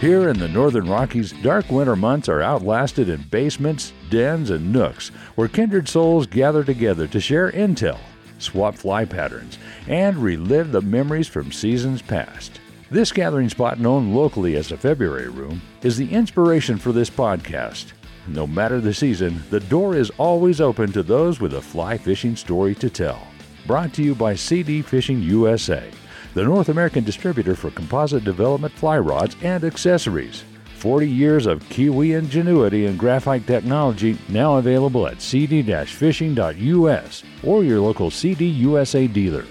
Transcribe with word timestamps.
Here 0.00 0.28
in 0.28 0.38
the 0.38 0.46
Northern 0.46 0.90
Rockies, 0.90 1.32
dark 1.42 1.70
winter 1.70 1.96
months 1.96 2.28
are 2.28 2.42
outlasted 2.42 3.08
in 3.08 3.22
basements, 3.30 3.94
dens, 4.10 4.50
and 4.50 4.70
nooks 4.70 5.08
where 5.36 5.48
kindred 5.48 5.88
souls 5.88 6.26
gather 6.26 6.62
together 6.62 7.06
to 7.06 7.18
share 7.18 7.50
intel, 7.50 7.98
swap 8.38 8.74
fly 8.74 9.06
patterns, 9.06 9.56
and 9.88 10.18
relive 10.18 10.70
the 10.70 10.82
memories 10.82 11.28
from 11.28 11.50
seasons 11.50 12.02
past. 12.02 12.60
This 12.90 13.10
gathering 13.10 13.48
spot, 13.48 13.80
known 13.80 14.12
locally 14.12 14.56
as 14.56 14.68
the 14.68 14.76
February 14.76 15.30
Room, 15.30 15.62
is 15.80 15.96
the 15.96 16.12
inspiration 16.12 16.76
for 16.76 16.92
this 16.92 17.08
podcast. 17.08 17.92
No 18.26 18.46
matter 18.46 18.82
the 18.82 18.92
season, 18.92 19.42
the 19.48 19.60
door 19.60 19.96
is 19.96 20.10
always 20.18 20.60
open 20.60 20.92
to 20.92 21.02
those 21.02 21.40
with 21.40 21.54
a 21.54 21.62
fly 21.62 21.96
fishing 21.96 22.36
story 22.36 22.74
to 22.74 22.90
tell. 22.90 23.26
Brought 23.66 23.94
to 23.94 24.02
you 24.02 24.14
by 24.14 24.34
CD 24.34 24.82
Fishing 24.82 25.22
USA 25.22 25.90
the 26.36 26.44
North 26.44 26.68
American 26.68 27.02
distributor 27.02 27.56
for 27.56 27.70
composite 27.70 28.22
development 28.22 28.74
fly 28.74 28.98
rods 28.98 29.34
and 29.40 29.64
accessories. 29.64 30.44
40 30.80 31.08
years 31.08 31.46
of 31.46 31.66
Kiwi 31.70 32.12
ingenuity 32.12 32.84
and 32.84 32.98
graphite 32.98 33.46
technology 33.46 34.18
now 34.28 34.56
available 34.56 35.06
at 35.06 35.22
cd-fishing.us 35.22 37.22
or 37.42 37.64
your 37.64 37.80
local 37.80 38.10
CD 38.10 38.44
USA 38.44 39.06
dealer. 39.06 39.46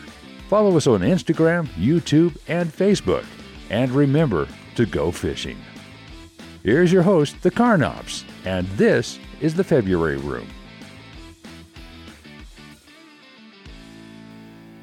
Follow 0.48 0.78
us 0.78 0.86
on 0.86 1.00
Instagram, 1.00 1.66
YouTube, 1.70 2.38
and 2.48 2.72
Facebook. 2.72 3.26
And 3.72 3.90
remember 3.90 4.48
to 4.76 4.86
go 4.86 5.12
fishing. 5.12 5.58
Here's 6.62 6.94
your 6.94 7.02
host, 7.02 7.42
the 7.42 7.50
Carnops, 7.50 8.26
and 8.46 8.68
this 8.78 9.18
is 9.42 9.56
the 9.56 9.64
February 9.64 10.18
Room. 10.18 10.48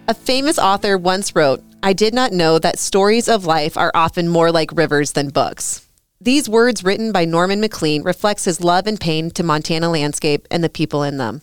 A 0.09 0.15
famous 0.15 0.59
author 0.59 0.99
once 0.99 1.37
wrote, 1.37 1.63
I 1.85 1.93
did 1.93 2.15
not 2.15 2.33
know 2.33 2.61
that 2.61 2.79
stories 2.79 3.29
of 3.29 3.45
life 3.45 3.77
are 3.77 3.91
often 3.93 4.29
more 4.29 4.53
like 4.53 4.71
rivers 4.73 5.13
than 5.13 5.31
books. 5.31 5.89
These 6.21 6.49
words 6.49 6.85
written 6.85 7.11
by 7.11 7.25
Norman 7.25 7.61
Maclean 7.61 8.05
reflects 8.05 8.45
his 8.45 8.63
love 8.63 8.87
and 8.87 9.01
pain 9.01 9.33
to 9.33 9.43
Montana 9.43 9.91
landscape 9.91 10.47
and 10.49 10.63
the 10.63 10.69
people 10.69 11.03
in 11.03 11.17
them. 11.17 11.43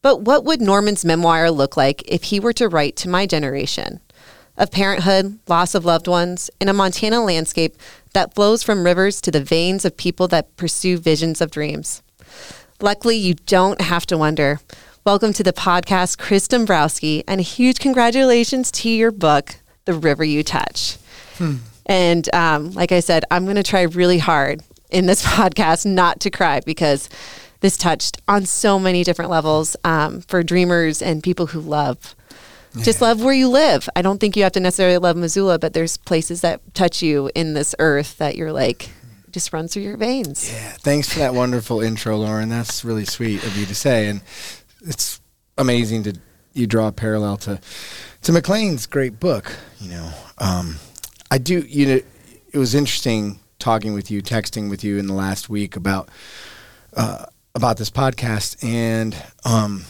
But 0.00 0.22
what 0.22 0.46
would 0.46 0.62
Norman's 0.62 1.04
memoir 1.04 1.50
look 1.50 1.76
like 1.76 2.02
if 2.10 2.24
he 2.24 2.40
were 2.40 2.54
to 2.54 2.68
write 2.68 2.96
to 2.96 3.08
my 3.10 3.26
generation? 3.26 4.00
Of 4.56 4.70
parenthood, 4.70 5.38
loss 5.46 5.74
of 5.74 5.84
loved 5.84 6.08
ones, 6.08 6.50
in 6.58 6.70
a 6.70 6.72
Montana 6.72 7.22
landscape 7.22 7.76
that 8.14 8.34
flows 8.34 8.62
from 8.62 8.84
rivers 8.84 9.20
to 9.20 9.30
the 9.30 9.44
veins 9.44 9.84
of 9.84 9.94
people 9.98 10.26
that 10.28 10.56
pursue 10.56 10.96
visions 10.96 11.42
of 11.42 11.50
dreams. 11.50 12.02
Luckily, 12.80 13.16
you 13.16 13.34
don't 13.34 13.82
have 13.82 14.06
to 14.06 14.16
wonder. 14.16 14.60
Welcome 15.06 15.32
to 15.32 15.42
the 15.42 15.54
podcast, 15.54 16.18
Chris 16.18 16.46
Dombrowski, 16.46 17.24
and 17.26 17.40
a 17.40 17.42
huge 17.42 17.78
congratulations 17.78 18.70
to 18.72 18.90
your 18.90 19.10
book, 19.10 19.56
The 19.86 19.94
River 19.94 20.24
You 20.24 20.42
Touch. 20.42 20.98
Hmm. 21.38 21.56
And 21.86 22.32
um, 22.34 22.72
like 22.72 22.92
I 22.92 23.00
said, 23.00 23.24
I'm 23.30 23.44
going 23.44 23.56
to 23.56 23.62
try 23.62 23.80
really 23.80 24.18
hard 24.18 24.62
in 24.90 25.06
this 25.06 25.24
podcast 25.26 25.86
not 25.86 26.20
to 26.20 26.30
cry 26.30 26.60
because 26.66 27.08
this 27.60 27.78
touched 27.78 28.20
on 28.28 28.44
so 28.44 28.78
many 28.78 29.02
different 29.02 29.30
levels 29.30 29.74
um, 29.84 30.20
for 30.20 30.42
dreamers 30.42 31.00
and 31.00 31.22
people 31.22 31.46
who 31.46 31.60
love. 31.60 32.14
Yeah. 32.74 32.84
Just 32.84 33.00
love 33.00 33.24
where 33.24 33.32
you 33.32 33.48
live. 33.48 33.88
I 33.96 34.02
don't 34.02 34.18
think 34.18 34.36
you 34.36 34.42
have 34.42 34.52
to 34.52 34.60
necessarily 34.60 34.98
love 34.98 35.16
Missoula, 35.16 35.58
but 35.58 35.72
there's 35.72 35.96
places 35.96 36.42
that 36.42 36.74
touch 36.74 37.02
you 37.02 37.30
in 37.34 37.54
this 37.54 37.74
earth 37.78 38.18
that 38.18 38.36
you're 38.36 38.52
like, 38.52 38.90
just 39.30 39.52
runs 39.52 39.72
through 39.72 39.84
your 39.84 39.96
veins. 39.96 40.52
Yeah. 40.52 40.72
Thanks 40.72 41.10
for 41.10 41.20
that 41.20 41.32
wonderful 41.32 41.80
intro, 41.80 42.16
Lauren. 42.16 42.50
That's 42.50 42.84
really 42.84 43.04
sweet 43.06 43.42
of 43.44 43.56
you 43.56 43.64
to 43.64 43.74
say. 43.74 44.08
And 44.08 44.20
it's 44.82 45.20
amazing 45.58 46.02
to 46.04 46.18
you 46.52 46.66
draw 46.66 46.88
a 46.88 46.92
parallel 46.92 47.36
to 47.38 47.60
to 48.22 48.32
Maclean's 48.32 48.86
great 48.86 49.20
book. 49.20 49.56
You 49.78 49.90
know, 49.90 50.10
um, 50.38 50.76
I 51.30 51.38
do. 51.38 51.60
You 51.60 51.86
know, 51.86 52.00
it 52.52 52.58
was 52.58 52.74
interesting 52.74 53.38
talking 53.58 53.92
with 53.92 54.10
you, 54.10 54.22
texting 54.22 54.70
with 54.70 54.82
you 54.82 54.98
in 54.98 55.06
the 55.06 55.14
last 55.14 55.48
week 55.48 55.76
about 55.76 56.08
uh, 56.94 57.26
about 57.54 57.76
this 57.76 57.90
podcast, 57.90 58.62
and 58.64 59.16
um, 59.44 59.84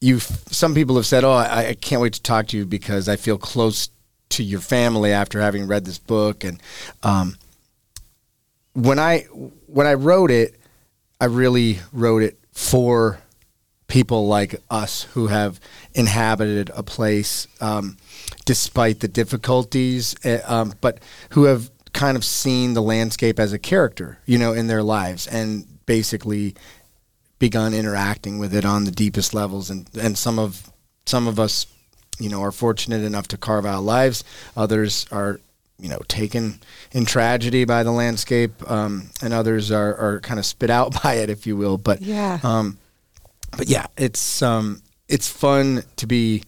you. 0.00 0.20
Some 0.20 0.74
people 0.74 0.96
have 0.96 1.06
said, 1.06 1.24
"Oh, 1.24 1.32
I, 1.32 1.68
I 1.68 1.74
can't 1.74 2.02
wait 2.02 2.14
to 2.14 2.22
talk 2.22 2.48
to 2.48 2.56
you 2.56 2.66
because 2.66 3.08
I 3.08 3.16
feel 3.16 3.38
close 3.38 3.88
to 4.30 4.42
your 4.42 4.60
family 4.60 5.12
after 5.12 5.40
having 5.40 5.66
read 5.66 5.84
this 5.84 5.98
book." 5.98 6.44
And 6.44 6.62
um, 7.02 7.36
when 8.74 8.98
I 8.98 9.20
when 9.66 9.86
I 9.86 9.94
wrote 9.94 10.30
it 10.30 10.56
I 11.20 11.26
really 11.26 11.80
wrote 11.92 12.22
it 12.22 12.38
for 12.52 13.20
people 13.88 14.26
like 14.26 14.56
us 14.70 15.04
who 15.12 15.28
have 15.28 15.60
inhabited 15.94 16.70
a 16.74 16.82
place 16.82 17.46
um, 17.60 17.96
despite 18.44 19.00
the 19.00 19.08
difficulties, 19.08 20.14
uh, 20.24 20.40
um, 20.46 20.74
but 20.80 20.98
who 21.30 21.44
have 21.44 21.70
kind 21.92 22.16
of 22.16 22.24
seen 22.24 22.74
the 22.74 22.82
landscape 22.82 23.38
as 23.38 23.52
a 23.52 23.58
character, 23.58 24.18
you 24.26 24.38
know, 24.38 24.52
in 24.52 24.66
their 24.66 24.82
lives 24.82 25.26
and 25.26 25.66
basically 25.86 26.54
begun 27.38 27.72
interacting 27.72 28.38
with 28.38 28.54
it 28.54 28.64
on 28.64 28.84
the 28.84 28.90
deepest 28.90 29.32
levels. 29.32 29.70
And, 29.70 29.88
and 29.98 30.18
some 30.18 30.38
of 30.38 30.70
some 31.06 31.28
of 31.28 31.38
us, 31.38 31.66
you 32.18 32.28
know, 32.28 32.42
are 32.42 32.52
fortunate 32.52 33.02
enough 33.02 33.28
to 33.28 33.38
carve 33.38 33.64
out 33.64 33.84
lives. 33.84 34.24
Others 34.56 35.06
are 35.12 35.40
you 35.78 35.88
know 35.88 35.98
taken 36.08 36.60
in 36.92 37.04
tragedy 37.06 37.64
by 37.64 37.82
the 37.82 37.90
landscape, 37.92 38.68
um, 38.70 39.10
and 39.22 39.32
others 39.34 39.70
are, 39.70 39.94
are 39.96 40.20
kind 40.20 40.38
of 40.40 40.46
spit 40.46 40.70
out 40.70 41.02
by 41.02 41.14
it, 41.14 41.30
if 41.30 41.46
you 41.46 41.56
will. 41.56 41.78
But 41.78 42.00
Yeah. 42.02 42.38
um, 42.42 42.78
but 43.56 43.68
yeah, 43.68 43.86
it's 43.96 44.42
um, 44.42 44.82
it's 45.08 45.28
fun 45.28 45.82
to 45.96 46.06
be 46.06 46.42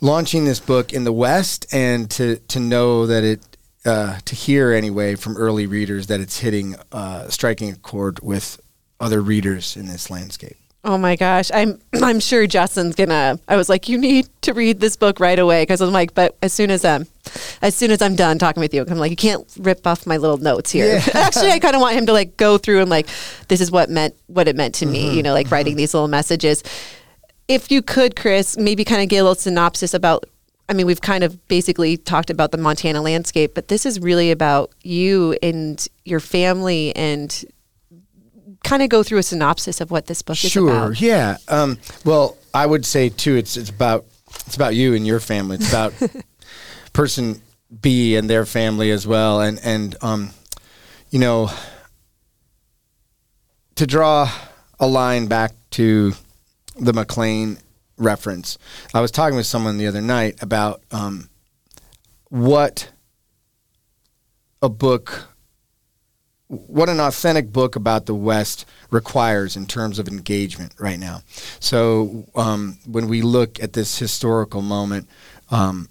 launching 0.00 0.44
this 0.44 0.60
book 0.60 0.92
in 0.92 1.04
the 1.04 1.12
West 1.12 1.66
and 1.72 2.10
to 2.12 2.36
to 2.48 2.60
know 2.60 3.06
that 3.06 3.24
it 3.24 3.40
uh, 3.84 4.18
to 4.24 4.34
hear 4.34 4.72
anyway 4.72 5.14
from 5.14 5.36
early 5.36 5.66
readers 5.66 6.06
that 6.06 6.20
it's 6.20 6.38
hitting 6.38 6.74
uh, 6.92 7.28
striking 7.28 7.70
a 7.70 7.76
chord 7.76 8.20
with 8.20 8.60
other 9.00 9.20
readers 9.20 9.76
in 9.76 9.86
this 9.86 10.08
landscape. 10.10 10.56
Oh 10.84 10.98
my 10.98 11.16
gosh, 11.16 11.50
I'm 11.52 11.80
I'm 12.02 12.20
sure 12.20 12.46
Justin's 12.46 12.94
gonna. 12.94 13.40
I 13.48 13.56
was 13.56 13.68
like, 13.68 13.88
you 13.88 13.96
need 13.96 14.28
to 14.42 14.52
read 14.52 14.80
this 14.80 14.96
book 14.96 15.18
right 15.18 15.38
away 15.38 15.62
because 15.62 15.80
I'm 15.80 15.92
like, 15.92 16.14
but 16.14 16.36
as 16.42 16.52
soon 16.52 16.70
as 16.70 16.84
um, 16.84 17.06
as 17.62 17.74
soon 17.74 17.90
as 17.90 18.02
I'm 18.02 18.16
done 18.16 18.38
talking 18.38 18.60
with 18.60 18.74
you, 18.74 18.84
I'm 18.86 18.98
like, 18.98 19.10
you 19.10 19.16
can't 19.16 19.46
rip 19.58 19.86
off 19.86 20.06
my 20.06 20.18
little 20.18 20.36
notes 20.36 20.70
here. 20.70 21.00
Actually, 21.14 21.52
I 21.52 21.58
kind 21.58 21.74
of 21.74 21.80
want 21.80 21.96
him 21.96 22.06
to 22.06 22.12
like 22.12 22.36
go 22.36 22.58
through 22.58 22.82
and 22.82 22.90
like, 22.90 23.08
this 23.48 23.62
is 23.62 23.70
what 23.70 23.88
meant 23.88 24.14
what 24.26 24.46
it 24.46 24.56
meant 24.56 24.74
to 24.76 24.86
me. 24.86 25.16
You 25.16 25.22
know, 25.22 25.32
like 25.32 25.50
writing 25.50 25.76
these 25.76 25.94
little 25.94 26.08
messages. 26.08 26.62
If 27.48 27.70
you 27.70 27.82
could, 27.82 28.14
Chris, 28.16 28.56
maybe 28.56 28.84
kind 28.84 29.02
of 29.02 29.08
get 29.08 29.18
a 29.18 29.22
little 29.22 29.34
synopsis 29.34 29.94
about. 29.94 30.24
I 30.66 30.72
mean, 30.72 30.86
we've 30.86 31.02
kind 31.02 31.22
of 31.24 31.46
basically 31.46 31.98
talked 31.98 32.30
about 32.30 32.50
the 32.50 32.56
Montana 32.56 33.02
landscape, 33.02 33.54
but 33.54 33.68
this 33.68 33.84
is 33.84 34.00
really 34.00 34.30
about 34.30 34.70
you 34.82 35.36
and 35.42 35.86
your 36.06 36.20
family 36.20 36.96
and 36.96 37.44
kind 38.64 38.82
of 38.82 38.88
go 38.88 39.02
through 39.02 39.18
a 39.18 39.22
synopsis 39.22 39.80
of 39.80 39.90
what 39.90 40.06
this 40.06 40.22
book 40.22 40.42
is 40.42 40.50
Sure. 40.50 40.68
about. 40.68 41.00
Yeah. 41.00 41.36
Um, 41.48 41.78
well, 42.04 42.36
I 42.52 42.66
would 42.66 42.84
say 42.84 43.08
too. 43.10 43.36
It's 43.36 43.56
it's 43.56 43.70
about 43.70 44.04
it's 44.46 44.56
about 44.56 44.74
you 44.74 44.94
and 44.94 45.06
your 45.06 45.20
family. 45.20 45.56
It's 45.56 45.68
about 45.68 45.92
person 46.92 47.40
B 47.80 48.16
and 48.16 48.28
their 48.28 48.44
family 48.46 48.90
as 48.90 49.06
well. 49.06 49.40
And 49.40 49.60
and 49.62 49.94
um, 50.02 50.30
you 51.10 51.18
know, 51.20 51.50
to 53.76 53.86
draw 53.86 54.30
a 54.80 54.86
line 54.86 55.26
back 55.26 55.52
to 55.72 56.12
the 56.76 56.92
Maclean 56.92 57.58
reference, 57.96 58.58
I 58.92 59.00
was 59.00 59.10
talking 59.10 59.36
with 59.36 59.46
someone 59.46 59.78
the 59.78 59.86
other 59.86 60.00
night 60.02 60.42
about 60.42 60.82
um, 60.90 61.28
what 62.28 62.88
a 64.62 64.68
book 64.68 65.28
what 66.54 66.88
an 66.88 67.00
authentic 67.00 67.52
book 67.52 67.76
about 67.76 68.06
the 68.06 68.14
West 68.14 68.66
requires 68.90 69.56
in 69.56 69.66
terms 69.66 69.98
of 69.98 70.08
engagement 70.08 70.72
right 70.78 70.98
now. 70.98 71.22
So 71.60 72.26
um, 72.34 72.78
when 72.86 73.08
we 73.08 73.22
look 73.22 73.62
at 73.62 73.72
this 73.72 73.98
historical 73.98 74.62
moment, 74.62 75.08
um, 75.50 75.88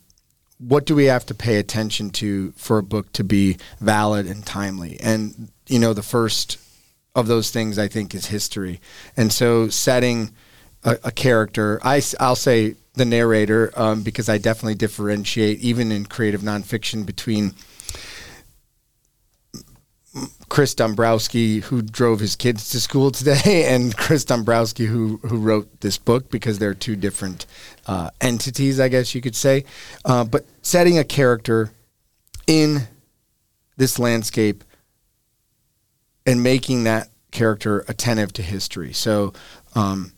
what 0.58 0.86
do 0.86 0.96
we 0.96 1.06
have 1.06 1.26
to 1.26 1.34
pay 1.34 1.58
attention 1.58 2.10
to 2.12 2.52
for 2.52 2.78
a 2.78 2.84
book 2.84 3.12
to 3.14 3.24
be 3.24 3.58
valid 3.80 4.26
and 4.26 4.46
timely? 4.46 5.00
And 5.00 5.50
you 5.68 5.80
know, 5.80 5.94
the 5.94 6.04
first 6.04 6.58
of 7.16 7.28
those 7.28 7.52
things 7.52 7.78
I 7.78 7.88
think 7.88 8.16
is 8.16 8.28
history. 8.28 8.80
And 9.16 9.32
so 9.32 9.70
setting 9.70 10.32
a, 10.84 10.98
a 11.04 11.12
character, 11.12 11.80
I, 11.84 12.02
I'll 12.20 12.36
say 12.36 12.76
the 12.96 13.06
narrator, 13.06 13.72
um, 13.76 14.04
because 14.04 14.30
I 14.30 14.38
definitely 14.38 14.76
differentiate 14.76 15.60
even 15.60 15.92
in 15.92 16.06
creative 16.06 16.42
nonfiction 16.42 17.06
between 17.06 17.54
Chris 20.50 20.76
Dombrowski, 20.76 21.62
who 21.62 21.82
drove 21.82 22.20
his 22.20 22.36
kids 22.36 22.70
to 22.70 22.80
school 22.80 23.12
today, 23.12 23.66
and 23.74 23.96
Chris 23.98 24.24
Dombrowski, 24.24 24.86
who 24.86 25.18
who 25.24 25.38
wrote 25.38 25.82
this 25.82 25.98
book, 25.98 26.30
because 26.30 26.60
they're 26.60 26.74
two 26.74 26.96
different 26.96 27.46
uh, 27.88 28.10
entities, 28.22 28.80
I 28.80 28.88
guess 28.90 29.16
you 29.16 29.22
could 29.22 29.36
say. 29.36 29.66
Uh, 30.06 30.24
but 30.24 30.46
setting 30.62 31.00
a 31.00 31.04
character 31.04 31.72
in 32.46 32.88
this 33.78 33.98
landscape 33.98 34.64
and 36.26 36.44
making 36.44 36.84
that 36.84 37.10
character 37.32 37.84
attentive 37.88 38.32
to 38.34 38.44
history, 38.44 38.94
so 38.94 39.34
um, 39.74 40.14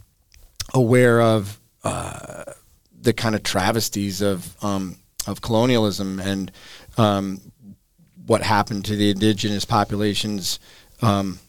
aware 0.74 1.22
of 1.22 1.60
uh, 1.86 2.44
the 3.00 3.14
kind 3.14 3.36
of 3.36 3.44
travesties 3.44 4.22
of 4.22 4.62
um, 4.64 4.98
of 5.28 5.42
colonialism 5.42 6.20
and 6.20 6.52
um, 6.98 7.40
what 8.26 8.42
happened 8.42 8.86
to 8.86 8.96
the 8.96 9.12
indigenous 9.12 9.66
populations 9.66 10.60
um, 11.02 11.40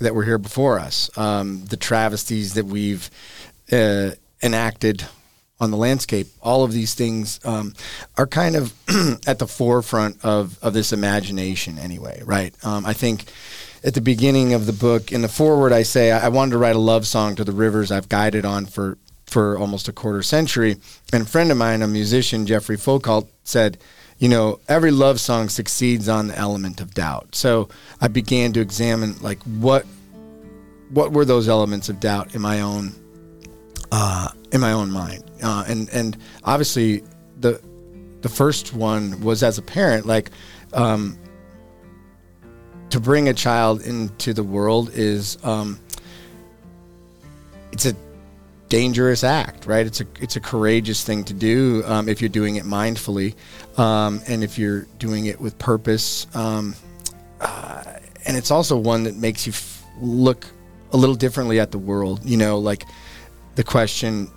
that 0.00 0.14
were 0.14 0.24
here 0.24 0.38
before 0.38 0.78
us, 0.78 1.16
um, 1.18 1.64
the 1.66 1.76
travesties 1.76 2.54
that 2.54 2.66
we've 2.66 3.10
uh, 3.70 4.10
enacted 4.42 5.04
on 5.60 5.70
the 5.70 5.76
landscape. 5.76 6.26
All 6.42 6.64
of 6.64 6.72
these 6.72 6.94
things 6.94 7.38
um, 7.44 7.74
are 8.18 8.26
kind 8.26 8.56
of 8.56 8.72
at 9.26 9.38
the 9.38 9.46
forefront 9.46 10.24
of, 10.24 10.58
of 10.62 10.74
this 10.74 10.92
imagination, 10.92 11.78
anyway, 11.78 12.20
right? 12.24 12.52
Um, 12.64 12.84
I 12.84 12.92
think 12.92 13.24
at 13.84 13.94
the 13.94 14.00
beginning 14.00 14.54
of 14.54 14.66
the 14.66 14.72
book, 14.72 15.12
in 15.12 15.22
the 15.22 15.28
foreword, 15.28 15.72
I 15.72 15.82
say 15.82 16.10
I 16.10 16.28
wanted 16.28 16.52
to 16.52 16.58
write 16.58 16.76
a 16.76 16.80
love 16.80 17.06
song 17.06 17.36
to 17.36 17.44
the 17.44 17.52
rivers 17.52 17.92
I've 17.92 18.08
guided 18.08 18.44
on 18.44 18.66
for 18.66 18.98
for 19.26 19.56
almost 19.56 19.88
a 19.88 19.92
quarter 19.92 20.22
century. 20.22 20.76
And 21.10 21.22
a 21.22 21.26
friend 21.26 21.50
of 21.50 21.56
mine, 21.56 21.80
a 21.80 21.88
musician, 21.88 22.44
Jeffrey 22.44 22.76
Foucault, 22.76 23.28
said, 23.44 23.78
you 24.22 24.28
know, 24.28 24.60
every 24.68 24.92
love 24.92 25.18
song 25.18 25.48
succeeds 25.48 26.08
on 26.08 26.28
the 26.28 26.38
element 26.38 26.80
of 26.80 26.94
doubt. 26.94 27.34
So 27.34 27.68
I 28.00 28.06
began 28.06 28.52
to 28.52 28.60
examine 28.60 29.18
like 29.18 29.42
what 29.42 29.84
what 30.90 31.10
were 31.10 31.24
those 31.24 31.48
elements 31.48 31.88
of 31.88 31.98
doubt 31.98 32.32
in 32.36 32.40
my 32.40 32.60
own 32.60 32.94
uh, 33.90 34.28
in 34.52 34.60
my 34.60 34.70
own 34.70 34.92
mind, 34.92 35.28
uh, 35.42 35.64
and 35.66 35.88
and 35.90 36.16
obviously 36.44 37.02
the 37.40 37.60
the 38.20 38.28
first 38.28 38.72
one 38.72 39.20
was 39.22 39.42
as 39.42 39.58
a 39.58 39.62
parent, 39.62 40.06
like 40.06 40.30
um, 40.72 41.18
to 42.90 43.00
bring 43.00 43.28
a 43.28 43.34
child 43.34 43.82
into 43.82 44.32
the 44.32 44.44
world 44.44 44.90
is 44.94 45.36
um, 45.42 45.80
it's 47.72 47.86
a 47.86 47.96
dangerous 48.72 49.22
act, 49.22 49.66
right? 49.66 49.84
It's 49.84 50.00
a 50.00 50.06
it's 50.18 50.36
a 50.36 50.40
courageous 50.40 51.04
thing 51.04 51.24
to 51.24 51.34
do 51.34 51.82
um, 51.84 52.08
if 52.08 52.22
you're 52.22 52.30
doing 52.30 52.56
it 52.56 52.64
mindfully, 52.64 53.34
um, 53.76 54.20
and 54.28 54.44
if 54.44 54.58
you're 54.58 54.82
doing 54.98 55.26
it 55.26 55.40
with 55.40 55.58
purpose. 55.58 56.26
Um, 56.34 56.74
uh, 57.40 57.82
and 58.26 58.36
it's 58.36 58.50
also 58.50 58.76
one 58.76 59.04
that 59.04 59.16
makes 59.16 59.46
you 59.46 59.52
f- 59.52 59.84
look 60.00 60.46
a 60.92 60.96
little 60.96 61.14
differently 61.14 61.58
at 61.58 61.72
the 61.72 61.78
world. 61.78 62.20
You 62.24 62.36
know, 62.36 62.58
like 62.58 62.84
the 63.56 63.64
question: 63.64 64.30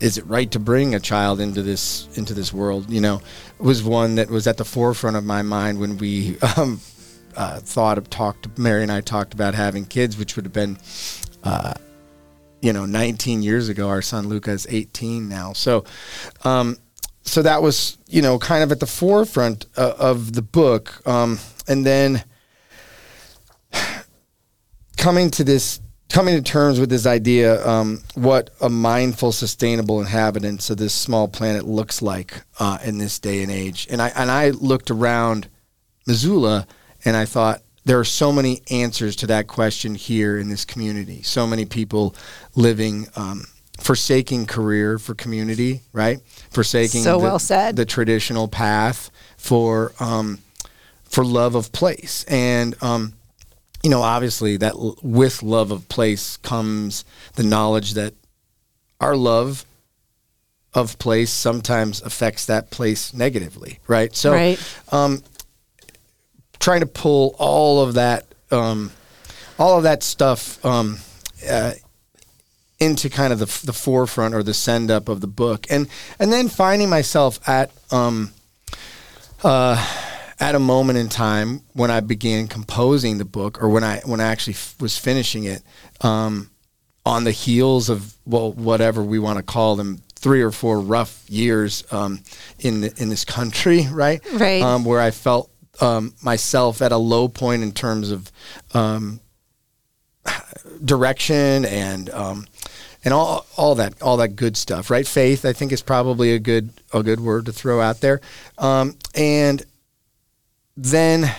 Is 0.00 0.18
it 0.18 0.26
right 0.26 0.50
to 0.50 0.58
bring 0.58 0.94
a 0.94 1.00
child 1.00 1.40
into 1.40 1.62
this 1.62 2.08
into 2.16 2.34
this 2.34 2.52
world? 2.52 2.90
You 2.90 3.00
know, 3.00 3.22
was 3.58 3.82
one 3.82 4.16
that 4.16 4.28
was 4.28 4.46
at 4.46 4.56
the 4.56 4.64
forefront 4.64 5.16
of 5.16 5.24
my 5.24 5.42
mind 5.42 5.78
when 5.78 5.98
we. 5.98 6.36
Um, 6.56 6.80
uh, 7.36 7.60
thought 7.60 7.98
of 7.98 8.08
talked 8.08 8.58
Mary 8.58 8.82
and 8.82 8.90
I 8.90 9.02
talked 9.02 9.34
about 9.34 9.54
having 9.54 9.84
kids, 9.84 10.16
which 10.16 10.36
would 10.36 10.46
have 10.46 10.54
been 10.54 10.78
uh, 11.44 11.74
you 12.62 12.72
know 12.72 12.86
19 12.86 13.42
years 13.42 13.68
ago 13.68 13.88
our 13.88 14.02
son 14.02 14.28
luca 14.28 14.50
is 14.50 14.66
18 14.68 15.28
now 15.28 15.52
so 15.52 15.84
um, 16.44 16.76
so 17.26 17.42
that 17.42 17.62
was 17.62 17.98
you 18.08 18.22
know 18.22 18.38
kind 18.38 18.62
of 18.62 18.72
at 18.72 18.80
the 18.80 18.86
forefront 18.86 19.66
uh, 19.76 19.94
of 19.98 20.32
the 20.32 20.42
book 20.42 21.06
um, 21.06 21.38
and 21.68 21.84
then 21.84 22.24
coming 24.96 25.30
to 25.30 25.44
this 25.44 25.80
coming 26.08 26.36
to 26.36 26.42
terms 26.42 26.80
with 26.80 26.88
this 26.88 27.04
idea 27.04 27.66
um, 27.66 28.02
what 28.14 28.50
a 28.60 28.68
mindful 28.68 29.32
sustainable 29.32 30.00
inhabitants 30.00 30.70
of 30.70 30.78
this 30.78 30.94
small 30.94 31.28
planet 31.28 31.66
looks 31.66 32.00
like 32.00 32.42
uh, 32.58 32.78
in 32.84 32.98
this 32.98 33.18
day 33.18 33.42
and 33.42 33.50
age 33.50 33.86
and 33.90 34.00
i 34.00 34.08
and 34.16 34.30
i 34.30 34.50
looked 34.50 34.90
around 34.90 35.48
missoula 36.06 36.66
and 37.04 37.16
i 37.16 37.24
thought 37.24 37.60
there 37.86 38.00
are 38.00 38.04
so 38.04 38.32
many 38.32 38.62
answers 38.68 39.14
to 39.14 39.28
that 39.28 39.46
question 39.46 39.94
here 39.94 40.38
in 40.38 40.48
this 40.48 40.64
community. 40.64 41.22
So 41.22 41.46
many 41.46 41.64
people 41.64 42.16
living, 42.56 43.06
um, 43.14 43.44
forsaking 43.78 44.46
career 44.46 44.98
for 44.98 45.14
community, 45.14 45.82
right? 45.92 46.20
Forsaking 46.50 47.02
So 47.02 47.18
the, 47.18 47.24
well 47.24 47.38
said. 47.38 47.76
the 47.76 47.84
traditional 47.84 48.48
path 48.48 49.10
for 49.36 49.92
um, 50.00 50.38
for 51.04 51.24
love 51.24 51.54
of 51.54 51.72
place, 51.72 52.24
and 52.28 52.74
um, 52.82 53.12
you 53.82 53.90
know, 53.90 54.02
obviously 54.02 54.56
that 54.56 54.72
l- 54.74 54.96
with 55.02 55.42
love 55.42 55.70
of 55.70 55.88
place 55.88 56.36
comes 56.38 57.04
the 57.34 57.42
knowledge 57.44 57.94
that 57.94 58.14
our 59.00 59.14
love 59.16 59.64
of 60.74 60.98
place 60.98 61.30
sometimes 61.30 62.02
affects 62.02 62.46
that 62.46 62.70
place 62.70 63.14
negatively, 63.14 63.78
right? 63.86 64.14
So, 64.14 64.32
Right. 64.32 64.58
um, 64.92 65.22
trying 66.58 66.80
to 66.80 66.86
pull 66.86 67.34
all 67.38 67.80
of 67.82 67.94
that, 67.94 68.26
um, 68.50 68.90
all 69.58 69.76
of 69.78 69.84
that 69.84 70.02
stuff 70.02 70.62
um, 70.66 70.98
uh, 71.48 71.72
into 72.78 73.08
kind 73.08 73.32
of 73.32 73.38
the, 73.38 73.66
the 73.66 73.72
forefront 73.72 74.34
or 74.34 74.42
the 74.42 74.54
send 74.54 74.90
up 74.90 75.08
of 75.08 75.20
the 75.20 75.26
book, 75.26 75.66
and 75.70 75.88
and 76.18 76.32
then 76.32 76.48
finding 76.48 76.88
myself 76.90 77.40
at 77.48 77.70
um, 77.90 78.32
uh, 79.42 79.76
at 80.38 80.54
a 80.54 80.58
moment 80.58 80.98
in 80.98 81.08
time 81.08 81.62
when 81.72 81.90
I 81.90 82.00
began 82.00 82.48
composing 82.48 83.18
the 83.18 83.24
book, 83.24 83.62
or 83.62 83.68
when 83.68 83.84
I 83.84 84.00
when 84.04 84.20
I 84.20 84.24
actually 84.24 84.54
f- 84.54 84.74
was 84.80 84.98
finishing 84.98 85.44
it, 85.44 85.62
um, 86.02 86.50
on 87.04 87.24
the 87.24 87.30
heels 87.32 87.88
of 87.88 88.14
well 88.26 88.52
whatever 88.52 89.02
we 89.02 89.18
want 89.18 89.38
to 89.38 89.42
call 89.42 89.76
them 89.76 90.02
three 90.16 90.42
or 90.42 90.50
four 90.50 90.80
rough 90.80 91.24
years 91.28 91.84
um, 91.92 92.20
in 92.58 92.80
the, 92.80 92.92
in 93.00 93.08
this 93.08 93.24
country, 93.24 93.86
right? 93.92 94.20
Right. 94.32 94.62
Um, 94.62 94.84
where 94.84 95.00
I 95.00 95.10
felt 95.10 95.50
um, 95.80 96.14
myself 96.22 96.82
at 96.82 96.92
a 96.92 96.96
low 96.96 97.28
point 97.28 97.62
in 97.62 97.72
terms 97.72 98.10
of 98.10 98.30
um, 98.74 99.20
direction 100.84 101.64
and 101.64 102.10
um, 102.10 102.46
and 103.04 103.14
all 103.14 103.46
all 103.56 103.74
that 103.76 104.00
all 104.02 104.16
that 104.18 104.36
good 104.36 104.56
stuff, 104.56 104.90
right? 104.90 105.06
Faith, 105.06 105.44
I 105.44 105.52
think, 105.52 105.72
is 105.72 105.82
probably 105.82 106.32
a 106.32 106.38
good 106.38 106.70
a 106.92 107.02
good 107.02 107.20
word 107.20 107.46
to 107.46 107.52
throw 107.52 107.80
out 107.80 108.00
there, 108.00 108.20
um, 108.58 108.96
and 109.14 109.64
then 110.76 111.30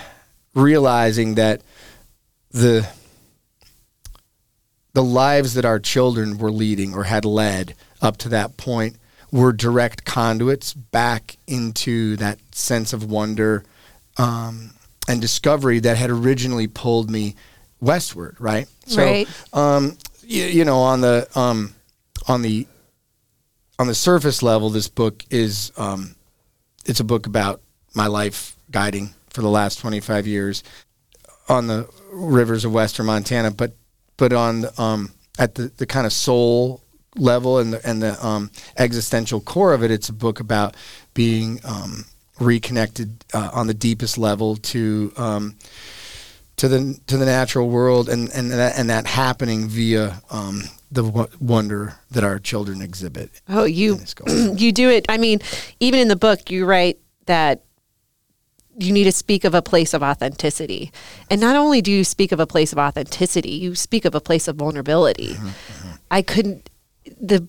realizing 0.54 1.34
that 1.34 1.62
the 2.50 2.88
the 4.94 5.02
lives 5.02 5.54
that 5.54 5.64
our 5.64 5.78
children 5.78 6.38
were 6.38 6.50
leading 6.50 6.94
or 6.94 7.04
had 7.04 7.24
led 7.24 7.74
up 8.00 8.16
to 8.16 8.28
that 8.30 8.56
point 8.56 8.96
were 9.30 9.52
direct 9.52 10.04
conduits 10.04 10.72
back 10.72 11.36
into 11.46 12.16
that 12.16 12.38
sense 12.54 12.92
of 12.92 13.10
wonder 13.10 13.62
um, 14.16 14.70
and 15.06 15.20
discovery 15.20 15.78
that 15.80 15.96
had 15.96 16.10
originally 16.10 16.66
pulled 16.66 17.10
me 17.10 17.36
westward, 17.80 18.36
right? 18.40 18.66
So, 18.88 19.04
Right. 19.04 19.28
um, 19.52 19.96
you, 20.22 20.44
you 20.44 20.64
know, 20.64 20.78
on 20.78 21.00
the 21.02 21.28
um, 21.34 21.74
on 22.26 22.42
the 22.42 22.66
on 23.78 23.86
the 23.86 23.94
surface 23.94 24.42
level, 24.42 24.70
this 24.70 24.88
book 24.88 25.24
is 25.30 25.72
um, 25.76 26.16
it's 26.84 27.00
a 27.00 27.04
book 27.04 27.26
about 27.26 27.60
my 27.94 28.06
life 28.06 28.56
guiding 28.70 29.14
for 29.30 29.42
the 29.42 29.48
last 29.48 29.78
25 29.78 30.26
years 30.26 30.62
on 31.48 31.66
the 31.66 31.88
rivers 32.12 32.64
of 32.64 32.72
western 32.72 33.06
Montana, 33.06 33.50
but 33.50 33.72
but 34.16 34.32
on 34.32 34.64
um, 34.78 35.12
at 35.38 35.54
the, 35.54 35.70
the 35.76 35.86
kind 35.86 36.06
of 36.06 36.12
soul 36.12 36.82
level 37.16 37.58
and 37.58 37.72
the 37.74 37.86
and 37.88 38.02
the 38.02 38.26
um, 38.26 38.50
existential 38.76 39.40
core 39.40 39.72
of 39.74 39.82
it, 39.82 39.90
it's 39.90 40.08
a 40.08 40.12
book 40.14 40.40
about 40.40 40.76
being 41.14 41.60
um, 41.64 42.04
reconnected 42.40 43.24
uh, 43.34 43.50
on 43.52 43.66
the 43.66 43.74
deepest 43.74 44.18
level 44.18 44.56
to 44.56 45.12
um, 45.16 45.56
to 46.58 46.68
the 46.68 47.00
to 47.06 47.16
the 47.16 47.24
natural 47.24 47.68
world 47.68 48.08
and 48.08 48.30
and 48.34 48.50
that, 48.52 48.78
and 48.78 48.90
that 48.90 49.06
happening 49.06 49.68
via 49.68 50.20
um, 50.30 50.62
the 50.92 51.02
w- 51.02 51.28
wonder 51.40 51.94
that 52.10 52.24
our 52.24 52.38
children 52.38 52.82
exhibit. 52.82 53.30
Oh, 53.48 53.64
you 53.64 53.94
in 53.94 54.00
this 54.00 54.14
goal. 54.14 54.28
you 54.56 54.72
do 54.72 54.90
it. 54.90 55.06
I 55.08 55.18
mean, 55.18 55.40
even 55.80 56.00
in 56.00 56.08
the 56.08 56.16
book, 56.16 56.50
you 56.50 56.66
write 56.66 56.98
that 57.26 57.64
you 58.76 58.92
need 58.92 59.04
to 59.04 59.12
speak 59.12 59.44
of 59.44 59.54
a 59.54 59.62
place 59.62 59.92
of 59.94 60.02
authenticity, 60.02 60.92
and 61.30 61.40
not 61.40 61.56
only 61.56 61.80
do 61.82 61.90
you 61.90 62.04
speak 62.04 62.32
of 62.32 62.40
a 62.40 62.46
place 62.46 62.72
of 62.72 62.78
authenticity, 62.78 63.50
you 63.50 63.74
speak 63.74 64.04
of 64.04 64.14
a 64.14 64.20
place 64.20 64.46
of 64.48 64.56
vulnerability. 64.56 65.36
I 66.10 66.22
couldn't 66.22 66.70
the 67.20 67.46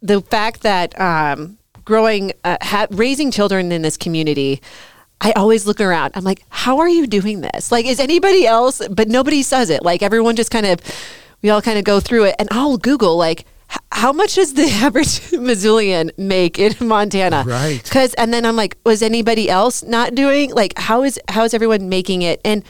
the 0.00 0.20
fact 0.20 0.62
that 0.62 0.98
um, 1.00 1.58
growing 1.84 2.32
uh, 2.44 2.56
ha- 2.62 2.86
raising 2.90 3.30
children 3.30 3.72
in 3.72 3.82
this 3.82 3.96
community. 3.96 4.60
I 5.22 5.32
always 5.32 5.66
look 5.66 5.80
around. 5.80 6.12
I'm 6.14 6.24
like, 6.24 6.44
how 6.50 6.78
are 6.78 6.88
you 6.88 7.06
doing 7.06 7.40
this? 7.40 7.70
Like, 7.70 7.86
is 7.86 8.00
anybody 8.00 8.44
else? 8.44 8.82
But 8.90 9.08
nobody 9.08 9.42
says 9.42 9.70
it. 9.70 9.84
Like, 9.84 10.02
everyone 10.02 10.34
just 10.34 10.50
kind 10.50 10.66
of, 10.66 10.80
we 11.42 11.48
all 11.48 11.62
kind 11.62 11.78
of 11.78 11.84
go 11.84 12.00
through 12.00 12.24
it. 12.24 12.34
And 12.40 12.48
I'll 12.50 12.76
Google, 12.76 13.16
like, 13.16 13.46
how 13.92 14.12
much 14.12 14.34
does 14.34 14.54
the 14.54 14.64
average 14.82 15.20
Missoulian 15.30 16.10
make 16.18 16.58
in 16.58 16.74
Montana? 16.86 17.44
Right. 17.46 17.80
Because, 17.82 18.14
and 18.14 18.34
then 18.34 18.44
I'm 18.44 18.56
like, 18.56 18.76
was 18.84 19.00
anybody 19.00 19.48
else 19.48 19.84
not 19.84 20.14
doing? 20.16 20.52
Like, 20.52 20.76
how 20.76 21.04
is 21.04 21.20
how 21.28 21.44
is 21.44 21.54
everyone 21.54 21.88
making 21.88 22.22
it? 22.22 22.40
And 22.44 22.64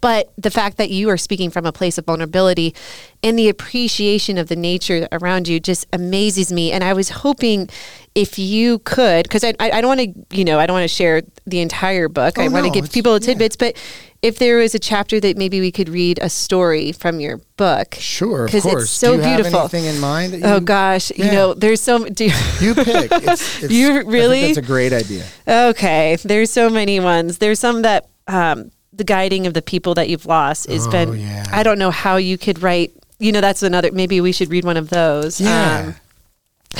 but 0.00 0.32
the 0.36 0.50
fact 0.50 0.76
that 0.78 0.90
you 0.90 1.08
are 1.10 1.16
speaking 1.16 1.50
from 1.50 1.66
a 1.66 1.72
place 1.72 1.98
of 1.98 2.04
vulnerability 2.06 2.74
and 3.22 3.38
the 3.38 3.48
appreciation 3.48 4.38
of 4.38 4.48
the 4.48 4.56
nature 4.56 5.08
around 5.12 5.48
you 5.48 5.60
just 5.60 5.86
amazes 5.92 6.52
me. 6.52 6.72
And 6.72 6.84
I 6.84 6.92
was 6.92 7.08
hoping 7.10 7.68
if 8.14 8.38
you 8.38 8.78
could, 8.80 9.24
because 9.24 9.42
I, 9.44 9.54
I, 9.58 9.70
I 9.72 9.80
don't 9.80 9.96
want 9.96 10.00
to, 10.30 10.36
you 10.36 10.44
know, 10.44 10.58
I 10.60 10.66
don't 10.66 10.74
want 10.74 10.84
to 10.84 10.94
share 10.94 11.22
the 11.46 11.60
entire 11.60 12.08
book. 12.08 12.38
I 12.38 12.46
Oh, 12.46 12.50
want 12.50 12.64
to 12.64 12.68
no, 12.70 12.74
give 12.74 12.92
people 12.92 13.12
yeah. 13.14 13.18
tidbits, 13.20 13.56
but 13.56 13.76
if 14.22 14.38
there 14.38 14.56
was 14.58 14.74
a 14.74 14.78
chapter 14.78 15.20
that 15.20 15.36
maybe 15.36 15.60
we 15.60 15.70
could 15.72 15.88
read 15.88 16.18
a 16.22 16.30
story 16.30 16.92
from 16.92 17.20
your 17.20 17.40
book. 17.56 17.96
Sure, 17.98 18.46
because. 18.46 18.64
It's 18.64 18.90
so 18.90 19.12
Do 19.12 19.16
you 19.16 19.22
have 19.22 19.36
beautiful. 19.36 19.60
anything 19.60 19.84
in 19.84 20.00
mind? 20.00 20.32
that 20.34 20.42
oh 20.44 20.54
you- 20.56 20.60
gosh, 20.60 21.10
you 21.16 21.24
know, 21.30 21.52
there's 21.54 21.80
so. 21.82 22.04
Do 22.06 22.24
you, 22.26 22.30
You 22.60 22.74
pick. 22.74 23.10
It's, 23.12 23.62
it's, 23.64 23.72
You 23.72 23.90
I 23.90 23.98
think 23.98 24.12
really? 24.12 24.40
that's 24.46 24.56
a 24.58 24.62
great 24.62 24.92
idea. 24.94 25.26
Okay, 25.46 26.16
there's 26.24 26.50
so 26.50 26.70
many 26.70 27.00
ones. 27.00 27.36
There's 27.38 27.58
some 27.60 27.82
that 27.82 28.08
um, 28.26 28.70
the 28.96 29.04
guiding 29.04 29.46
of 29.46 29.54
the 29.54 29.62
people 29.62 29.94
that 29.94 30.08
you've 30.08 30.26
lost 30.26 30.68
has 30.68 30.86
Oh, 30.86 30.90
been. 30.90 31.18
yeah. 31.18 31.44
I 31.52 31.62
don't 31.62 31.78
know 31.78 31.90
how 31.90 32.16
you 32.16 32.38
could 32.38 32.62
write. 32.62 32.92
You 33.18 33.32
know, 33.32 33.40
that's 33.40 33.62
another. 33.62 33.90
Maybe 33.92 34.20
we 34.20 34.32
should 34.32 34.50
read 34.50 34.64
one 34.64 34.76
of 34.76 34.90
those. 34.90 35.40
Yeah. 35.40 35.92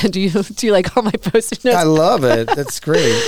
Um, 0.03 0.11
do 0.11 0.19
you 0.19 0.29
do 0.29 0.67
you 0.67 0.73
like 0.73 0.95
all 0.97 1.03
my 1.03 1.11
post 1.11 1.63
notes? 1.65 1.75
I 1.77 1.83
love 1.83 2.23
it. 2.23 2.47
That's 2.47 2.79
great. 2.79 3.21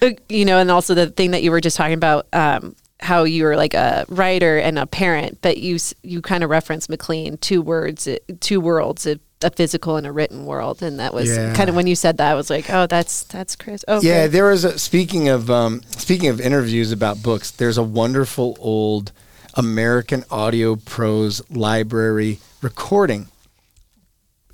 you 0.28 0.44
know, 0.44 0.58
and 0.58 0.70
also 0.70 0.94
the 0.94 1.08
thing 1.08 1.32
that 1.32 1.42
you 1.42 1.50
were 1.50 1.60
just 1.60 1.76
talking 1.76 1.94
about. 1.94 2.26
Um, 2.32 2.76
how 3.00 3.24
you 3.24 3.44
were 3.44 3.56
like 3.56 3.74
a 3.74 4.06
writer 4.08 4.56
and 4.56 4.78
a 4.78 4.86
parent, 4.86 5.38
but 5.42 5.58
you 5.58 5.78
you 6.02 6.22
kind 6.22 6.42
of 6.42 6.48
referenced 6.48 6.88
Maclean 6.88 7.36
two 7.36 7.60
words, 7.60 8.06
uh, 8.08 8.16
two 8.40 8.60
worlds, 8.60 9.06
a, 9.46 9.50
physical 9.50 9.96
and 9.96 10.06
a 10.06 10.12
written 10.12 10.44
world, 10.46 10.82
and 10.82 10.98
that 10.98 11.14
was 11.14 11.28
Yeah. 11.28 11.54
kind 11.54 11.68
of 11.68 11.76
when 11.76 11.86
you 11.86 11.94
said 11.96 12.16
that, 12.18 12.30
I 12.30 12.34
was 12.34 12.50
like, 12.50 12.68
oh, 12.70 12.86
that's 12.86 13.24
that's 13.24 13.56
Chris. 13.56 13.84
Oh, 13.88 14.00
Yeah, 14.00 14.26
there 14.26 14.46
was 14.46 14.64
a 14.64 14.78
speaking 14.78 15.28
of 15.28 15.50
um, 15.50 15.82
speaking 15.96 16.28
of 16.28 16.40
interviews 16.40 16.92
about 16.92 17.22
books. 17.22 17.50
There's 17.50 17.78
a 17.78 17.82
wonderful 17.82 18.56
old 18.60 19.12
American 19.54 20.24
Audio 20.30 20.76
Prose 20.76 21.42
Library 21.50 22.40
recording. 22.62 23.28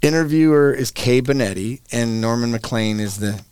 Interviewer 0.02 0.72
is 0.72 0.90
Kay 0.90 1.20
Bonetti, 1.20 1.80
and 1.92 2.20
Norman 2.20 2.52
Maclean 2.52 3.00
is 3.00 3.18
the 3.18 3.42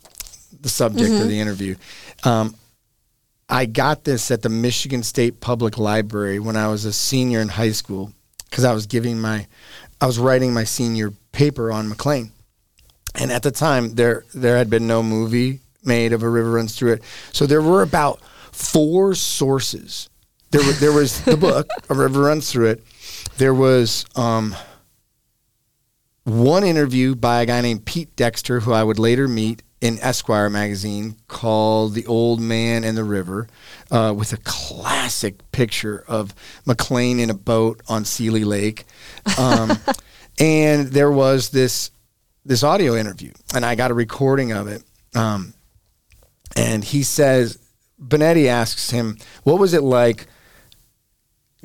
the 0.61 0.69
subject 0.69 1.11
of 1.13 1.27
the 1.27 1.39
interview. 1.39 1.75
Um, 2.23 2.55
I 3.47 3.65
got 3.65 4.03
this 4.03 4.29
at 4.29 4.41
the 4.41 4.49
Michigan 4.49 5.03
State 5.03 5.39
Public 5.41 5.77
Library 5.77 6.37
when 6.39 6.55
I 6.55 6.67
was 6.67 6.85
a 6.85 6.93
senior 6.93 7.39
in 7.39 7.47
high 7.49 7.71
school 7.71 8.11
because 8.49 8.63
I 8.63 8.73
was 8.73 8.85
giving 8.85 9.19
my, 9.19 9.47
I 10.01 10.05
was 10.05 10.19
writing 10.19 10.53
my 10.53 10.65
senior 10.65 11.13
paper 11.31 11.71
on 11.71 11.89
Maclean. 11.89 12.31
And 13.15 13.31
at 13.31 13.43
the 13.43 13.51
time 13.51 13.95
there 13.95 14.23
there 14.33 14.57
had 14.57 14.69
been 14.69 14.87
no 14.87 15.03
movie 15.03 15.61
made 15.83 16.13
of 16.13 16.23
a 16.23 16.29
river 16.29 16.51
runs 16.51 16.75
through 16.75 16.93
it. 16.93 17.03
So 17.31 17.45
there 17.45 17.61
were 17.61 17.81
about 17.81 18.21
four 18.51 19.15
sources. 19.15 20.09
There 20.51 20.61
there 20.73 20.91
was 20.91 21.21
the 21.21 21.37
book 21.37 21.67
a 21.89 21.95
river 21.95 22.21
runs 22.21 22.51
through 22.51 22.67
it. 22.67 22.83
There 23.37 23.53
was 23.53 24.05
um, 24.15 24.55
one 26.23 26.63
interview 26.63 27.15
by 27.15 27.41
a 27.41 27.45
guy 27.45 27.61
named 27.61 27.85
Pete 27.85 28.15
Dexter 28.15 28.61
who 28.61 28.73
I 28.73 28.83
would 28.83 28.99
later 28.99 29.27
meet 29.27 29.63
in 29.81 29.97
Esquire 29.99 30.49
magazine 30.49 31.15
called 31.27 31.93
"The 31.93 32.05
Old 32.05 32.41
Man 32.41 32.83
and 32.83 32.97
the 32.97 33.03
River," 33.03 33.47
uh, 33.91 34.13
with 34.15 34.33
a 34.33 34.37
classic 34.37 35.51
picture 35.51 36.03
of 36.07 36.35
Maclean 36.65 37.19
in 37.19 37.29
a 37.29 37.33
boat 37.33 37.81
on 37.87 38.03
Seeley 38.05 38.43
Lake, 38.43 38.85
um, 39.37 39.79
and 40.39 40.87
there 40.87 41.11
was 41.11 41.49
this 41.49 41.91
this 42.45 42.63
audio 42.63 42.95
interview, 42.95 43.31
and 43.53 43.65
I 43.65 43.75
got 43.75 43.91
a 43.91 43.93
recording 43.93 44.53
of 44.53 44.67
it. 44.67 44.83
Um, 45.13 45.53
and 46.55 46.83
he 46.83 47.03
says, 47.03 47.59
Bonetti 48.01 48.47
asks 48.47 48.89
him, 48.89 49.17
"What 49.43 49.59
was 49.59 49.73
it 49.73 49.83
like 49.83 50.27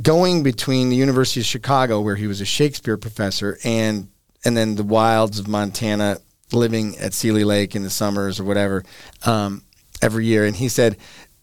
going 0.02 0.43
between 0.43 0.88
the 0.88 0.97
University 0.97 1.40
of 1.40 1.47
Chicago, 1.47 2.00
where 2.00 2.16
he 2.16 2.26
was 2.26 2.40
a 2.40 2.45
Shakespeare 2.45 2.97
professor, 2.97 3.59
and 3.64 4.09
and 4.45 4.57
then 4.57 4.75
the 4.75 4.83
wilds 4.83 5.38
of 5.38 5.49
Montana, 5.49 6.19
living 6.52 6.99
at 6.99 7.14
Seeley 7.14 7.45
Lake 7.45 7.75
in 7.75 7.83
the 7.83 7.90
summers 7.90 8.40
or 8.40 8.45
whatever, 8.45 8.85
um, 9.25 9.62
every 10.02 10.26
year?" 10.26 10.45
And 10.45 10.57
he 10.57 10.69
said. 10.69 10.97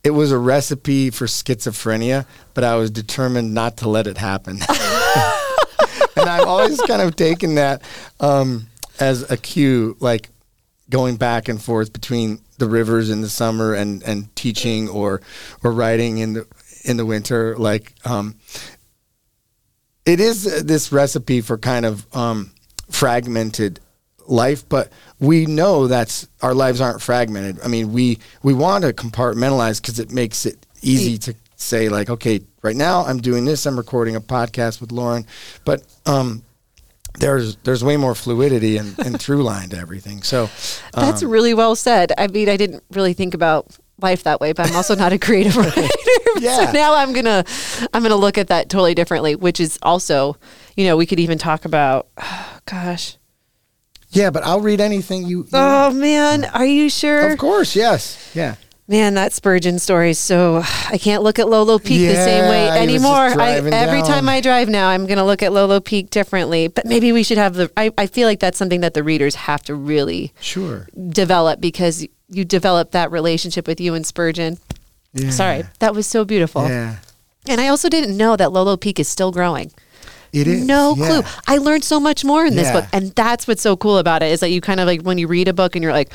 It 0.03 0.15
was 0.15 0.31
a 0.31 0.37
recipe 0.39 1.11
for 1.11 1.27
schizophrenia, 1.27 2.25
but 2.55 2.63
I 2.63 2.75
was 2.75 2.89
determined 2.89 3.53
not 3.53 3.77
to 3.77 3.87
let 3.87 4.07
it 4.07 4.17
happen. 4.17 4.57
and 6.15 6.29
I've 6.29 6.47
always 6.47 6.79
kind 6.81 7.01
of 7.01 7.15
taken 7.15 7.55
that 7.55 7.81
um, 8.19 8.67
as 8.99 9.29
a 9.29 9.37
cue, 9.37 9.97
like 9.99 10.29
going 10.89 11.15
back 11.15 11.47
and 11.47 11.61
forth 11.61 11.93
between 11.93 12.41
the 12.57 12.67
rivers 12.67 13.09
in 13.09 13.21
the 13.21 13.29
summer 13.29 13.73
and, 13.73 14.03
and 14.03 14.33
teaching 14.35 14.89
or 14.89 15.21
or 15.63 15.71
writing 15.71 16.19
in 16.19 16.33
the 16.33 16.47
in 16.83 16.97
the 16.97 17.05
winter. 17.05 17.57
Like 17.57 17.93
um, 18.05 18.35
it 20.05 20.19
is 20.19 20.63
this 20.65 20.91
recipe 20.91 21.41
for 21.41 21.57
kind 21.57 21.85
of 21.85 22.05
um, 22.15 22.51
fragmented 22.89 23.79
life, 24.27 24.67
but 24.67 24.91
we 25.19 25.45
know 25.45 25.87
that's 25.87 26.27
our 26.41 26.53
lives 26.53 26.81
aren't 26.81 27.01
fragmented. 27.01 27.59
I 27.63 27.67
mean, 27.67 27.93
we 27.93 28.19
we 28.43 28.53
want 28.53 28.83
to 28.83 28.93
compartmentalize 28.93 29.81
because 29.81 29.99
it 29.99 30.11
makes 30.11 30.45
it 30.45 30.65
easy 30.81 31.17
to 31.19 31.35
say 31.61 31.89
like, 31.89 32.09
okay, 32.09 32.41
right 32.61 32.75
now 32.75 33.05
I'm 33.05 33.19
doing 33.19 33.45
this. 33.45 33.65
I'm 33.65 33.77
recording 33.77 34.15
a 34.15 34.21
podcast 34.21 34.81
with 34.81 34.91
Lauren, 34.91 35.25
but 35.65 35.83
um, 36.05 36.43
there's 37.19 37.57
there's 37.57 37.83
way 37.83 37.97
more 37.97 38.15
fluidity 38.15 38.77
and, 38.77 38.97
and 38.99 39.19
through 39.21 39.43
line 39.43 39.69
to 39.69 39.77
everything. 39.77 40.23
So 40.23 40.43
um, 40.93 41.05
That's 41.05 41.23
really 41.23 41.53
well 41.53 41.75
said. 41.75 42.11
I 42.17 42.27
mean, 42.27 42.49
I 42.49 42.57
didn't 42.57 42.83
really 42.91 43.13
think 43.13 43.33
about 43.33 43.77
life 43.99 44.23
that 44.23 44.41
way, 44.41 44.51
but 44.53 44.67
I'm 44.67 44.75
also 44.75 44.95
not 44.95 45.13
a 45.13 45.19
creative 45.19 45.55
writer. 45.57 45.81
Yeah. 45.81 45.87
So 46.65 46.71
now 46.71 46.95
I'm 46.95 47.13
gonna 47.13 47.43
I'm 47.93 48.01
gonna 48.01 48.15
look 48.15 48.37
at 48.37 48.47
that 48.47 48.69
totally 48.69 48.95
differently, 48.95 49.35
which 49.35 49.59
is 49.59 49.77
also, 49.83 50.37
you 50.75 50.85
know, 50.85 50.97
we 50.97 51.05
could 51.05 51.19
even 51.19 51.37
talk 51.37 51.65
about, 51.65 52.07
oh, 52.17 52.59
gosh, 52.65 53.17
Yeah, 54.09 54.31
but 54.31 54.43
I'll 54.43 54.61
read 54.61 54.81
anything 54.81 55.23
you. 55.27 55.39
you 55.39 55.47
Oh 55.53 55.91
man, 55.93 56.45
are 56.45 56.65
you 56.65 56.89
sure? 56.89 57.31
Of 57.31 57.37
course, 57.37 57.75
yes. 57.75 58.31
Yeah. 58.33 58.55
Man, 58.91 59.13
that 59.13 59.31
Spurgeon 59.31 59.79
story. 59.79 60.13
So 60.13 60.61
I 60.89 60.97
can't 60.97 61.23
look 61.23 61.39
at 61.39 61.47
Lolo 61.47 61.79
Peak 61.79 62.07
the 62.09 62.15
same 62.15 62.49
way 62.49 62.65
Yeah, 62.65 62.73
I 62.73 62.81
was 62.85 62.91
just 62.91 63.05
anymore. 63.05 63.41
I, 63.41 63.51
every 63.53 64.01
down. 64.01 64.07
time 64.07 64.27
I 64.29 64.41
drive 64.41 64.67
now, 64.67 64.89
I'm 64.89 65.05
going 65.07 65.17
to 65.17 65.23
look 65.23 65.41
at 65.41 65.53
Lolo 65.53 65.79
Peak 65.79 66.09
differently. 66.09 66.67
But 66.67 66.85
maybe 66.85 67.13
we 67.13 67.23
should 67.23 67.37
have 67.37 67.53
the. 67.53 67.71
I, 67.77 67.91
I 67.97 68.05
feel 68.07 68.27
like 68.27 68.41
that's 68.41 68.57
something 68.57 68.81
that 68.81 68.93
the 68.93 69.01
readers 69.01 69.35
have 69.35 69.63
to 69.63 69.75
really 69.75 70.33
Sure. 70.41 70.89
develop 71.09 71.61
because 71.61 72.05
you 72.27 72.43
develop 72.43 72.91
that 72.91 73.11
relationship 73.11 73.65
with 73.65 73.79
you 73.79 73.93
and 73.93 74.05
Spurgeon. 74.05 74.57
Yeah. 75.13 75.29
Sorry, 75.29 75.63
that 75.79 75.95
was 75.95 76.05
so 76.05 76.25
beautiful. 76.25 76.67
Yeah. 76.67 76.97
And 77.47 77.59
I 77.61 77.69
also 77.69 77.87
didn't 77.89 78.15
know 78.17 78.35
that 78.35 78.51
Lolo 78.51 78.75
Peak 78.77 78.99
is 78.99 79.07
still 79.07 79.31
growing. 79.31 79.71
It 80.33 80.47
is. 80.47 80.65
No 80.65 80.95
yeah. 80.97 81.07
clue. 81.07 81.21
I 81.47 81.57
learned 81.57 81.83
so 81.83 81.99
much 81.99 82.23
more 82.23 82.45
in 82.45 82.55
this 82.55 82.67
Yeah. 82.67 82.81
book. 82.81 82.85
And 82.93 83.11
that's 83.11 83.47
what's 83.47 83.61
so 83.61 83.75
cool 83.75 83.97
about 83.97 84.21
it 84.23 84.31
is 84.31 84.39
that 84.41 84.49
you 84.49 84.61
kind 84.61 84.79
of 84.79 84.87
like 84.87 85.01
when 85.01 85.17
you 85.17 85.27
read 85.27 85.47
a 85.49 85.53
book 85.53 85.75
and 85.75 85.83
you're 85.83 85.91
like, 85.91 86.11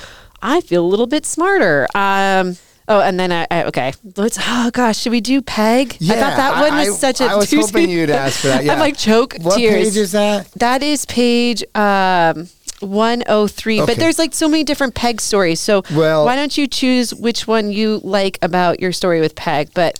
I 0.46 0.60
feel 0.60 0.84
a 0.84 0.86
little 0.86 1.08
bit 1.08 1.26
smarter. 1.26 1.88
Um, 1.94 2.56
oh, 2.86 3.00
and 3.00 3.18
then 3.18 3.32
I, 3.32 3.46
I 3.50 3.64
okay, 3.64 3.92
let's. 4.16 4.38
Oh 4.40 4.70
gosh, 4.72 4.98
should 5.00 5.10
we 5.10 5.20
do 5.20 5.42
Peg? 5.42 5.96
I 6.00 6.06
thought 6.06 6.36
that 6.36 6.60
one 6.70 6.78
was 6.78 6.88
I- 6.88 6.92
such 6.92 7.20
a. 7.20 7.24
I 7.24 7.34
was 7.34 7.50
juicy- 7.50 7.66
hoping 7.66 7.90
you'd 7.90 8.10
ask 8.10 8.40
for 8.40 8.46
that. 8.46 8.64
Yeah. 8.64 8.72
I'm 8.74 8.78
like 8.78 8.96
choke 8.96 9.34
What 9.40 9.56
tears. 9.56 9.74
page 9.88 9.96
is 9.96 10.12
that? 10.12 10.50
That 10.52 10.84
is 10.84 11.04
page 11.06 11.64
um, 11.74 12.48
103. 12.80 13.84
But 13.86 13.96
there's 13.96 14.18
like 14.20 14.34
so 14.34 14.48
many 14.48 14.62
different 14.62 14.94
Peg 14.94 15.20
stories. 15.20 15.60
So 15.60 15.82
Well- 15.92 16.24
why 16.24 16.36
don't 16.36 16.56
you 16.56 16.66
choose 16.68 17.12
which 17.14 17.46
one 17.48 17.72
you 17.72 18.00
like 18.04 18.38
about 18.40 18.78
your 18.80 18.92
story 18.92 19.20
with 19.20 19.34
Peg? 19.34 19.70
But 19.74 19.98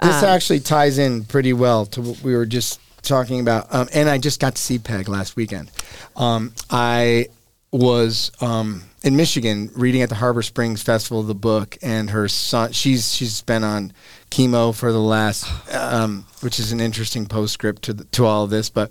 This 0.00 0.22
um, 0.22 0.28
actually 0.30 0.60
ties 0.60 0.96
in 0.98 1.24
pretty 1.24 1.52
well 1.52 1.84
to 1.86 2.00
what 2.00 2.22
we 2.22 2.34
were 2.34 2.46
just 2.46 2.80
talking 3.02 3.40
about. 3.40 3.66
Um, 3.74 3.88
and 3.92 4.08
I 4.08 4.16
just 4.16 4.40
got 4.40 4.54
to 4.54 4.62
see 4.62 4.78
Peg 4.78 5.08
last 5.08 5.36
weekend. 5.36 5.70
Um, 6.16 6.54
I 6.70 7.26
was 7.74 8.30
um, 8.40 8.84
in 9.02 9.16
Michigan 9.16 9.68
reading 9.74 10.00
at 10.00 10.08
the 10.08 10.14
Harbor 10.14 10.42
Springs 10.42 10.80
Festival 10.80 11.18
of 11.20 11.26
the 11.26 11.34
Book, 11.34 11.76
and 11.82 12.10
her 12.10 12.28
son. 12.28 12.70
She's 12.72 13.12
she's 13.12 13.42
been 13.42 13.64
on 13.64 13.92
chemo 14.30 14.72
for 14.72 14.92
the 14.92 15.00
last, 15.00 15.44
um, 15.74 16.24
which 16.40 16.60
is 16.60 16.70
an 16.70 16.80
interesting 16.80 17.26
postscript 17.26 17.82
to 17.82 17.92
the, 17.92 18.04
to 18.04 18.26
all 18.26 18.44
of 18.44 18.50
this, 18.50 18.70
but. 18.70 18.90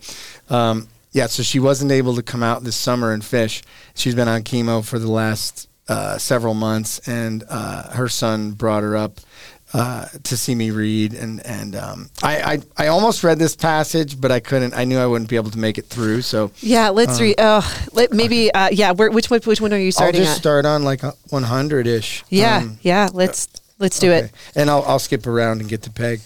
Um, 0.49 0.89
yeah, 1.15 1.27
so 1.27 1.43
she 1.43 1.59
wasn't 1.59 1.91
able 1.91 2.15
to 2.15 2.23
come 2.23 2.41
out 2.41 2.63
this 2.63 2.75
summer 2.75 3.13
and 3.13 3.23
fish. 3.23 3.61
She's 3.93 4.15
been 4.15 4.27
on 4.27 4.41
chemo 4.41 4.83
for 4.83 4.97
the 4.97 5.11
last 5.11 5.69
uh, 5.87 6.17
several 6.17 6.55
months, 6.55 7.07
and 7.07 7.43
uh, 7.49 7.91
her 7.91 8.07
son 8.07 8.53
brought 8.53 8.81
her 8.81 8.97
up 8.97 9.19
uh, 9.73 10.05
to 10.23 10.37
see 10.37 10.53
me 10.53 10.69
read, 10.71 11.13
and 11.13 11.43
and 11.45 11.75
um, 11.75 12.09
I, 12.21 12.53
I 12.53 12.83
I 12.85 12.87
almost 12.87 13.23
read 13.23 13.39
this 13.39 13.55
passage, 13.55 14.21
but 14.21 14.31
I 14.31 14.39
couldn't. 14.39 14.73
I 14.75 14.83
knew 14.83 14.99
I 14.99 15.07
wouldn't 15.07 15.29
be 15.29 15.35
able 15.35 15.51
to 15.51 15.59
make 15.59 15.77
it 15.77 15.87
through, 15.87 16.21
so 16.21 16.51
yeah, 16.59 16.89
let's 16.89 17.19
read. 17.19 17.35
Oh, 17.39 17.87
let, 17.91 18.11
maybe. 18.11 18.53
Uh, 18.53 18.69
yeah, 18.71 18.91
where, 18.91 19.09
which 19.09 19.31
one? 19.31 19.41
Which 19.41 19.59
one 19.59 19.73
are 19.73 19.79
you 19.79 19.91
starting? 19.91 20.21
I'll 20.21 20.25
just 20.25 20.37
at? 20.37 20.41
start 20.41 20.65
on 20.65 20.83
like 20.83 21.01
one 21.29 21.43
hundred 21.43 21.87
ish. 21.87 22.23
yeah, 22.29 22.67
yeah. 22.81 23.09
Let's 23.11 23.47
let's 23.79 23.99
do 23.99 24.11
it. 24.11 24.31
And 24.55 24.69
I'll, 24.69 24.83
I'll 24.83 24.99
skip 24.99 25.25
around 25.25 25.61
and 25.61 25.69
get 25.69 25.81
to 25.83 25.89
Peg. 25.89 26.21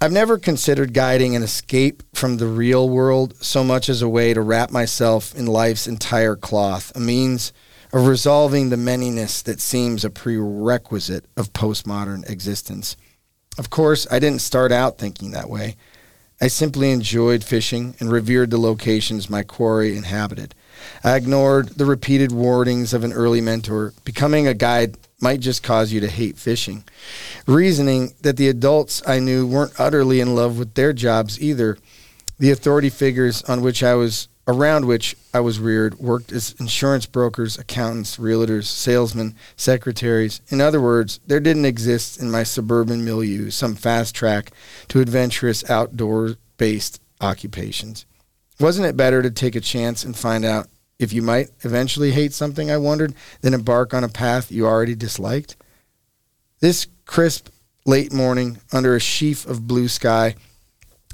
I've 0.00 0.12
never 0.12 0.38
considered 0.38 0.92
guiding 0.92 1.36
an 1.36 1.42
escape 1.42 2.02
from 2.14 2.36
the 2.36 2.46
real 2.46 2.88
world 2.88 3.34
so 3.42 3.64
much 3.64 3.88
as 3.88 4.02
a 4.02 4.08
way 4.08 4.34
to 4.34 4.42
wrap 4.42 4.70
myself 4.70 5.34
in 5.34 5.46
life's 5.46 5.86
entire 5.86 6.36
cloth, 6.36 6.92
a 6.94 7.00
means 7.00 7.52
of 7.92 8.06
resolving 8.06 8.68
the 8.68 8.76
manyness 8.76 9.42
that 9.44 9.60
seems 9.60 10.04
a 10.04 10.10
prerequisite 10.10 11.26
of 11.36 11.52
postmodern 11.52 12.28
existence. 12.28 12.96
Of 13.58 13.70
course, 13.70 14.06
I 14.10 14.18
didn't 14.18 14.40
start 14.40 14.72
out 14.72 14.98
thinking 14.98 15.30
that 15.30 15.48
way. 15.48 15.76
I 16.40 16.48
simply 16.48 16.90
enjoyed 16.90 17.42
fishing 17.42 17.94
and 17.98 18.12
revered 18.12 18.50
the 18.50 18.58
locations 18.58 19.30
my 19.30 19.42
quarry 19.42 19.96
inhabited. 19.96 20.54
I 21.02 21.16
ignored 21.16 21.70
the 21.70 21.86
repeated 21.86 22.30
warnings 22.30 22.92
of 22.92 23.04
an 23.04 23.14
early 23.14 23.40
mentor. 23.40 23.94
Becoming 24.04 24.46
a 24.46 24.52
guide 24.52 24.96
might 25.18 25.40
just 25.40 25.62
cause 25.62 25.92
you 25.92 26.00
to 26.00 26.08
hate 26.08 26.36
fishing. 26.36 26.84
Reasoning 27.46 28.12
that 28.20 28.36
the 28.36 28.48
adults 28.48 29.02
I 29.06 29.18
knew 29.18 29.46
weren't 29.46 29.80
utterly 29.80 30.20
in 30.20 30.34
love 30.34 30.58
with 30.58 30.74
their 30.74 30.92
jobs 30.92 31.40
either. 31.40 31.78
The 32.38 32.50
authority 32.50 32.90
figures 32.90 33.42
on 33.44 33.62
which 33.62 33.82
I 33.82 33.94
was 33.94 34.28
around 34.48 34.84
which 34.84 35.16
I 35.34 35.40
was 35.40 35.58
reared 35.58 35.98
worked 35.98 36.30
as 36.32 36.54
insurance 36.60 37.06
brokers, 37.06 37.58
accountants, 37.58 38.16
realtors, 38.16 38.64
salesmen, 38.64 39.34
secretaries. 39.56 40.40
In 40.48 40.60
other 40.60 40.80
words, 40.80 41.20
there 41.26 41.40
didn't 41.40 41.64
exist 41.64 42.20
in 42.20 42.30
my 42.30 42.44
suburban 42.44 43.04
milieu 43.04 43.50
some 43.50 43.74
fast 43.74 44.14
track 44.14 44.52
to 44.88 45.00
adventurous 45.00 45.68
outdoor 45.68 46.36
based 46.58 47.00
occupations. 47.20 48.06
Wasn't 48.60 48.86
it 48.86 48.96
better 48.96 49.20
to 49.22 49.30
take 49.30 49.56
a 49.56 49.60
chance 49.60 50.04
and 50.04 50.16
find 50.16 50.44
out 50.44 50.68
if 50.98 51.12
you 51.12 51.20
might 51.20 51.50
eventually 51.62 52.12
hate 52.12 52.32
something, 52.32 52.70
I 52.70 52.78
wondered, 52.78 53.14
than 53.42 53.52
embark 53.52 53.92
on 53.92 54.04
a 54.04 54.08
path 54.08 54.50
you 54.50 54.66
already 54.66 54.94
disliked? 54.94 55.56
This 56.60 56.86
crisp 57.04 57.48
late 57.84 58.12
morning, 58.12 58.58
under 58.72 58.96
a 58.96 59.00
sheaf 59.00 59.46
of 59.46 59.66
blue 59.66 59.88
sky, 59.88 60.34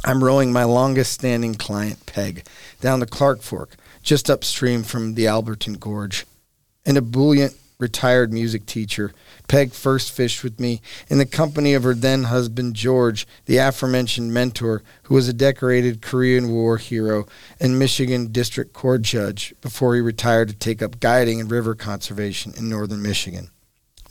I'm 0.05 0.25
rowing 0.25 0.53
my 0.53 0.65
longest 0.65 1.13
standing 1.13 1.55
client, 1.55 2.07
Peg, 2.07 2.45
down 2.81 2.99
the 2.99 3.07
Clark 3.07 3.41
Fork, 3.41 3.77
just 4.03 4.29
upstream 4.29 4.83
from 4.83 5.15
the 5.15 5.27
Alberton 5.27 5.79
Gorge. 5.79 6.27
An 6.85 6.97
ebullient, 6.97 7.55
retired 7.79 8.33
music 8.33 8.67
teacher, 8.67 9.13
Peg 9.47 9.73
first 9.73 10.11
fished 10.11 10.43
with 10.43 10.59
me 10.59 10.81
in 11.09 11.19
the 11.19 11.27
company 11.27 11.75
of 11.75 11.85
her 11.85 11.95
then 11.95 12.25
husband, 12.25 12.75
George, 12.75 13.29
the 13.47 13.59
aforementioned 13.59 14.35
mentor, 14.35 14.83
who 15.05 15.15
was 15.15 15.29
a 15.29 15.33
decorated 15.33 16.03
Korean 16.03 16.51
War 16.51 16.79
hero 16.79 17.27
and 17.61 17.79
Michigan 17.79 18.33
District 18.33 18.73
Court 18.73 19.03
judge 19.03 19.55
before 19.61 19.95
he 19.95 20.01
retired 20.01 20.49
to 20.49 20.55
take 20.55 20.83
up 20.83 20.99
guiding 20.99 21.41
and 21.41 21.51
river 21.51 21.77
conservation 21.77 22.53
in 22.57 22.69
northern 22.69 23.03
Michigan. 23.03 23.51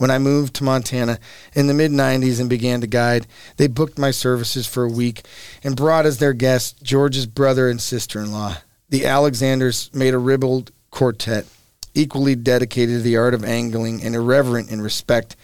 When 0.02 0.10
I 0.10 0.18
moved 0.18 0.56
to 0.56 0.64
Montana 0.64 1.20
in 1.54 1.68
the 1.68 1.76
mid 1.76 1.92
90s 1.92 2.40
and 2.40 2.50
began 2.50 2.82
to 2.82 2.88
guide, 2.88 3.28
they 3.58 3.68
booked 3.68 4.00
my 4.00 4.10
services 4.10 4.66
for 4.66 4.84
a 4.84 4.90
week 4.90 5.22
and 5.64 5.76
brought 5.76 6.08
as 6.08 6.18
their 6.18 6.34
guests 6.34 6.74
George's 6.82 7.28
brother 7.28 7.70
and 7.70 7.80
sister 7.80 8.20
in 8.20 8.32
law. 8.32 8.58
The 8.90 9.06
Alexanders 9.06 9.92
made 9.94 10.16
a 10.16 10.18
ribald 10.18 10.72
quartet, 10.90 11.46
equally 11.94 12.34
dedicated 12.34 12.96
to 12.96 13.02
the 13.04 13.16
art 13.16 13.36
of 13.36 13.46
angling 13.46 14.02
and 14.02 14.16
irreverent 14.16 14.72
in 14.72 14.82
respect 14.82 15.36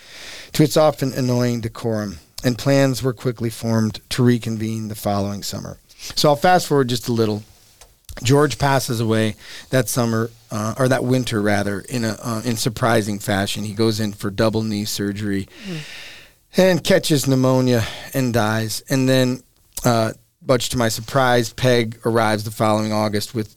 to 0.53 0.63
its 0.63 0.75
often 0.75 1.13
annoying 1.13 1.61
decorum, 1.61 2.17
and 2.43 2.57
plans 2.57 3.03
were 3.03 3.13
quickly 3.13 3.51
formed 3.51 3.99
to 4.09 4.23
reconvene 4.23 4.87
the 4.87 4.95
following 4.95 5.43
summer. 5.43 5.77
So 6.15 6.29
I'll 6.29 6.35
fast 6.35 6.65
forward 6.65 6.89
just 6.89 7.07
a 7.07 7.13
little. 7.13 7.43
George 8.23 8.57
passes 8.57 8.99
away 8.99 9.35
that 9.69 9.89
summer, 9.89 10.29
uh, 10.51 10.75
or 10.77 10.87
that 10.87 11.03
winter 11.03 11.41
rather, 11.41 11.81
in 11.81 12.03
a 12.03 12.17
uh, 12.21 12.41
in 12.45 12.55
surprising 12.57 13.19
fashion. 13.19 13.63
He 13.63 13.73
goes 13.73 13.99
in 13.99 14.13
for 14.13 14.29
double 14.29 14.63
knee 14.63 14.85
surgery 14.85 15.47
and 16.55 16.83
catches 16.83 17.27
pneumonia 17.27 17.83
and 18.13 18.33
dies. 18.33 18.81
And 18.89 19.07
then, 19.07 19.43
uh, 19.85 20.13
much 20.45 20.69
to 20.69 20.77
my 20.77 20.89
surprise, 20.89 21.53
Peg 21.53 21.99
arrives 22.05 22.43
the 22.43 22.51
following 22.51 22.91
August 22.91 23.35
with 23.35 23.55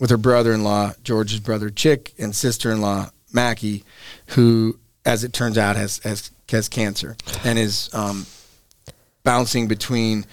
with 0.00 0.10
her 0.10 0.16
brother-in-law, 0.16 0.94
George's 1.04 1.40
brother 1.40 1.68
Chick, 1.68 2.14
and 2.18 2.34
sister-in-law 2.34 3.10
Mackie, 3.32 3.84
who, 4.28 4.78
as 5.04 5.24
it 5.24 5.32
turns 5.32 5.58
out, 5.58 5.76
has 5.76 5.98
has 5.98 6.30
has 6.48 6.68
cancer 6.68 7.16
and 7.44 7.58
is 7.58 7.92
um, 7.94 8.26
bouncing 9.22 9.68
between 9.68 10.24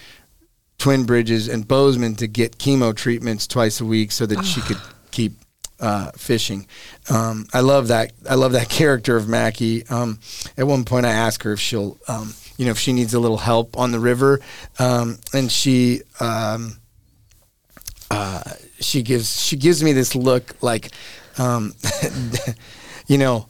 Twin 0.78 1.06
Bridges 1.06 1.48
and 1.48 1.68
Bozeman 1.68 2.16
to 2.16 2.28
get 2.28 2.58
chemo 2.58 2.96
treatments 2.96 3.48
twice 3.48 3.82
a 3.82 3.86
week 3.86 4.12
so 4.12 4.26
that 4.26 4.44
she 4.44 4.62
could 4.62 4.78
keep 5.12 5.34
uh, 5.80 6.12
fishing. 6.12 6.68
Um, 7.10 7.48
I 7.54 7.62
love 7.62 7.88
that. 7.88 8.14
I 8.30 8.36
love 8.36 8.52
that 8.54 8.70
character 8.70 9.18
of 9.18 9.28
Mackie. 9.28 9.86
Um, 9.88 10.20
at 10.58 10.68
one 10.68 10.86
point, 10.86 11.06
I 11.06 11.12
ask 11.12 11.44
her 11.44 11.54
if 11.54 11.60
she'll, 11.60 11.98
um, 12.08 12.34
you 12.58 12.66
know, 12.66 12.72
if 12.72 12.80
she 12.80 12.94
needs 12.94 13.14
a 13.14 13.20
little 13.20 13.38
help 13.38 13.78
on 13.78 13.92
the 13.92 14.00
river, 14.00 14.40
um, 14.80 15.20
and 15.34 15.52
she. 15.52 16.02
Um, 16.20 16.78
uh, 18.10 18.42
she 18.80 19.02
gives 19.02 19.42
she 19.42 19.58
gives 19.58 19.84
me 19.84 19.92
this 19.92 20.16
look 20.16 20.56
like, 20.62 20.92
um, 21.38 21.74
you 23.08 23.18
know, 23.18 23.48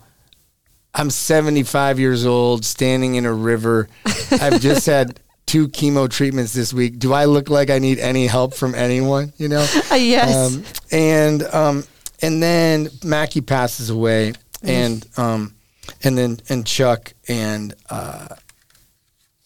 I'm 0.93 1.09
75 1.09 1.99
years 1.99 2.25
old, 2.25 2.65
standing 2.65 3.15
in 3.15 3.25
a 3.25 3.33
river. 3.33 3.87
I've 4.31 4.59
just 4.59 4.85
had 4.87 5.19
two 5.47 5.67
chemo 5.69 6.07
treatments 6.07 6.53
this 6.53 6.71
week. 6.73 6.99
Do 6.99 7.13
I 7.13 7.25
look 7.25 7.49
like 7.49 7.71
I 7.71 7.79
need 7.79 7.97
any 7.97 8.27
help 8.27 8.53
from 8.53 8.75
anyone? 8.75 9.33
You 9.37 9.47
know? 9.47 9.65
Uh, 9.91 9.95
yes. 9.95 10.35
Um, 10.35 10.63
and 10.91 11.43
um, 11.43 11.83
and 12.21 12.43
then 12.43 12.89
Mackie 13.03 13.41
passes 13.41 13.89
away, 13.89 14.33
and 14.61 15.05
um, 15.17 15.55
and 16.03 16.17
then 16.17 16.39
and 16.49 16.67
Chuck 16.67 17.13
and 17.27 17.73
uh, 17.89 18.27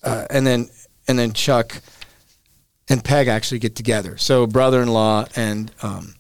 uh, 0.03 0.25
and 0.29 0.45
then 0.45 0.69
and 1.07 1.19
then 1.19 1.33
Chuck 1.33 1.79
and 2.89 3.03
Peg 3.03 3.27
actually 3.27 3.59
get 3.59 3.75
together. 3.75 4.17
So 4.17 4.47
brother-in-law 4.47 5.27
and 5.35 5.71
um, 5.83 6.15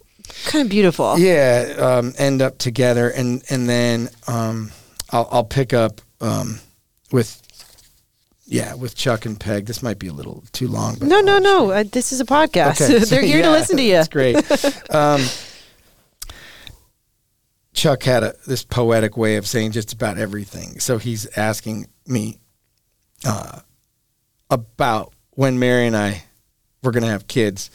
kind 0.45 0.63
of 0.65 0.69
beautiful. 0.69 1.17
yeah, 1.17 1.73
um, 1.79 2.13
end 2.17 2.41
up 2.41 2.59
together, 2.59 3.09
and 3.09 3.43
and 3.49 3.67
then 3.67 4.09
um, 4.27 4.71
I'll, 5.09 5.27
I'll 5.31 5.43
pick 5.43 5.73
up 5.73 5.99
um, 6.19 6.59
with 7.11 7.41
yeah 8.51 8.75
with 8.75 8.95
Chuck 8.95 9.25
and 9.25 9.39
Peg. 9.39 9.65
This 9.65 9.81
might 9.81 9.97
be 9.97 10.07
a 10.07 10.13
little 10.13 10.43
too 10.51 10.67
long, 10.67 10.95
but 10.99 11.07
No, 11.07 11.21
no, 11.21 11.39
no. 11.39 11.71
Uh, 11.71 11.83
this 11.89 12.11
is 12.11 12.19
a 12.19 12.25
podcast. 12.25 12.81
Okay. 12.81 12.99
They're 13.05 13.21
here 13.21 13.37
Yeah, 13.39 13.45
to 13.45 13.51
listen 13.51 13.77
to 13.77 13.83
you. 13.83 13.93
That's 13.93 14.09
great. 14.09 14.35
um, 14.93 15.21
Chuck 17.73 18.03
had 18.03 18.23
a, 18.23 18.35
this 18.45 18.63
poetic 18.63 19.17
way 19.17 19.37
of 19.37 19.47
saying 19.47 19.71
just 19.71 19.93
about 19.93 20.17
everything. 20.17 20.79
So 20.79 20.97
he's 20.97 21.25
asking 21.37 21.87
me 22.05 22.39
uh, 23.25 23.61
about 24.49 25.13
when 25.31 25.57
Mary 25.57 25.87
and 25.87 25.95
I 25.95 26.23
were 26.83 26.91
going 26.91 27.03
to 27.03 27.09
have 27.09 27.27
kids. 27.27 27.71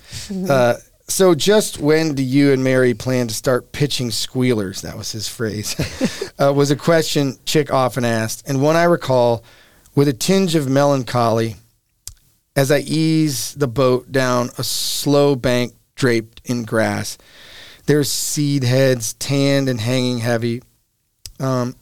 Uh, 0.49 0.75
so, 1.09 1.35
just 1.35 1.79
when 1.79 2.15
do 2.15 2.23
you 2.23 2.53
and 2.53 2.65
Mary 2.65 2.93
plan 2.93 3.29
to 3.29 3.35
start 3.35 3.71
pitching 3.73 4.11
squealers? 4.11 4.83
That 4.83 4.97
was 4.97 5.13
his 5.13 5.29
phrase. 5.29 6.33
uh, 6.39 6.53
was 6.53 6.73
a 6.73 6.77
question 6.77 7.39
Chick 7.47 7.73
often 7.73 8.05
asked, 8.05 8.49
and 8.49 8.61
one 8.61 8.75
I 8.75 8.85
recall 8.85 9.45
with 9.97 10.07
a 10.07 10.13
tinge 10.13 10.55
of 10.55 10.69
melancholy 10.69 11.57
as 12.55 12.71
I 12.71 12.79
ease 12.81 13.55
the 13.55 13.67
boat 13.67 14.13
down 14.13 14.51
a 14.57 14.63
slow 14.63 15.35
bank 15.35 15.75
draped 15.97 16.41
in 16.45 16.65
grass. 16.65 17.19
There's 17.87 18.11
seed 18.11 18.63
heads, 18.63 19.15
tanned 19.15 19.69
and 19.69 19.81
hanging 19.81 20.19
heavy. 20.19 20.63
Um, 21.41 21.75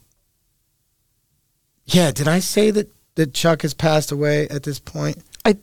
yeah, 1.85 2.11
did 2.11 2.27
I 2.27 2.39
say 2.39 2.71
that, 2.71 2.89
that 3.15 3.33
Chuck 3.33 3.61
has 3.61 3.73
passed 3.73 4.11
away 4.11 4.47
at 4.49 4.63
this 4.63 4.79
point? 4.79 5.17
I 5.43 5.57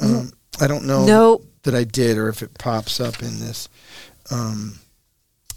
Um, 0.00 0.32
I 0.60 0.66
don't 0.66 0.84
know 0.84 1.04
no, 1.04 1.42
that 1.62 1.74
I 1.74 1.84
did 1.84 2.16
or 2.16 2.28
if 2.28 2.42
it 2.42 2.58
pops 2.58 3.00
up 3.00 3.22
in 3.22 3.40
this. 3.40 3.68
Um, 4.30 4.78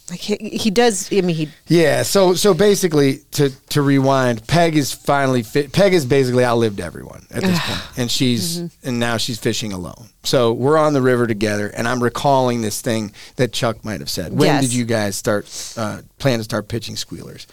like 0.10 0.20
he, 0.20 0.36
he 0.36 0.72
does. 0.72 1.12
I 1.12 1.20
mean, 1.22 1.36
he 1.36 1.50
yeah, 1.68 2.04
so 2.04 2.34
so 2.34 2.54
basically 2.54 3.20
to 3.32 3.50
to 3.70 3.82
rewind, 3.82 4.48
Peg 4.48 4.78
is 4.78 4.94
finally 4.94 5.44
fit. 5.44 5.74
Peg 5.74 5.92
has 5.94 6.06
basically 6.06 6.46
outlived 6.46 6.80
everyone 6.80 7.26
at 7.30 7.44
this 7.44 7.60
point, 7.60 7.82
and 7.98 8.10
she's 8.12 8.58
and 8.84 9.00
now 9.00 9.18
she's 9.18 9.38
fishing 9.38 9.74
alone. 9.74 10.10
So 10.24 10.54
we're 10.54 10.78
on 10.78 10.94
the 10.94 11.02
river 11.02 11.28
together, 11.28 11.68
and 11.68 11.88
I'm 11.88 12.02
recalling 12.02 12.62
this 12.62 12.82
thing 12.82 13.12
that 13.36 13.52
Chuck 13.52 13.84
might 13.84 14.00
have 14.00 14.10
said. 14.10 14.32
When 14.34 14.48
Yes. 14.48 14.62
did 14.64 14.74
you 14.74 14.86
guys 14.86 15.16
start 15.18 15.46
uh, 15.78 16.02
plan 16.20 16.38
to 16.40 16.44
start 16.44 16.70
pitching 16.70 16.96
squealers? 16.96 17.46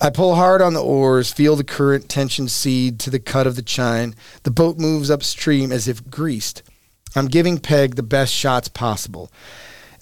I 0.00 0.10
pull 0.10 0.36
hard 0.36 0.62
on 0.62 0.74
the 0.74 0.82
oars, 0.82 1.32
feel 1.32 1.56
the 1.56 1.64
current 1.64 2.08
tension 2.08 2.46
seed 2.48 3.00
to 3.00 3.10
the 3.10 3.18
cut 3.20 3.46
of 3.48 3.56
the 3.56 3.62
chine. 3.62 4.14
The 4.44 4.50
boat 4.52 4.78
moves 4.78 5.10
upstream 5.10 5.72
as 5.72 5.88
if 5.88 6.08
greased. 6.08 6.62
I'm 7.16 7.26
giving 7.26 7.58
Peg 7.58 7.94
the 7.96 8.02
best 8.02 8.32
shots 8.32 8.68
possible 8.68 9.30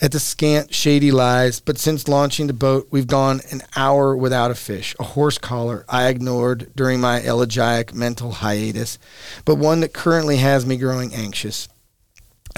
at 0.00 0.12
the 0.12 0.20
scant, 0.20 0.74
shady 0.74 1.10
lies, 1.10 1.60
but 1.60 1.78
since 1.78 2.08
launching 2.08 2.46
the 2.46 2.52
boat, 2.52 2.88
we've 2.90 3.06
gone 3.06 3.40
an 3.50 3.62
hour 3.76 4.16
without 4.16 4.50
a 4.50 4.54
fish, 4.54 4.94
a 4.98 5.04
horse 5.04 5.38
collar 5.38 5.84
I 5.88 6.08
ignored 6.08 6.70
during 6.74 7.00
my 7.00 7.22
elegiac 7.22 7.94
mental 7.94 8.32
hiatus, 8.32 8.98
but 9.44 9.56
one 9.56 9.80
that 9.80 9.92
currently 9.92 10.38
has 10.38 10.66
me 10.66 10.76
growing 10.76 11.14
anxious. 11.14 11.68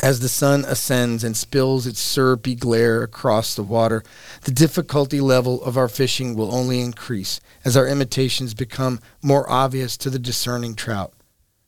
As 0.02 0.20
the 0.20 0.28
sun 0.28 0.66
ascends 0.66 1.24
and 1.24 1.34
spills 1.34 1.86
its 1.86 2.00
syrupy 2.00 2.54
glare 2.54 3.02
across 3.02 3.54
the 3.54 3.62
water, 3.62 4.02
the 4.42 4.50
difficulty 4.50 5.20
level 5.20 5.62
of 5.64 5.78
our 5.78 5.88
fishing 5.88 6.34
will 6.36 6.54
only 6.54 6.80
increase 6.80 7.40
as 7.64 7.78
our 7.78 7.86
imitations 7.86 8.52
become 8.52 9.00
more 9.22 9.50
obvious 9.50 9.96
to 9.98 10.10
the 10.10 10.18
discerning 10.18 10.74
trout. 10.74 11.14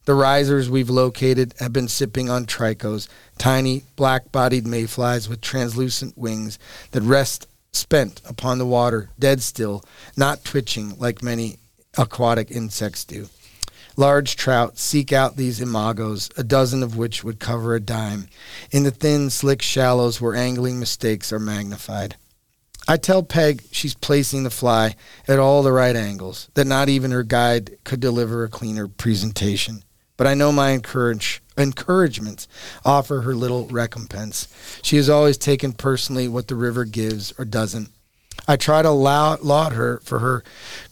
The 0.08 0.14
risers 0.14 0.70
we've 0.70 0.88
located 0.88 1.52
have 1.58 1.74
been 1.74 1.86
sipping 1.86 2.30
on 2.30 2.46
tricos, 2.46 3.08
tiny 3.36 3.82
black 3.94 4.32
bodied 4.32 4.66
mayflies 4.66 5.28
with 5.28 5.42
translucent 5.42 6.16
wings 6.16 6.58
that 6.92 7.02
rest 7.02 7.46
spent 7.72 8.22
upon 8.24 8.56
the 8.56 8.64
water, 8.64 9.10
dead 9.18 9.42
still, 9.42 9.84
not 10.16 10.44
twitching 10.44 10.98
like 10.98 11.22
many 11.22 11.58
aquatic 11.98 12.50
insects 12.50 13.04
do. 13.04 13.28
Large 13.98 14.36
trout 14.36 14.78
seek 14.78 15.12
out 15.12 15.36
these 15.36 15.60
imagos, 15.60 16.30
a 16.38 16.42
dozen 16.42 16.82
of 16.82 16.96
which 16.96 17.22
would 17.22 17.38
cover 17.38 17.74
a 17.74 17.80
dime, 17.80 18.28
in 18.70 18.84
the 18.84 18.90
thin, 18.90 19.28
slick 19.28 19.60
shallows 19.60 20.22
where 20.22 20.34
angling 20.34 20.80
mistakes 20.80 21.34
are 21.34 21.38
magnified. 21.38 22.16
I 22.90 22.96
tell 22.96 23.22
Peg 23.22 23.62
she's 23.72 23.92
placing 23.92 24.44
the 24.44 24.48
fly 24.48 24.96
at 25.26 25.38
all 25.38 25.62
the 25.62 25.70
right 25.70 25.94
angles, 25.94 26.48
that 26.54 26.66
not 26.66 26.88
even 26.88 27.10
her 27.10 27.24
guide 27.24 27.76
could 27.84 28.00
deliver 28.00 28.42
a 28.42 28.48
cleaner 28.48 28.88
presentation. 28.88 29.82
But 30.18 30.26
I 30.26 30.34
know 30.34 30.52
my 30.52 30.70
encourage, 30.72 31.40
encouragements 31.56 32.46
offer 32.84 33.22
her 33.22 33.34
little 33.34 33.66
recompense. 33.68 34.48
She 34.82 34.96
has 34.96 35.08
always 35.08 35.38
taken 35.38 35.72
personally 35.72 36.28
what 36.28 36.48
the 36.48 36.56
river 36.56 36.84
gives 36.84 37.32
or 37.38 37.46
doesn't. 37.46 37.88
I 38.46 38.56
try 38.56 38.82
to 38.82 38.90
laud, 38.90 39.42
laud 39.42 39.72
her 39.72 40.00
for 40.02 40.18
her 40.18 40.42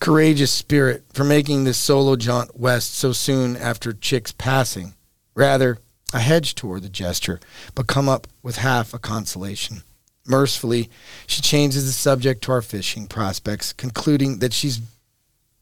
courageous 0.01 0.53
spirit 0.53 1.05
for 1.13 1.25
making 1.25 1.65
this 1.65 1.77
solo 1.77 2.17
jaunt 2.17 2.59
west 2.59 2.95
so 2.95 3.13
soon 3.13 3.57
after 3.57 3.93
Chick's 3.93 4.33
passing. 4.33 4.95
Rather, 5.35 5.79
I 6.13 6.21
hedge 6.21 6.55
toward 6.55 6.83
the 6.83 6.89
gesture, 6.89 7.41
but 7.75 7.89
come 7.89 8.09
up 8.09 8.27
with 8.43 8.57
half 8.57 8.95
a 8.95 8.99
consolation. 8.99 9.83
Mercifully, 10.25 10.89
she 11.27 11.43
changes 11.43 11.87
the 11.87 11.93
subject 11.93 12.43
to 12.45 12.53
our 12.53 12.63
fishing 12.63 13.07
prospects, 13.07 13.73
concluding 13.73 14.39
that 14.39 14.53
she's 14.53 14.81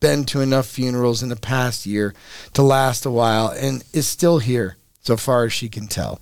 been 0.05 0.23
to 0.23 0.43
enough 0.43 0.67
funerals 0.67 1.23
in 1.23 1.31
the 1.31 1.35
past 1.37 1.87
year 1.87 2.13
to 2.53 2.61
last 2.63 3.07
a 3.07 3.11
while 3.11 3.49
and 3.49 3.83
is 3.95 4.07
still 4.07 4.39
here, 4.39 4.77
so 5.01 5.17
far 5.17 5.45
as 5.45 5.53
she 5.55 5.67
can 5.67 5.87
tell. 5.87 6.21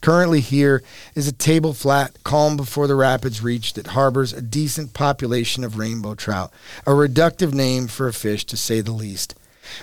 Currently 0.00 0.38
here 0.38 0.84
is 1.16 1.26
a 1.26 1.32
table 1.32 1.74
flat, 1.74 2.22
calm 2.22 2.56
before 2.56 2.86
the 2.86 2.94
rapids 2.94 3.42
reach, 3.42 3.72
that 3.72 3.88
harbors 3.88 4.32
a 4.32 4.40
decent 4.40 4.94
population 4.94 5.64
of 5.64 5.76
rainbow 5.76 6.14
trout, 6.14 6.52
a 6.86 6.92
reductive 6.92 7.52
name 7.52 7.88
for 7.88 8.06
a 8.06 8.12
fish 8.12 8.44
to 8.46 8.56
say 8.56 8.80
the 8.80 8.92
least. 8.92 9.34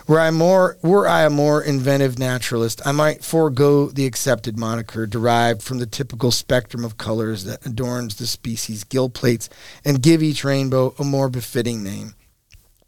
Were 0.08 0.22
I 0.22 0.32
more 0.32 0.78
were 0.82 1.06
I 1.06 1.24
a 1.24 1.30
more 1.30 1.62
inventive 1.62 2.18
naturalist, 2.18 2.82
I 2.88 2.94
might 2.94 3.26
forego 3.26 3.88
the 3.88 4.06
accepted 4.06 4.58
moniker 4.58 5.06
derived 5.06 5.62
from 5.62 5.80
the 5.80 5.86
typical 5.86 6.32
spectrum 6.32 6.86
of 6.86 6.98
colors 6.98 7.44
that 7.44 7.66
adorns 7.66 8.16
the 8.16 8.26
species' 8.26 8.86
gill 8.86 9.10
plates 9.10 9.50
and 9.84 10.02
give 10.02 10.24
each 10.24 10.46
rainbow 10.46 10.96
a 10.98 11.04
more 11.04 11.28
befitting 11.28 11.84
name. 11.84 12.14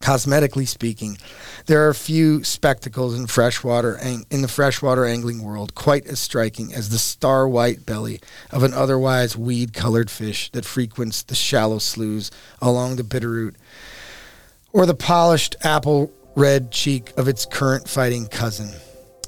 Cosmetically 0.01 0.65
speaking, 0.65 1.17
there 1.65 1.87
are 1.87 1.93
few 1.93 2.41
spectacles 2.45 3.13
in 3.19 3.27
freshwater 3.27 3.97
ang- 3.97 4.25
in 4.31 4.41
the 4.41 4.47
freshwater 4.47 5.05
angling 5.05 5.43
world 5.43 5.75
quite 5.75 6.07
as 6.07 6.19
striking 6.19 6.73
as 6.73 6.87
the 6.87 6.97
star 6.97 7.49
white 7.49 7.85
belly 7.85 8.21
of 8.49 8.63
an 8.63 8.73
otherwise 8.73 9.35
weed-colored 9.35 10.09
fish 10.09 10.49
that 10.53 10.63
frequents 10.63 11.21
the 11.21 11.35
shallow 11.35 11.79
sloughs 11.79 12.31
along 12.61 12.95
the 12.95 13.03
Bitterroot, 13.03 13.55
or 14.71 14.85
the 14.85 14.95
polished 14.95 15.57
apple 15.63 16.13
red 16.33 16.71
cheek 16.71 17.11
of 17.17 17.27
its 17.27 17.45
current 17.45 17.89
fighting 17.89 18.25
cousin. 18.27 18.71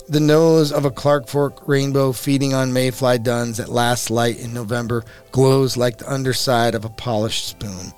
The 0.08 0.22
nose 0.22 0.72
of 0.72 0.86
a 0.86 0.92
Clark 0.92 1.28
Fork 1.28 1.68
rainbow 1.68 2.14
feeding 2.14 2.54
on 2.54 2.72
mayfly 2.72 3.20
duns 3.20 3.60
at 3.60 3.68
last 3.70 4.10
light 4.10 4.40
in 4.40 4.54
November 4.54 5.04
glows 5.34 5.76
like 5.76 5.98
the 5.98 6.12
underside 6.12 6.76
of 6.76 6.86
a 6.86 6.90
polished 6.90 7.50
spoon 7.50 7.92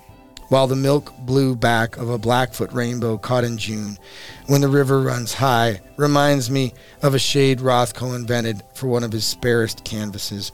while 0.54 0.68
the 0.68 0.76
milk 0.76 1.12
blue 1.18 1.56
back 1.56 1.98
of 1.98 2.12
a 2.12 2.18
Blackfoot 2.20 2.72
rainbow 2.72 3.18
caught 3.18 3.44
in 3.44 3.58
June, 3.58 3.98
when 4.46 4.62
the 4.62 4.68
river 4.68 5.02
runs 5.02 5.34
high, 5.34 5.82
reminds 5.98 6.52
me 6.52 6.72
of 7.02 7.16
a 7.16 7.20
shade 7.20 7.58
Rothko 7.58 8.16
invented 8.16 8.62
for 8.76 8.86
one 8.86 9.04
of 9.04 9.12
his 9.12 9.26
sparest 9.26 9.84
canvases. 9.84 10.52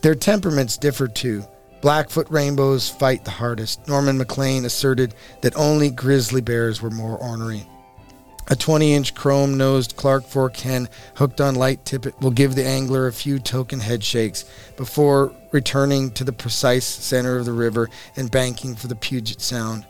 Their 0.00 0.16
temperaments 0.16 0.76
differ 0.76 1.06
too. 1.06 1.44
Blackfoot 1.82 2.28
rainbows 2.32 2.90
fight 2.90 3.24
the 3.24 3.30
hardest. 3.30 3.86
Norman 3.86 4.18
Maclean 4.18 4.64
asserted 4.64 5.14
that 5.42 5.54
only 5.54 5.88
grizzly 5.88 6.40
bears 6.40 6.82
were 6.82 6.90
more 6.90 7.16
ornery. 7.16 7.64
A 8.48 8.56
20 8.56 8.92
inch 8.92 9.14
chrome 9.14 9.56
nosed 9.56 9.96
Clark 9.96 10.24
Fork 10.24 10.56
hen 10.56 10.88
hooked 11.14 11.40
on 11.40 11.54
light 11.54 11.84
tippet 11.84 12.20
will 12.20 12.30
give 12.30 12.54
the 12.54 12.66
angler 12.66 13.06
a 13.06 13.12
few 13.12 13.38
token 13.38 13.80
head 13.80 14.02
shakes 14.02 14.44
before 14.76 15.32
returning 15.52 16.10
to 16.12 16.24
the 16.24 16.32
precise 16.32 16.84
center 16.84 17.38
of 17.38 17.44
the 17.44 17.52
river 17.52 17.88
and 18.16 18.30
banking 18.30 18.74
for 18.74 18.88
the 18.88 18.96
Puget 18.96 19.40
Sound. 19.40 19.86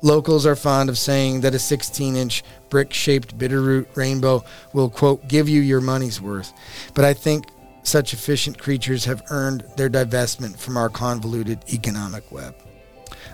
Locals 0.00 0.46
are 0.46 0.56
fond 0.56 0.88
of 0.88 0.98
saying 0.98 1.42
that 1.42 1.54
a 1.54 1.58
16 1.58 2.16
inch 2.16 2.42
brick 2.70 2.92
shaped 2.92 3.38
bitterroot 3.38 3.94
rainbow 3.94 4.42
will, 4.72 4.90
quote, 4.90 5.28
give 5.28 5.48
you 5.48 5.60
your 5.60 5.80
money's 5.80 6.20
worth. 6.20 6.52
But 6.94 7.04
I 7.04 7.14
think 7.14 7.46
such 7.84 8.12
efficient 8.12 8.58
creatures 8.58 9.04
have 9.04 9.22
earned 9.30 9.64
their 9.76 9.90
divestment 9.90 10.56
from 10.56 10.76
our 10.76 10.88
convoluted 10.88 11.60
economic 11.72 12.30
web. 12.32 12.54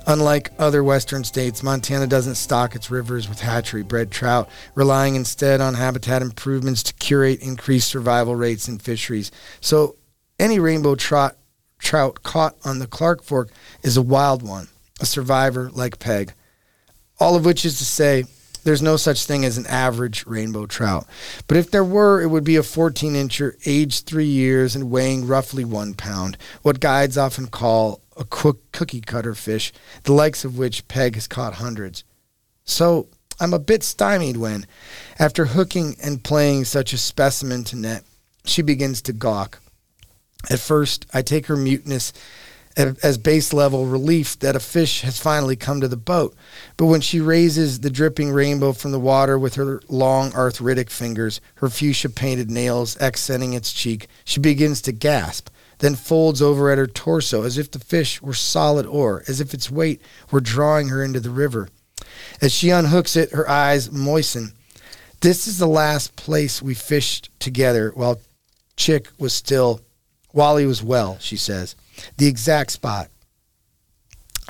Unlike 0.08 0.52
other 0.58 0.82
western 0.82 1.22
states, 1.22 1.62
Montana 1.62 2.06
doesn't 2.06 2.36
stock 2.36 2.74
its 2.74 2.90
rivers 2.90 3.28
with 3.28 3.40
hatchery 3.40 3.82
bred 3.82 4.10
trout, 4.10 4.48
relying 4.74 5.16
instead 5.16 5.60
on 5.60 5.74
habitat 5.74 6.22
improvements 6.22 6.82
to 6.84 6.94
curate 6.94 7.42
increased 7.42 7.88
survival 7.88 8.34
rates 8.34 8.68
in 8.68 8.78
fisheries. 8.78 9.30
So 9.60 9.96
any 10.38 10.58
rainbow 10.60 10.94
trout, 10.94 11.36
trout 11.78 12.22
caught 12.22 12.56
on 12.64 12.78
the 12.78 12.86
Clark 12.86 13.22
Fork 13.22 13.50
is 13.82 13.98
a 13.98 14.02
wild 14.02 14.42
one, 14.42 14.68
a 14.98 15.04
survivor 15.04 15.70
like 15.74 15.98
Peg. 15.98 16.32
All 17.20 17.36
of 17.36 17.44
which 17.44 17.66
is 17.66 17.76
to 17.76 17.84
say, 17.84 18.24
there's 18.64 18.80
no 18.80 18.96
such 18.96 19.26
thing 19.26 19.44
as 19.44 19.58
an 19.58 19.66
average 19.66 20.24
rainbow 20.24 20.64
trout. 20.64 21.06
But 21.48 21.58
if 21.58 21.70
there 21.70 21.84
were, 21.84 22.22
it 22.22 22.28
would 22.28 22.44
be 22.44 22.56
a 22.56 22.62
14 22.62 23.12
incher, 23.12 23.56
aged 23.66 24.06
three 24.06 24.24
years 24.24 24.74
and 24.74 24.90
weighing 24.90 25.26
roughly 25.26 25.66
one 25.66 25.92
pound, 25.92 26.38
what 26.62 26.80
guides 26.80 27.18
often 27.18 27.48
call 27.48 28.00
a 28.18 28.24
cook, 28.24 28.60
cookie 28.72 29.00
cutter 29.00 29.34
fish, 29.34 29.72
the 30.02 30.12
likes 30.12 30.44
of 30.44 30.58
which 30.58 30.86
Peg 30.88 31.14
has 31.14 31.26
caught 31.26 31.54
hundreds. 31.54 32.04
So 32.64 33.08
I'm 33.40 33.54
a 33.54 33.58
bit 33.58 33.82
stymied 33.82 34.36
when, 34.36 34.66
after 35.18 35.46
hooking 35.46 35.96
and 36.02 36.22
playing 36.22 36.64
such 36.64 36.92
a 36.92 36.98
specimen 36.98 37.64
to 37.64 37.76
net, 37.76 38.04
she 38.44 38.62
begins 38.62 39.00
to 39.02 39.12
gawk. 39.12 39.60
At 40.50 40.58
first, 40.58 41.06
I 41.14 41.22
take 41.22 41.46
her 41.46 41.56
muteness 41.56 42.12
as 42.76 43.18
base 43.18 43.52
level 43.52 43.86
relief 43.86 44.38
that 44.38 44.54
a 44.54 44.60
fish 44.60 45.00
has 45.00 45.20
finally 45.20 45.56
come 45.56 45.80
to 45.80 45.88
the 45.88 45.96
boat. 45.96 46.36
But 46.76 46.86
when 46.86 47.00
she 47.00 47.20
raises 47.20 47.80
the 47.80 47.90
dripping 47.90 48.30
rainbow 48.30 48.72
from 48.72 48.92
the 48.92 49.00
water 49.00 49.36
with 49.36 49.56
her 49.56 49.80
long 49.88 50.32
arthritic 50.32 50.88
fingers, 50.88 51.40
her 51.56 51.68
fuchsia 51.68 52.08
painted 52.08 52.50
nails 52.50 52.96
accenting 53.00 53.52
its 53.52 53.72
cheek, 53.72 54.06
she 54.24 54.38
begins 54.38 54.80
to 54.82 54.92
gasp, 54.92 55.48
then 55.78 55.94
folds 55.94 56.42
over 56.42 56.70
at 56.70 56.78
her 56.78 56.86
torso 56.86 57.42
as 57.42 57.58
if 57.58 57.70
the 57.70 57.78
fish 57.78 58.20
were 58.20 58.34
solid 58.34 58.86
ore, 58.86 59.22
as 59.28 59.40
if 59.40 59.54
its 59.54 59.70
weight 59.70 60.00
were 60.30 60.40
drawing 60.40 60.88
her 60.88 61.02
into 61.02 61.20
the 61.20 61.30
river. 61.30 61.68
As 62.40 62.52
she 62.52 62.68
unhooks 62.68 63.16
it, 63.16 63.32
her 63.32 63.48
eyes 63.48 63.90
moisten. 63.90 64.52
This 65.20 65.46
is 65.46 65.58
the 65.58 65.66
last 65.66 66.16
place 66.16 66.62
we 66.62 66.74
fished 66.74 67.30
together 67.40 67.92
while 67.94 68.20
Chick 68.76 69.08
was 69.18 69.32
still, 69.32 69.80
while 70.30 70.56
he 70.56 70.66
was 70.66 70.82
well, 70.82 71.18
she 71.18 71.36
says 71.36 71.74
the 72.16 72.26
exact 72.26 72.70
spot. 72.70 73.10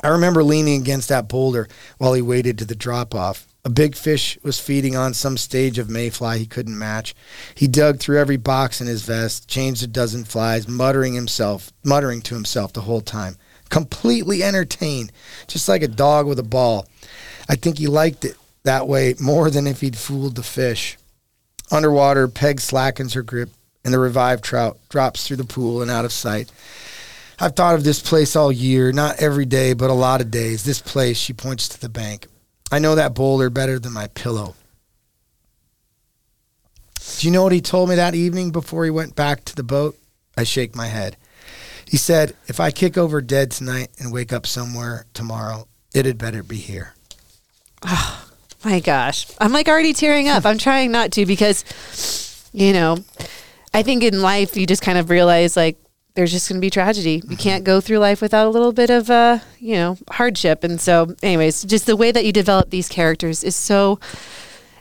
I 0.02 0.08
remember 0.08 0.44
leaning 0.44 0.80
against 0.80 1.08
that 1.08 1.28
boulder 1.28 1.68
while 1.98 2.12
he 2.12 2.22
waited 2.22 2.58
to 2.58 2.64
the 2.64 2.76
drop 2.76 3.14
off. 3.14 3.47
A 3.68 3.70
big 3.70 3.96
fish 3.96 4.38
was 4.42 4.58
feeding 4.58 4.96
on 4.96 5.12
some 5.12 5.36
stage 5.36 5.78
of 5.78 5.90
mayfly 5.90 6.38
he 6.38 6.46
couldn't 6.46 6.78
match. 6.78 7.14
He 7.54 7.68
dug 7.68 8.00
through 8.00 8.18
every 8.18 8.38
box 8.38 8.80
in 8.80 8.86
his 8.86 9.02
vest, 9.02 9.46
changed 9.46 9.82
a 9.82 9.86
dozen 9.86 10.24
flies, 10.24 10.66
muttering 10.66 11.12
himself, 11.12 11.70
muttering 11.84 12.22
to 12.22 12.34
himself 12.34 12.72
the 12.72 12.80
whole 12.80 13.02
time. 13.02 13.36
Completely 13.68 14.42
entertained, 14.42 15.12
just 15.48 15.68
like 15.68 15.82
a 15.82 15.86
dog 15.86 16.26
with 16.26 16.38
a 16.38 16.42
ball. 16.42 16.86
I 17.46 17.56
think 17.56 17.76
he 17.76 17.88
liked 17.88 18.24
it 18.24 18.38
that 18.62 18.88
way 18.88 19.14
more 19.20 19.50
than 19.50 19.66
if 19.66 19.82
he'd 19.82 19.98
fooled 19.98 20.36
the 20.36 20.42
fish. 20.42 20.96
Underwater, 21.70 22.26
Peg 22.26 22.62
slackens 22.62 23.12
her 23.12 23.22
grip, 23.22 23.50
and 23.84 23.92
the 23.92 23.98
revived 23.98 24.42
trout 24.42 24.78
drops 24.88 25.28
through 25.28 25.36
the 25.36 25.44
pool 25.44 25.82
and 25.82 25.90
out 25.90 26.06
of 26.06 26.12
sight. 26.12 26.50
I've 27.38 27.54
thought 27.54 27.74
of 27.74 27.84
this 27.84 28.00
place 28.00 28.34
all 28.34 28.50
year, 28.50 28.92
not 28.92 29.20
every 29.20 29.44
day, 29.44 29.74
but 29.74 29.90
a 29.90 29.92
lot 29.92 30.22
of 30.22 30.30
days. 30.30 30.64
This 30.64 30.80
place, 30.80 31.18
she 31.18 31.34
points 31.34 31.68
to 31.68 31.78
the 31.78 31.90
bank. 31.90 32.28
I 32.70 32.78
know 32.78 32.94
that 32.94 33.14
boulder 33.14 33.50
better 33.50 33.78
than 33.78 33.92
my 33.92 34.08
pillow. 34.08 34.54
Do 37.18 37.26
you 37.26 37.32
know 37.32 37.42
what 37.42 37.52
he 37.52 37.60
told 37.60 37.88
me 37.88 37.96
that 37.96 38.14
evening 38.14 38.50
before 38.50 38.84
he 38.84 38.90
went 38.90 39.16
back 39.16 39.44
to 39.46 39.56
the 39.56 39.62
boat? 39.62 39.96
I 40.36 40.44
shake 40.44 40.76
my 40.76 40.86
head. 40.86 41.16
He 41.86 41.96
said, 41.96 42.36
If 42.46 42.60
I 42.60 42.70
kick 42.70 42.98
over 42.98 43.20
dead 43.20 43.50
tonight 43.50 43.88
and 43.98 44.12
wake 44.12 44.32
up 44.32 44.46
somewhere 44.46 45.06
tomorrow, 45.14 45.66
it 45.94 46.04
had 46.04 46.18
better 46.18 46.42
be 46.42 46.56
here. 46.56 46.94
Oh, 47.82 48.28
my 48.64 48.80
gosh. 48.80 49.26
I'm 49.40 49.52
like 49.52 49.68
already 49.68 49.94
tearing 49.94 50.28
up. 50.28 50.44
I'm 50.44 50.58
trying 50.58 50.92
not 50.92 51.12
to 51.12 51.24
because, 51.24 51.64
you 52.52 52.72
know, 52.72 52.98
I 53.72 53.82
think 53.82 54.04
in 54.04 54.20
life 54.20 54.56
you 54.56 54.66
just 54.66 54.82
kind 54.82 54.98
of 54.98 55.10
realize 55.10 55.56
like 55.56 55.78
there's 56.18 56.32
just 56.32 56.48
going 56.48 56.56
to 56.56 56.60
be 56.60 56.68
tragedy. 56.68 57.22
You 57.28 57.36
can't 57.36 57.62
go 57.62 57.80
through 57.80 57.98
life 57.98 58.20
without 58.20 58.48
a 58.48 58.50
little 58.50 58.72
bit 58.72 58.90
of, 58.90 59.08
uh, 59.08 59.38
you 59.60 59.76
know, 59.76 59.98
hardship. 60.10 60.64
And 60.64 60.80
so, 60.80 61.14
anyways, 61.22 61.62
just 61.62 61.86
the 61.86 61.94
way 61.94 62.10
that 62.10 62.24
you 62.24 62.32
develop 62.32 62.70
these 62.70 62.88
characters 62.88 63.44
is 63.44 63.54
so. 63.54 64.00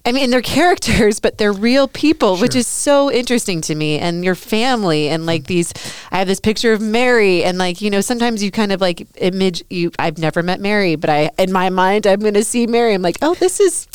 I 0.04 0.14
mean, 0.14 0.32
they're 0.32 0.42
characters, 0.58 1.20
but 1.20 1.38
they're 1.38 1.54
real 1.54 1.88
people, 1.88 2.38
sure. 2.38 2.42
which 2.42 2.56
is 2.56 2.66
so 2.66 3.12
interesting 3.12 3.62
to 3.62 3.76
me. 3.76 4.00
And 4.00 4.26
your 4.26 4.34
family, 4.34 5.10
and 5.10 5.28
like 5.28 5.44
these, 5.44 5.72
I 6.12 6.18
have 6.18 6.28
this 6.28 6.40
picture 6.40 6.74
of 6.74 6.82
Mary, 6.82 7.44
and 7.44 7.60
like 7.60 7.82
you 7.82 7.92
know, 7.92 8.02
sometimes 8.02 8.42
you 8.42 8.50
kind 8.50 8.72
of 8.72 8.82
like 8.82 9.08
image 9.18 9.64
you. 9.70 9.92
I've 10.00 10.18
never 10.18 10.42
met 10.42 10.60
Mary, 10.60 10.96
but 10.96 11.12
I, 11.12 11.30
in 11.38 11.52
my 11.52 11.70
mind, 11.70 12.08
I'm 12.08 12.20
going 12.20 12.34
to 12.34 12.44
see 12.44 12.66
Mary. 12.66 12.96
I'm 12.96 13.04
like, 13.04 13.18
oh, 13.22 13.36
this 13.36 13.60
is 13.60 13.88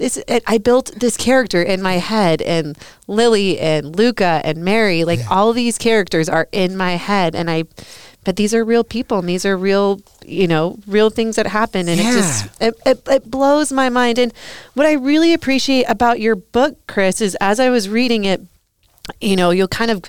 this 0.00 0.22
I 0.46 0.58
built 0.58 0.92
this 0.98 1.16
character 1.16 1.62
in 1.62 1.80
my 1.82 1.94
head 1.94 2.40
and 2.42 2.76
Lily 3.06 3.60
and 3.60 3.94
Luca 3.94 4.40
and 4.42 4.64
Mary 4.64 5.04
like 5.04 5.20
yeah. 5.20 5.28
all 5.30 5.52
these 5.52 5.78
characters 5.78 6.28
are 6.28 6.48
in 6.52 6.76
my 6.76 6.92
head 6.92 7.36
and 7.36 7.50
I 7.50 7.64
but 8.24 8.36
these 8.36 8.54
are 8.54 8.64
real 8.64 8.82
people 8.82 9.18
and 9.18 9.28
these 9.28 9.44
are 9.44 9.56
real 9.56 10.00
you 10.24 10.48
know 10.48 10.78
real 10.86 11.10
things 11.10 11.36
that 11.36 11.46
happen 11.46 11.86
and 11.86 12.00
yeah. 12.00 12.10
it 12.10 12.14
just 12.14 12.62
it, 12.62 12.74
it, 12.86 13.02
it 13.08 13.30
blows 13.30 13.70
my 13.70 13.90
mind 13.90 14.18
and 14.18 14.32
what 14.72 14.86
I 14.86 14.92
really 14.94 15.34
appreciate 15.34 15.84
about 15.84 16.18
your 16.18 16.34
book 16.34 16.78
Chris 16.88 17.20
is 17.20 17.36
as 17.40 17.60
I 17.60 17.68
was 17.68 17.88
reading 17.88 18.24
it 18.24 18.40
you 19.20 19.36
know 19.36 19.50
you'll 19.50 19.68
kind 19.68 19.90
of 19.90 20.02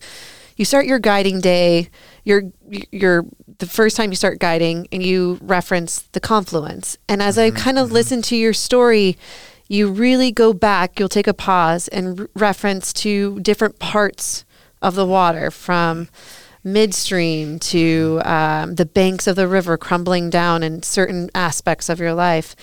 you 0.56 0.64
start 0.64 0.86
your 0.86 1.00
guiding 1.00 1.42
day 1.42 1.90
you're 2.24 2.44
you're 2.92 3.26
the 3.58 3.66
first 3.66 3.98
time 3.98 4.10
you 4.10 4.16
start 4.16 4.40
guiding 4.40 4.88
and 4.92 5.04
you 5.04 5.38
reference 5.42 6.04
the 6.14 6.22
confluence 6.22 6.98
and 7.10 7.22
as 7.22 7.36
mm-hmm. 7.36 7.56
I 7.56 7.60
kind 7.60 7.78
of 7.78 7.88
mm-hmm. 7.88 7.96
listen 7.96 8.22
to 8.24 8.38
your 8.38 8.54
story 8.54 9.18
you 9.72 9.90
really 9.90 10.34
go 10.34 10.52
back, 10.52 11.00
you'll 11.00 11.08
take 11.08 11.28
a 11.28 11.34
pause 11.34 11.88
and 11.88 12.28
reference 12.36 12.92
to 12.92 13.40
different 13.40 13.80
parts 13.80 14.44
of 14.82 14.96
the 14.96 15.06
water 15.06 15.50
from 15.50 16.10
midstream 16.62 17.58
to 17.58 18.22
um, 18.26 18.76
the 18.76 18.86
banks 18.86 19.28
of 19.28 19.38
the 19.38 19.48
river 19.48 19.78
crumbling 19.78 20.30
down 20.30 20.62
in 20.62 20.84
certain 20.84 21.30
aspects 21.34 21.88
of 21.88 22.02
your 22.02 22.14
life. 22.14 22.54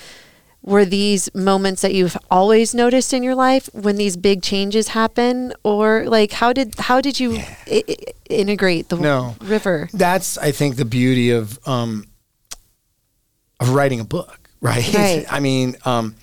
Were 0.61 0.85
these 0.85 1.35
moments 1.35 1.81
that 1.81 1.95
you've 1.95 2.17
always 2.31 2.75
noticed 2.75 3.15
in 3.15 3.23
your 3.23 3.35
life 3.35 3.71
when 3.73 3.97
these 3.97 4.19
big 4.19 4.43
changes 4.43 4.89
happen, 4.89 5.55
or 5.63 6.05
like 6.05 6.33
how 6.33 6.53
did 6.53 6.75
how 6.79 7.01
did 7.01 7.19
you 7.19 7.37
yeah. 7.37 7.55
I- 7.69 7.97
integrate 8.29 8.91
the 8.91 8.97
no, 8.97 9.35
river? 9.41 9.89
That's 9.95 10.37
I 10.37 10.53
think 10.53 10.77
the 10.77 10.85
beauty 10.85 11.31
of 11.31 11.59
um, 11.67 12.05
of 13.61 13.71
writing 13.71 14.01
a 14.01 14.05
book, 14.05 14.51
right? 14.61 14.93
right. 14.93 15.27
I 15.31 15.41
mean, 15.41 15.77
um, 15.87 16.17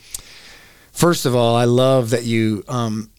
First 0.96 1.26
of 1.26 1.36
all, 1.36 1.58
I 1.58 1.66
love 1.66 2.12
that 2.12 2.24
you 2.24 2.64
um, 2.70 3.12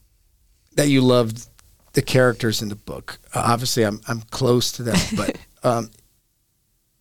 that 0.76 0.88
you 0.88 1.02
loved 1.02 1.46
the 1.92 2.00
characters 2.00 2.62
in 2.62 2.70
the 2.70 2.74
book. 2.74 3.18
Uh, 3.34 3.42
obviously, 3.44 3.84
I'm 3.84 4.00
I'm 4.08 4.22
close 4.22 4.72
to 4.72 4.82
them, 4.82 4.96
but 5.14 5.36
um, 5.62 5.90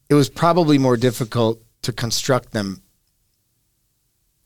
it 0.10 0.16
was 0.16 0.30
probably 0.30 0.78
more 0.78 0.98
difficult 0.98 1.62
to 1.84 1.94
construct 1.94 2.52
them, 2.52 2.82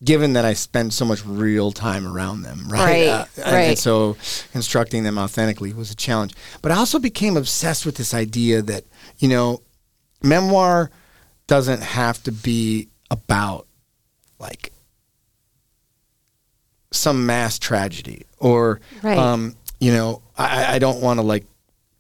given 0.04 0.34
that 0.34 0.46
I 0.46 0.54
spend 0.54 0.94
so 0.94 1.04
much 1.04 1.26
real 1.26 1.72
time 1.72 2.06
around 2.06 2.44
them. 2.44 2.70
Right, 2.70 2.80
right. 2.80 3.08
Uh, 3.08 3.26
and, 3.38 3.46
right. 3.46 3.62
and 3.62 3.80
so 3.80 4.16
constructing 4.52 5.02
them 5.02 5.18
authentically 5.18 5.74
was 5.74 5.90
a 5.90 5.96
challenge. 5.96 6.36
But 6.62 6.72
I 6.72 6.76
also 6.76 7.00
became 7.00 7.38
obsessed 7.38 7.88
with 7.88 7.96
this 7.96 8.14
idea 8.14 8.62
that 8.62 8.84
you 9.18 9.30
know, 9.30 9.64
memoir 10.22 10.92
doesn't 11.48 11.82
have 11.82 12.22
to 12.22 12.32
be 12.32 12.90
about 13.10 13.66
like 14.38 14.72
some 16.92 17.26
mass 17.26 17.60
tragedy 17.60 18.26
or 18.40 18.80
right. 19.04 19.18
um, 19.18 19.56
you 19.80 19.92
know 19.92 20.22
I, 20.38 20.76
I 20.76 20.80
don't 20.80 21.02
want 21.02 21.20
to 21.20 21.24
like 21.24 21.46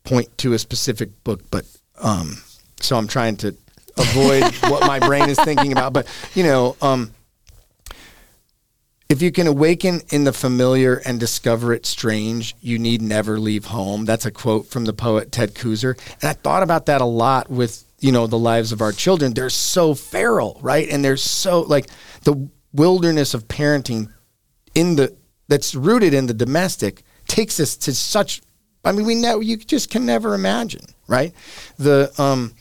point 0.03 0.35
to 0.39 0.53
a 0.53 0.59
specific 0.59 1.23
book 1.23 1.41
but 1.51 1.65
um, 2.01 2.41
so 2.79 2.97
i'm 2.97 3.07
trying 3.07 3.37
to 3.37 3.55
avoid 3.97 4.43
what 4.69 4.87
my 4.87 4.99
brain 4.99 5.29
is 5.29 5.39
thinking 5.39 5.71
about 5.71 5.93
but 5.93 6.07
you 6.33 6.43
know 6.43 6.75
um, 6.81 7.11
if 9.09 9.23
you 9.23 9.31
can 9.31 9.47
awaken 9.47 10.01
in 10.11 10.23
the 10.23 10.31
familiar 10.31 11.01
and 11.03 11.19
discover 11.19 11.73
it 11.73 11.87
strange, 11.87 12.55
you 12.61 12.77
need 12.77 13.01
never 13.01 13.39
leave 13.39 13.65
home. 13.65 14.05
That's 14.05 14.27
a 14.27 14.31
quote 14.31 14.67
from 14.67 14.85
the 14.85 14.93
poet 14.93 15.31
Ted 15.31 15.55
Kooser. 15.55 15.99
And 16.21 16.29
I 16.29 16.33
thought 16.33 16.61
about 16.61 16.85
that 16.85 17.01
a 17.01 17.05
lot 17.05 17.49
with, 17.49 17.83
you 17.99 18.11
know, 18.11 18.27
the 18.27 18.37
lives 18.37 18.71
of 18.71 18.81
our 18.81 18.91
children. 18.91 19.33
They're 19.33 19.49
so 19.49 19.95
feral, 19.95 20.59
right? 20.61 20.87
And 20.87 21.03
they're 21.03 21.17
so 21.17 21.61
like 21.61 21.87
the 22.21 22.49
wilderness 22.71 23.33
of 23.33 23.47
parenting 23.47 24.13
in 24.79 24.95
the 24.95 25.15
that's 25.47 25.75
rooted 25.75 26.13
in 26.13 26.27
the 26.27 26.33
domestic 26.33 27.03
takes 27.27 27.59
us 27.59 27.75
to 27.75 27.93
such 27.93 28.41
I 28.85 28.91
mean 28.91 29.05
we 29.05 29.15
know 29.15 29.39
you 29.39 29.57
just 29.57 29.89
can 29.89 30.05
never 30.05 30.33
imagine, 30.33 30.85
right? 31.07 31.33
The 31.77 32.11
um 32.17 32.53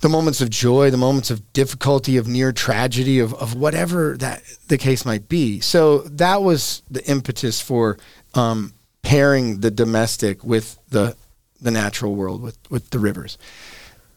the 0.00 0.08
moments 0.08 0.40
of 0.40 0.50
joy, 0.50 0.90
the 0.90 0.96
moments 0.96 1.30
of 1.30 1.52
difficulty, 1.52 2.16
of 2.16 2.28
near 2.28 2.52
tragedy, 2.52 3.18
of, 3.18 3.34
of 3.34 3.54
whatever 3.54 4.16
that 4.18 4.42
the 4.68 4.78
case 4.78 5.04
might 5.04 5.28
be. 5.28 5.60
So 5.60 6.00
that 6.00 6.42
was 6.42 6.82
the 6.90 7.04
impetus 7.06 7.60
for 7.60 7.96
um, 8.34 8.74
pairing 9.02 9.60
the 9.60 9.70
domestic 9.70 10.44
with 10.44 10.78
the 10.88 11.16
the 11.60 11.70
natural 11.70 12.14
world, 12.14 12.42
with 12.42 12.58
with 12.70 12.90
the 12.90 12.98
rivers. 12.98 13.38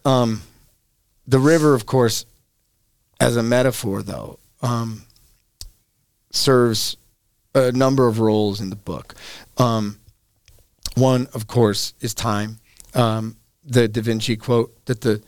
Um, 0.06 0.42
the 1.28 1.40
river, 1.40 1.74
of 1.74 1.86
course, 1.86 2.26
as 3.20 3.38
a 3.38 3.44
metaphor, 3.44 4.02
though, 4.02 4.40
um, 4.62 5.04
serves 6.32 6.98
a 7.54 7.72
number 7.72 8.08
of 8.08 8.20
roles 8.20 8.62
in 8.62 8.70
the 8.70 8.76
book. 8.76 9.16
Um, 9.58 10.00
one, 10.96 11.28
of 11.34 11.48
course, 11.48 11.94
is 12.02 12.14
time. 12.14 12.60
Um, 12.94 13.38
the 13.64 13.88
Da 13.88 14.02
Vinci 14.02 14.36
quote 14.36 14.86
that 14.86 15.02
the 15.02 15.22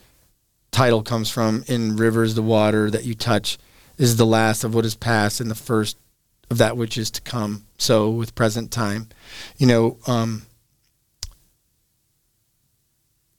title 0.71 1.03
comes 1.03 1.29
from 1.29 1.63
in 1.67 1.97
Rivers, 1.97 2.35
the 2.35 2.41
water 2.41 2.89
that 2.89 3.05
you 3.05 3.13
touch 3.13 3.57
is 3.97 4.17
the 4.17 4.25
last 4.25 4.63
of 4.63 4.73
what 4.73 4.85
is 4.85 4.95
past 4.95 5.39
and 5.39 5.51
the 5.51 5.55
first 5.55 5.97
of 6.49 6.57
that 6.57 6.75
which 6.75 6.97
is 6.97 7.11
to 7.11 7.21
come. 7.21 7.65
So, 7.77 8.09
with 8.09 8.35
present 8.35 8.71
time, 8.71 9.09
you 9.57 9.67
know, 9.67 9.97
um, 10.07 10.43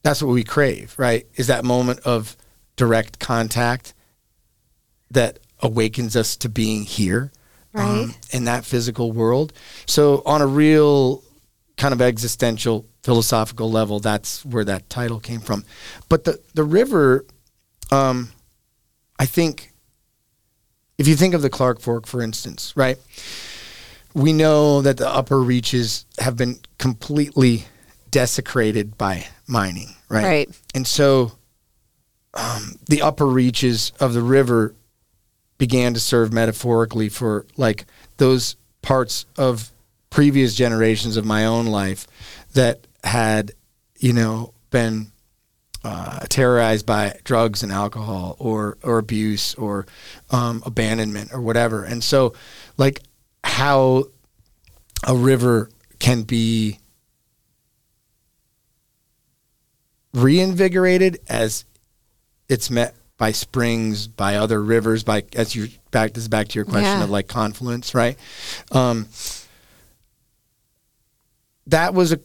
that's 0.02 0.22
what 0.22 0.32
we 0.32 0.44
crave, 0.44 0.94
right? 0.98 1.26
Is 1.34 1.46
that 1.46 1.64
moment 1.64 2.00
of 2.00 2.36
direct 2.76 3.18
contact 3.18 3.94
that 5.10 5.38
awakens 5.60 6.16
us 6.16 6.36
to 6.36 6.48
being 6.48 6.82
here 6.82 7.30
right. 7.72 8.04
um, 8.04 8.14
in 8.30 8.44
that 8.44 8.64
physical 8.64 9.12
world. 9.12 9.52
So 9.86 10.22
on 10.26 10.40
a 10.42 10.46
real 10.46 11.22
kind 11.76 11.94
of 11.94 12.00
existential 12.00 12.86
philosophical 13.02 13.70
level, 13.70 14.00
that's 14.00 14.44
where 14.44 14.64
that 14.64 14.88
title 14.88 15.20
came 15.20 15.40
from. 15.40 15.64
But 16.08 16.24
the 16.24 16.40
the 16.54 16.64
river, 16.64 17.24
um, 17.90 18.30
I 19.18 19.26
think, 19.26 19.72
if 20.98 21.08
you 21.08 21.16
think 21.16 21.34
of 21.34 21.42
the 21.42 21.50
Clark 21.50 21.80
Fork, 21.80 22.06
for 22.06 22.22
instance, 22.22 22.72
right? 22.76 22.98
We 24.14 24.32
know 24.32 24.82
that 24.82 24.98
the 24.98 25.08
upper 25.08 25.40
reaches 25.40 26.04
have 26.18 26.36
been 26.36 26.58
completely 26.78 27.64
desecrated 28.10 28.98
by 28.98 29.26
mining, 29.46 29.94
right? 30.10 30.24
Right. 30.24 30.60
And 30.74 30.86
so 30.86 31.32
um, 32.34 32.78
the 32.88 33.02
upper 33.02 33.26
reaches 33.26 33.92
of 34.00 34.12
the 34.12 34.22
river 34.22 34.74
began 35.62 35.94
to 35.94 36.00
serve 36.00 36.32
metaphorically 36.32 37.08
for 37.08 37.46
like 37.56 37.84
those 38.16 38.56
parts 38.82 39.26
of 39.36 39.70
previous 40.10 40.56
generations 40.56 41.16
of 41.16 41.24
my 41.24 41.46
own 41.46 41.66
life 41.66 42.04
that 42.54 42.84
had, 43.04 43.52
you 43.96 44.12
know, 44.12 44.52
been 44.70 45.12
uh, 45.84 46.18
terrorized 46.28 46.84
by 46.84 47.16
drugs 47.22 47.62
and 47.62 47.70
alcohol 47.70 48.34
or 48.40 48.76
or 48.82 48.98
abuse 48.98 49.54
or 49.54 49.86
um, 50.30 50.64
abandonment 50.66 51.32
or 51.32 51.40
whatever. 51.40 51.84
And 51.84 52.02
so, 52.02 52.34
like 52.76 53.00
how 53.44 54.06
a 55.06 55.14
river 55.14 55.70
can 56.00 56.22
be 56.22 56.80
reinvigorated 60.12 61.20
as 61.28 61.64
it's 62.48 62.68
met 62.68 62.96
by 63.18 63.32
springs, 63.32 64.08
by 64.08 64.36
other 64.36 64.62
rivers, 64.62 65.04
by 65.04 65.24
as 65.34 65.54
you 65.54 65.68
back 65.90 66.12
this 66.14 66.24
is 66.24 66.28
back 66.28 66.48
to 66.48 66.54
your 66.58 66.64
question 66.64 66.98
Yeah. 66.98 67.04
of 67.04 67.10
like 67.10 67.28
confluence, 67.28 67.94
right? 67.94 68.18
Um, 68.72 69.08
that 71.66 71.94
was 71.94 72.12
a 72.12 72.20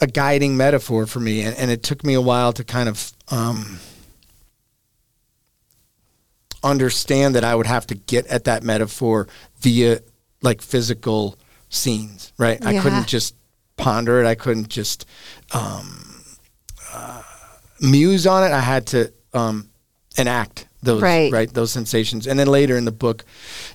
a 0.00 0.06
guiding 0.06 0.56
metaphor 0.56 1.06
for 1.06 1.20
me, 1.20 1.42
and, 1.42 1.56
and 1.56 1.70
it 1.70 1.82
took 1.84 2.02
me 2.04 2.14
a 2.14 2.20
while 2.20 2.52
to 2.52 2.64
kind 2.64 2.88
of 2.88 3.12
um, 3.30 3.78
understand 6.64 7.34
that 7.34 7.44
I 7.44 7.54
would 7.54 7.66
have 7.66 7.86
to 7.88 7.94
get 7.94 8.26
at 8.26 8.44
that 8.44 8.62
metaphor 8.62 9.28
via 9.60 10.00
like 10.40 10.60
physical 10.60 11.38
scenes, 11.68 12.32
right? 12.38 12.64
I 12.64 12.80
couldn't 12.80 13.06
just 13.06 13.34
ponder 13.76 14.20
it. 14.22 14.26
I 14.26 14.34
couldn't 14.34 14.68
just 14.68 15.06
um, 15.52 16.24
uh, 16.92 17.22
muse 17.80 18.26
on 18.26 18.42
it. 18.44 18.52
I 18.52 18.60
had 18.60 18.86
to 18.88 19.12
um, 19.32 19.68
enact 20.16 20.66
those 20.82 21.00
Right. 21.02 21.32
right 21.32 21.52
those 21.52 21.70
sensations. 21.70 22.26
And 22.26 22.38
then 22.38 22.48
later 22.48 22.76
in 22.76 22.84
the 22.84 22.90
book, 22.92 23.24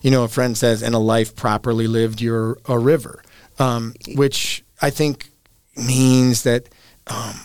you 0.01 0.11
know, 0.11 0.23
a 0.23 0.27
friend 0.27 0.57
says, 0.57 0.81
"In 0.81 0.93
a 0.93 0.99
life 0.99 1.35
properly 1.35 1.87
lived, 1.87 2.21
you're 2.21 2.57
a 2.65 2.77
river," 2.77 3.23
um, 3.59 3.93
which 4.15 4.63
I 4.81 4.89
think 4.89 5.29
means 5.75 6.43
that 6.43 6.67
um, 7.07 7.35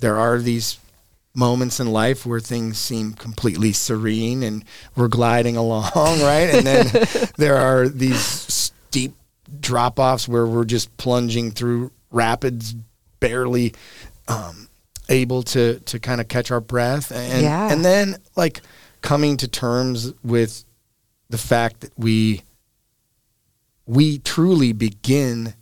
there 0.00 0.16
are 0.16 0.38
these 0.38 0.78
moments 1.34 1.80
in 1.80 1.86
life 1.92 2.24
where 2.26 2.40
things 2.40 2.78
seem 2.78 3.12
completely 3.12 3.72
serene 3.72 4.42
and 4.42 4.64
we're 4.96 5.08
gliding 5.08 5.56
along, 5.64 5.92
right? 5.94 6.50
And 6.54 6.66
then 6.66 6.86
there 7.36 7.56
are 7.56 7.88
these 7.88 8.18
steep 8.20 9.14
drop 9.60 9.98
offs 9.98 10.26
where 10.28 10.46
we're 10.46 10.64
just 10.64 10.94
plunging 10.96 11.50
through 11.52 11.90
rapids, 12.10 12.74
barely 13.20 13.74
um, 14.28 14.68
able 15.08 15.42
to 15.44 15.78
to 15.80 15.98
kind 15.98 16.20
of 16.20 16.28
catch 16.28 16.50
our 16.50 16.60
breath, 16.60 17.10
and 17.12 17.42
Yeah. 17.42 17.70
and 17.72 17.84
then 17.84 18.16
like 18.36 18.60
coming 19.02 19.36
to 19.38 19.48
terms 19.48 20.12
with 20.24 20.64
the 21.30 21.38
fact 21.38 21.80
that 21.80 21.92
we 21.98 22.42
we 23.86 24.18
truly 24.18 24.72
begin 24.72 25.54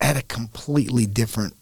at 0.00 0.16
a 0.16 0.22
completely 0.22 1.06
different 1.06 1.54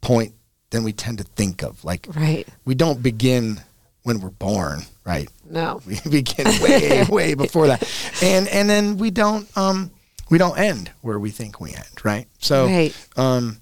point 0.00 0.34
than 0.70 0.82
we 0.84 0.92
tend 0.92 1.18
to 1.18 1.24
think 1.24 1.62
of. 1.62 1.84
Like 1.84 2.06
Right. 2.14 2.48
we 2.64 2.74
don't 2.74 3.02
begin 3.02 3.60
when 4.02 4.20
we're 4.20 4.30
born, 4.30 4.82
right? 5.04 5.28
No. 5.48 5.82
We 5.86 6.00
begin 6.10 6.46
way, 6.62 7.04
way 7.08 7.34
before 7.34 7.66
that, 7.66 7.86
and 8.22 8.48
and 8.48 8.68
then 8.70 8.96
we 8.96 9.10
don't 9.10 9.46
um 9.56 9.90
we 10.30 10.38
don't 10.38 10.58
end 10.58 10.90
where 11.02 11.18
we 11.18 11.30
think 11.30 11.60
we 11.60 11.70
end, 11.74 12.04
right? 12.04 12.26
So 12.38 12.66
Right. 12.66 12.94
um 13.16 13.60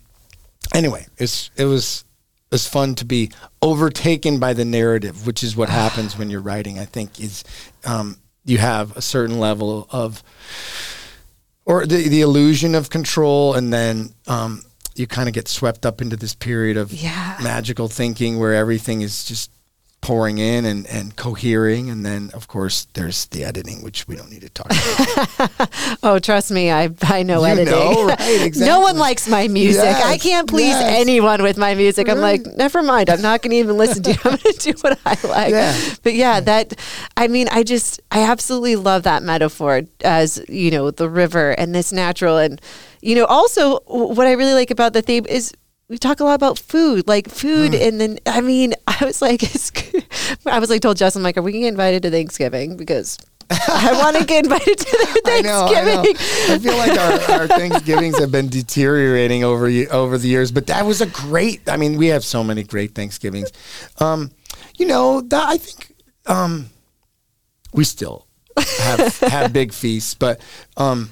anyway, 0.74 1.06
it's 1.16 1.50
it 1.56 1.64
was 1.64 2.04
it 2.50 2.54
was 2.54 2.66
fun 2.66 2.94
to 2.96 3.04
be 3.04 3.30
overtaken 3.60 4.38
by 4.38 4.52
the 4.54 4.64
narrative, 4.64 5.26
which 5.26 5.42
is 5.42 5.56
what 5.56 5.68
happens 5.68 6.16
when 6.16 6.30
you're 6.30 6.40
writing. 6.40 6.78
I 6.78 6.84
think 6.86 7.20
is 7.20 7.44
um, 7.84 8.16
you 8.44 8.56
have 8.58 8.96
a 8.96 9.02
certain 9.02 9.38
level 9.38 9.86
of 9.90 10.22
or 11.64 11.84
the 11.86 12.08
the 12.08 12.20
illusion 12.22 12.74
of 12.74 12.88
control, 12.90 13.54
and 13.54 13.72
then 13.72 14.14
um, 14.26 14.62
you 14.94 15.06
kind 15.06 15.28
of 15.28 15.34
get 15.34 15.46
swept 15.48 15.84
up 15.84 16.00
into 16.00 16.16
this 16.16 16.34
period 16.34 16.76
of 16.78 16.90
Yeah. 16.92 17.36
magical 17.42 17.88
thinking 17.88 18.38
where 18.38 18.54
everything 18.54 19.02
is 19.02 19.24
just 19.24 19.50
pouring 20.00 20.38
in 20.38 20.64
and, 20.64 20.86
and 20.86 21.16
cohering 21.16 21.90
and 21.90 22.06
then 22.06 22.30
of 22.32 22.46
course 22.46 22.86
there's 22.94 23.26
the 23.26 23.42
editing 23.44 23.82
which 23.82 24.06
we 24.06 24.14
don't 24.14 24.30
need 24.30 24.40
to 24.42 24.48
talk 24.48 24.66
about 24.70 25.98
Oh, 26.04 26.18
trust 26.20 26.50
me, 26.52 26.70
I 26.70 26.88
I 27.02 27.24
know 27.24 27.40
You 27.40 27.46
editing. 27.46 27.74
know, 27.74 28.06
right, 28.06 28.52
no 28.56 28.80
one 28.80 28.96
likes 28.96 29.28
my 29.28 29.48
music. 29.48 29.84
I 29.84 30.16
can't 30.16 30.48
please 30.48 30.68
yes. 30.68 31.00
anyone 31.00 31.42
with 31.42 31.58
my 31.58 31.74
music. 31.74 32.08
I'm 32.08 32.20
like, 32.20 32.46
never 32.56 32.82
mind. 32.82 33.10
I'm 33.10 33.20
not 33.20 33.42
going 33.42 33.50
to 33.50 33.56
even 33.56 33.76
listen 33.76 34.02
to 34.04 34.12
you. 34.12 34.18
I'm 34.24 34.36
going 34.36 34.54
to 34.54 34.72
do 34.72 34.78
what 34.80 34.98
I 35.04 35.16
like. 35.26 35.50
Yeah. 35.50 35.76
But 36.02 36.14
yeah, 36.14 36.40
that 36.40 36.74
I 37.16 37.26
mean, 37.28 37.48
I 37.50 37.62
just 37.64 38.00
I 38.10 38.22
absolutely 38.22 38.76
love 38.76 39.02
that 39.02 39.22
metaphor 39.22 39.82
as 40.04 40.40
you 40.48 40.70
know 40.70 40.90
the 40.90 41.08
river 41.08 41.50
and 41.52 41.74
this 41.74 41.92
natural 41.92 42.38
and 42.38 42.60
you 43.00 43.16
know 43.16 43.24
also 43.24 43.80
what 43.86 44.26
I 44.26 44.32
really 44.32 44.54
like 44.54 44.70
about 44.70 44.92
the 44.92 45.02
theme 45.02 45.26
is. 45.26 45.52
We 45.88 45.96
talk 45.98 46.20
a 46.20 46.24
lot 46.24 46.34
about 46.34 46.58
food, 46.58 47.08
like 47.08 47.28
food, 47.30 47.72
Mm. 47.72 47.88
and 47.88 48.00
then 48.00 48.18
I 48.26 48.40
mean, 48.42 48.74
I 48.86 49.04
was 49.04 49.22
like, 49.22 49.42
it's, 49.42 49.72
I 50.46 50.58
was 50.58 50.68
like, 50.70 50.82
told 50.82 50.96
Justin, 50.98 51.22
like, 51.22 51.36
are 51.36 51.42
we 51.42 51.52
gonna 51.52 51.62
get 51.62 51.68
invited 51.68 52.02
to 52.02 52.10
Thanksgiving 52.10 52.76
because 52.76 53.18
I 53.50 53.98
want 54.02 54.18
to 54.18 54.24
get 54.26 54.44
invited 54.44 54.78
to 54.78 55.20
their 55.24 55.34
I 55.38 55.40
know, 55.40 55.64
I 55.66 55.84
know. 55.84 56.02
Thanksgiving. 56.02 56.54
I 56.54 56.58
feel 56.58 56.76
like 56.76 56.98
our, 57.30 57.40
our 57.40 57.46
Thanksgivings 57.48 58.18
have 58.18 58.30
been 58.30 58.48
deteriorating 58.48 59.44
over 59.44 59.66
over 59.90 60.18
the 60.18 60.28
years, 60.28 60.52
but 60.52 60.66
that 60.66 60.84
was 60.84 61.00
a 61.00 61.06
great. 61.06 61.66
I 61.68 61.78
mean, 61.78 61.96
we 61.96 62.08
have 62.08 62.22
so 62.24 62.44
many 62.44 62.62
great 62.64 62.94
Thanksgivings. 62.94 63.50
Um, 63.98 64.30
you 64.76 64.84
know, 64.86 65.22
that 65.22 65.48
I 65.48 65.56
think 65.56 65.94
um, 66.26 66.68
we 67.72 67.84
still 67.84 68.26
have 68.80 69.18
have 69.20 69.52
big 69.54 69.72
feasts, 69.72 70.12
but 70.14 70.40
um, 70.76 71.10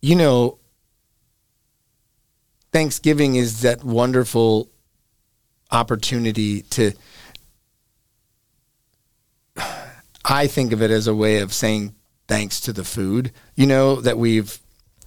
you 0.00 0.14
know, 0.16 0.58
Thanksgiving 2.72 3.36
is 3.36 3.62
that 3.62 3.82
wonderful 3.84 4.68
opportunity 5.70 6.62
to. 6.62 6.92
I 10.24 10.46
think 10.46 10.72
of 10.72 10.82
it 10.82 10.90
as 10.90 11.06
a 11.06 11.14
way 11.14 11.38
of 11.38 11.52
saying 11.54 11.94
thanks 12.26 12.60
to 12.60 12.72
the 12.72 12.84
food, 12.84 13.32
you 13.56 13.66
know, 13.66 14.00
that 14.02 14.18
we've 14.18 14.58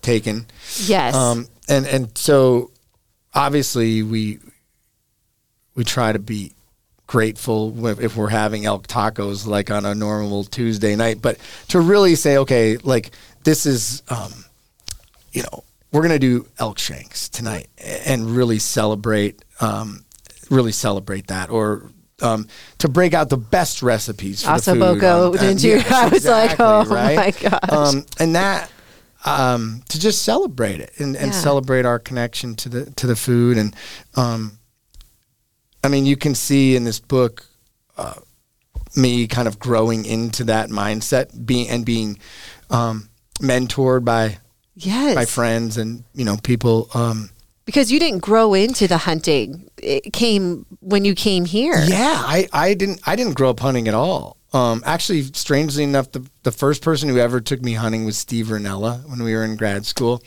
taken. 0.02 0.48
Yes. 0.86 1.14
Um, 1.14 1.48
and 1.70 1.86
and 1.86 2.18
so 2.18 2.72
obviously 3.34 4.04
we 4.04 4.40
we 5.76 5.84
try 5.84 6.12
to 6.12 6.20
be 6.20 6.54
grateful 7.08 7.88
if 8.00 8.16
we're 8.16 8.30
having 8.30 8.66
elk 8.66 8.88
tacos 8.88 9.46
like 9.46 9.70
on 9.70 9.86
a 9.86 9.94
normal 9.94 10.44
Tuesday 10.46 10.96
night, 10.96 11.22
but 11.22 11.38
to 11.68 11.80
really 11.80 12.16
say, 12.16 12.38
okay, 12.38 12.78
like 12.78 13.12
this 13.44 13.66
is, 13.66 14.02
um, 14.10 14.32
you 15.34 15.44
know, 15.44 15.64
we're 15.92 16.02
gonna 16.02 16.20
do 16.20 16.48
elk 16.60 16.80
shanks 16.80 17.30
tonight 17.30 17.68
and 18.06 18.30
really 18.36 18.60
celebrate, 18.60 19.44
um, 19.60 20.06
really 20.50 20.72
celebrate 20.72 21.28
that, 21.28 21.50
or 21.50 21.92
um, 22.22 22.48
to 22.78 22.88
break 22.88 23.14
out 23.14 23.30
the 23.30 23.38
best 23.38 23.82
recipes 23.82 24.44
for 24.44 24.56
the 24.56 24.62
food. 24.62 24.82
Ossobuco, 24.82 25.32
on- 25.34 25.38
didn't 25.38 25.64
you? 25.64 25.82
I 25.90 26.08
was 26.08 26.26
like, 26.26 26.60
oh 26.60 26.86
my 26.86 27.32
gosh. 27.40 27.70
Um, 27.70 28.06
and 28.20 28.36
that 28.36 28.72
um, 29.26 29.84
to 29.90 30.00
just 30.00 30.22
celebrate 30.24 30.80
it 30.80 30.92
and, 31.00 31.16
and 31.16 31.28
Yeah. 31.28 31.40
celebrate 31.40 31.86
our 31.86 32.00
connection 32.00 32.56
to 32.56 32.70
the 32.70 32.86
to 32.92 33.08
the 33.08 33.16
food 33.16 33.58
and 33.58 33.76
um, 34.16 34.58
I 35.84 35.88
mean 35.90 36.06
you 36.06 36.16
can 36.16 36.36
see 36.36 36.76
in 36.76 36.84
this 36.86 37.00
book 37.00 37.46
uh, 37.98 38.16
me 38.96 39.28
kind 39.28 39.48
of 39.48 39.60
growing 39.60 40.06
into 40.06 40.44
that 40.46 40.70
mindset 40.70 41.46
being 41.46 41.70
and 41.70 41.86
being 41.86 42.18
um, 42.70 43.10
mentored 43.40 44.04
by 44.06 44.38
yes. 44.76 45.16
by 45.16 45.26
friends 45.26 45.78
and 45.78 46.04
you 46.14 46.26
know 46.26 46.38
people 46.38 46.90
um, 46.94 47.30
because 47.66 47.92
you 47.92 48.00
didn't 48.00 48.20
grow 48.20 48.54
into 48.54 48.88
the 48.88 48.98
hunting. 48.98 49.70
It 49.78 50.14
came 50.14 50.66
when 50.80 51.06
you 51.06 51.16
came 51.16 51.46
here. 51.46 51.82
Yeah, 51.86 52.14
I, 52.16 52.48
I 52.52 52.74
didn't 52.74 53.02
I 53.06 53.16
didn't 53.16 53.36
grow 53.36 53.50
up 53.50 53.60
hunting 53.60 53.88
at 53.88 53.94
all. 53.94 54.38
Um, 54.54 54.84
actually, 54.86 55.22
strangely 55.24 55.86
enough, 55.86 56.12
the, 56.12 56.28
the 56.44 56.52
first 56.52 56.82
person 56.82 57.08
who 57.08 57.18
ever 57.18 57.40
took 57.40 57.62
me 57.62 57.72
hunting 57.74 58.04
was 58.04 58.18
Steve 58.18 58.48
Rinella 58.48 59.08
when 59.08 59.24
we 59.24 59.34
were 59.34 59.46
in 59.46 59.56
grad 59.56 59.86
school. 59.86 60.22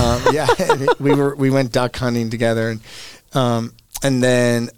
Um, 0.00 0.22
yeah, 0.32 0.46
we 1.00 1.14
were 1.14 1.34
we 1.36 1.50
went 1.50 1.72
duck 1.72 1.94
hunting 1.96 2.30
together, 2.30 2.70
and 2.70 2.80
um, 3.34 3.74
and 4.02 4.22
then 4.22 4.70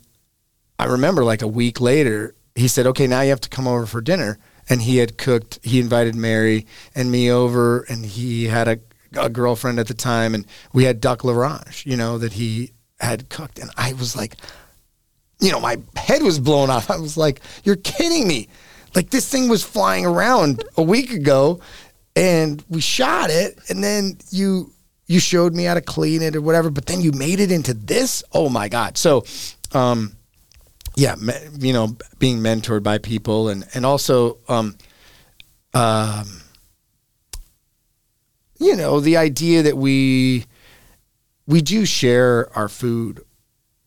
I 0.78 0.86
remember 0.86 1.24
like 1.24 1.42
a 1.42 1.48
week 1.48 1.80
later, 1.80 2.34
he 2.56 2.66
said, 2.66 2.86
"Okay, 2.88 3.06
now 3.06 3.20
you 3.20 3.30
have 3.30 3.40
to 3.42 3.48
come 3.48 3.68
over 3.68 3.86
for 3.86 4.00
dinner." 4.00 4.38
and 4.68 4.80
he 4.80 4.98
had 4.98 5.18
cooked. 5.18 5.58
He 5.64 5.80
invited 5.80 6.14
Mary 6.14 6.66
and 6.94 7.10
me 7.10 7.30
over, 7.30 7.82
and 7.88 8.06
he 8.06 8.44
had 8.44 8.68
a, 8.68 8.78
a 9.16 9.28
girlfriend 9.28 9.78
at 9.78 9.88
the 9.88 9.94
time, 9.94 10.34
and 10.34 10.46
we 10.72 10.84
had 10.84 11.00
duck 11.00 11.24
l'orange, 11.24 11.84
you 11.86 11.96
know, 11.96 12.18
that 12.18 12.34
he 12.34 12.72
had 13.00 13.28
cooked, 13.28 13.58
and 13.58 13.70
I 13.76 13.92
was 13.94 14.14
like, 14.16 14.36
you 15.40 15.50
know, 15.50 15.60
my 15.60 15.76
head 15.96 16.22
was 16.22 16.38
blown 16.38 16.70
off. 16.70 16.90
I 16.90 16.96
was 16.96 17.16
like, 17.16 17.40
"You're 17.64 17.76
kidding 17.76 18.28
me!" 18.28 18.48
Like 18.94 19.10
this 19.10 19.28
thing 19.28 19.48
was 19.48 19.64
flying 19.64 20.06
around 20.06 20.62
a 20.76 20.82
week 20.82 21.10
ago, 21.10 21.60
and 22.14 22.64
we 22.68 22.80
shot 22.80 23.30
it, 23.30 23.58
and 23.68 23.82
then 23.82 24.18
you 24.30 24.72
you 25.06 25.18
showed 25.18 25.54
me 25.54 25.64
how 25.64 25.74
to 25.74 25.80
clean 25.80 26.22
it 26.22 26.36
or 26.36 26.40
whatever, 26.40 26.70
but 26.70 26.86
then 26.86 27.00
you 27.00 27.12
made 27.12 27.40
it 27.40 27.50
into 27.50 27.74
this. 27.74 28.22
Oh 28.32 28.48
my 28.48 28.68
god! 28.68 28.96
So, 28.96 29.24
um, 29.72 30.16
yeah, 30.94 31.16
me, 31.16 31.34
you 31.58 31.72
know, 31.72 31.96
being 32.18 32.38
mentored 32.38 32.82
by 32.82 32.98
people, 32.98 33.48
and 33.48 33.66
and 33.74 33.84
also, 33.84 34.38
um, 34.48 34.76
um, 35.74 36.41
you 38.62 38.76
know, 38.76 39.00
the 39.00 39.16
idea 39.16 39.62
that 39.62 39.76
we 39.76 40.46
we 41.46 41.60
do 41.60 41.84
share 41.84 42.50
our 42.56 42.68
food 42.68 43.24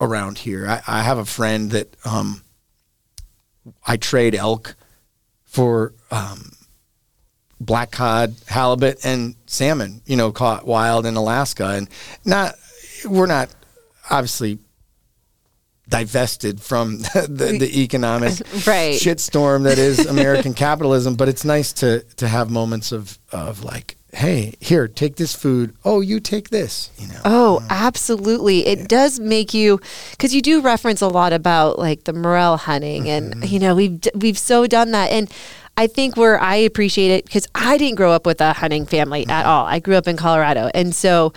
around 0.01 0.39
here. 0.39 0.67
I, 0.67 0.81
I 0.87 1.01
have 1.03 1.17
a 1.17 1.25
friend 1.25 1.71
that 1.71 1.95
um, 2.05 2.43
I 3.87 3.97
trade 3.97 4.35
elk 4.35 4.75
for 5.45 5.93
um, 6.11 6.51
black 7.59 7.91
cod, 7.91 8.35
halibut, 8.47 9.05
and 9.05 9.35
salmon. 9.45 10.01
You 10.05 10.17
know, 10.17 10.31
caught 10.31 10.65
wild 10.67 11.05
in 11.05 11.15
Alaska, 11.15 11.69
and 11.69 11.89
not 12.25 12.55
we're 13.05 13.25
not 13.27 13.49
obviously 14.09 14.59
divested 15.87 16.59
from 16.61 16.99
the, 17.13 17.27
the, 17.29 17.57
the 17.59 17.81
economic 17.83 18.33
Right. 18.67 18.99
shitstorm 18.99 19.63
that 19.63 19.77
is 19.77 20.05
American 20.05 20.53
capitalism. 20.53 21.15
But 21.15 21.29
it's 21.29 21.45
nice 21.45 21.73
to 21.73 22.01
to 22.17 22.27
have 22.27 22.49
moments 22.49 22.91
of 22.91 23.17
of 23.31 23.63
like, 23.63 23.95
hey, 24.15 24.53
here, 24.59 24.87
take 24.87 25.17
this 25.17 25.35
food. 25.35 25.75
Oh, 25.83 26.01
you 26.01 26.19
take 26.19 26.49
this. 26.49 26.89
You 26.97 27.07
know. 27.09 27.21
Oh, 27.25 27.59
mm. 27.61 27.67
absolutely. 27.69 28.65
It 28.65 28.87
does 28.87 29.19
make 29.19 29.53
you 29.53 29.79
because 30.11 30.33
you 30.33 30.41
do 30.41 30.61
reference 30.61 31.01
a 31.01 31.07
lot 31.07 31.33
about 31.33 31.77
like 31.77 32.05
the 32.05 32.13
morel 32.13 32.57
hunting, 32.57 33.09
and 33.09 33.35
mm-hmm. 33.35 33.53
you 33.53 33.59
know 33.59 33.75
we've 33.75 33.99
we've 34.15 34.37
so 34.37 34.67
done 34.67 34.91
that, 34.91 35.11
and 35.11 35.31
I 35.77 35.87
think 35.87 36.17
where 36.17 36.39
I 36.39 36.55
appreciate 36.55 37.11
it 37.11 37.25
because 37.25 37.47
I 37.53 37.77
didn't 37.77 37.95
grow 37.95 38.11
up 38.11 38.25
with 38.25 38.41
a 38.41 38.53
hunting 38.53 38.85
family 38.85 39.23
at 39.23 39.27
mm-hmm. 39.27 39.49
all. 39.49 39.65
I 39.65 39.79
grew 39.79 39.95
up 39.95 40.07
in 40.07 40.17
Colorado, 40.17 40.69
and 40.73 40.95
so. 40.95 41.33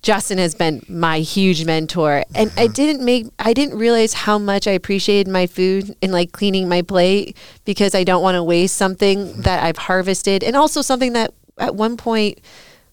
Justin 0.00 0.38
has 0.38 0.54
been 0.54 0.80
my 0.88 1.18
huge 1.18 1.64
mentor 1.64 2.22
and 2.32 2.52
I 2.56 2.66
mm-hmm. 2.66 2.72
didn't 2.72 3.04
make 3.04 3.26
I 3.40 3.52
didn't 3.52 3.76
realize 3.76 4.12
how 4.12 4.38
much 4.38 4.68
I 4.68 4.70
appreciated 4.70 5.26
my 5.26 5.48
food 5.48 5.92
and 6.00 6.12
like 6.12 6.30
cleaning 6.30 6.68
my 6.68 6.82
plate 6.82 7.36
because 7.64 7.96
I 7.96 8.04
don't 8.04 8.22
want 8.22 8.36
to 8.36 8.44
waste 8.44 8.76
something 8.76 9.42
that 9.42 9.64
I've 9.64 9.76
harvested 9.76 10.44
and 10.44 10.54
also 10.54 10.82
something 10.82 11.14
that 11.14 11.34
at 11.58 11.74
one 11.74 11.96
point 11.96 12.40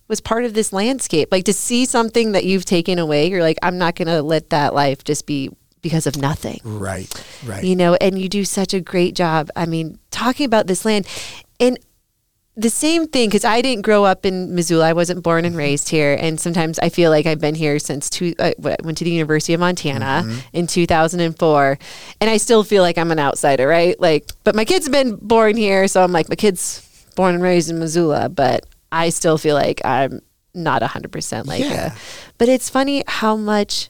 was 0.07 0.21
part 0.21 0.45
of 0.45 0.53
this 0.53 0.71
landscape. 0.71 1.29
Like 1.31 1.45
to 1.45 1.53
see 1.53 1.85
something 1.85 2.33
that 2.33 2.45
you've 2.45 2.65
taken 2.65 2.99
away, 2.99 3.29
you're 3.29 3.41
like, 3.41 3.57
I'm 3.63 3.77
not 3.77 3.95
going 3.95 4.07
to 4.07 4.21
let 4.21 4.49
that 4.51 4.73
life 4.73 5.03
just 5.03 5.25
be 5.25 5.49
because 5.81 6.07
of 6.07 6.17
nothing. 6.17 6.59
Right. 6.63 7.11
Right. 7.45 7.63
You 7.63 7.75
know, 7.75 7.95
and 7.95 8.19
you 8.19 8.29
do 8.29 8.43
such 8.43 8.73
a 8.73 8.81
great 8.81 9.15
job. 9.15 9.49
I 9.55 9.65
mean, 9.65 9.99
talking 10.11 10.45
about 10.45 10.67
this 10.67 10.85
land 10.85 11.07
and 11.59 11.77
the 12.57 12.69
same 12.69 13.07
thing 13.07 13.29
because 13.29 13.43
I 13.43 13.61
didn't 13.61 13.83
grow 13.83 14.05
up 14.05 14.25
in 14.25 14.55
Missoula. 14.55 14.87
I 14.87 14.93
wasn't 14.93 15.23
born 15.23 15.43
and 15.43 15.57
raised 15.57 15.89
here, 15.89 16.17
and 16.19 16.39
sometimes 16.39 16.79
I 16.79 16.89
feel 16.89 17.11
like 17.11 17.25
I've 17.25 17.41
been 17.41 17.55
here 17.55 17.79
since 17.79 18.09
two. 18.09 18.33
Uh, 18.39 18.51
went 18.59 18.97
to 18.97 19.03
the 19.03 19.11
University 19.11 19.53
of 19.53 19.59
Montana 19.59 20.41
in 20.53 20.65
2004, 20.65 21.77
and 22.21 22.29
I 22.29 22.37
still 22.37 22.63
feel 22.63 22.81
like 22.81 22.97
I'm 22.97 23.11
an 23.11 23.19
outsider, 23.19 23.67
right? 23.67 23.99
Like, 23.99 24.25
but 24.45 24.55
my 24.55 24.63
kids 24.63 24.85
have 24.85 24.93
been 24.93 25.17
born 25.17 25.57
here, 25.57 25.87
so 25.89 26.01
I'm 26.01 26.13
like 26.13 26.29
my 26.29 26.35
kids 26.35 26.81
born 27.15 27.35
and 27.35 27.43
raised 27.43 27.69
in 27.69 27.79
Missoula, 27.79 28.29
but 28.29 28.65
I 28.91 29.09
still 29.09 29.37
feel 29.37 29.55
like 29.55 29.81
I'm 29.85 30.21
not 30.53 30.81
100 30.81 31.11
percent 31.11 31.47
like. 31.47 31.61
Yeah. 31.61 31.93
A, 31.93 31.97
but 32.37 32.49
it's 32.49 32.69
funny 32.69 33.03
how 33.07 33.35
much 33.35 33.89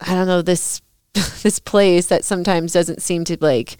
I 0.00 0.14
don't 0.14 0.26
know 0.26 0.42
this 0.42 0.80
this 1.42 1.58
place 1.58 2.06
that 2.06 2.24
sometimes 2.24 2.72
doesn't 2.72 3.02
seem 3.02 3.24
to 3.24 3.36
like 3.40 3.76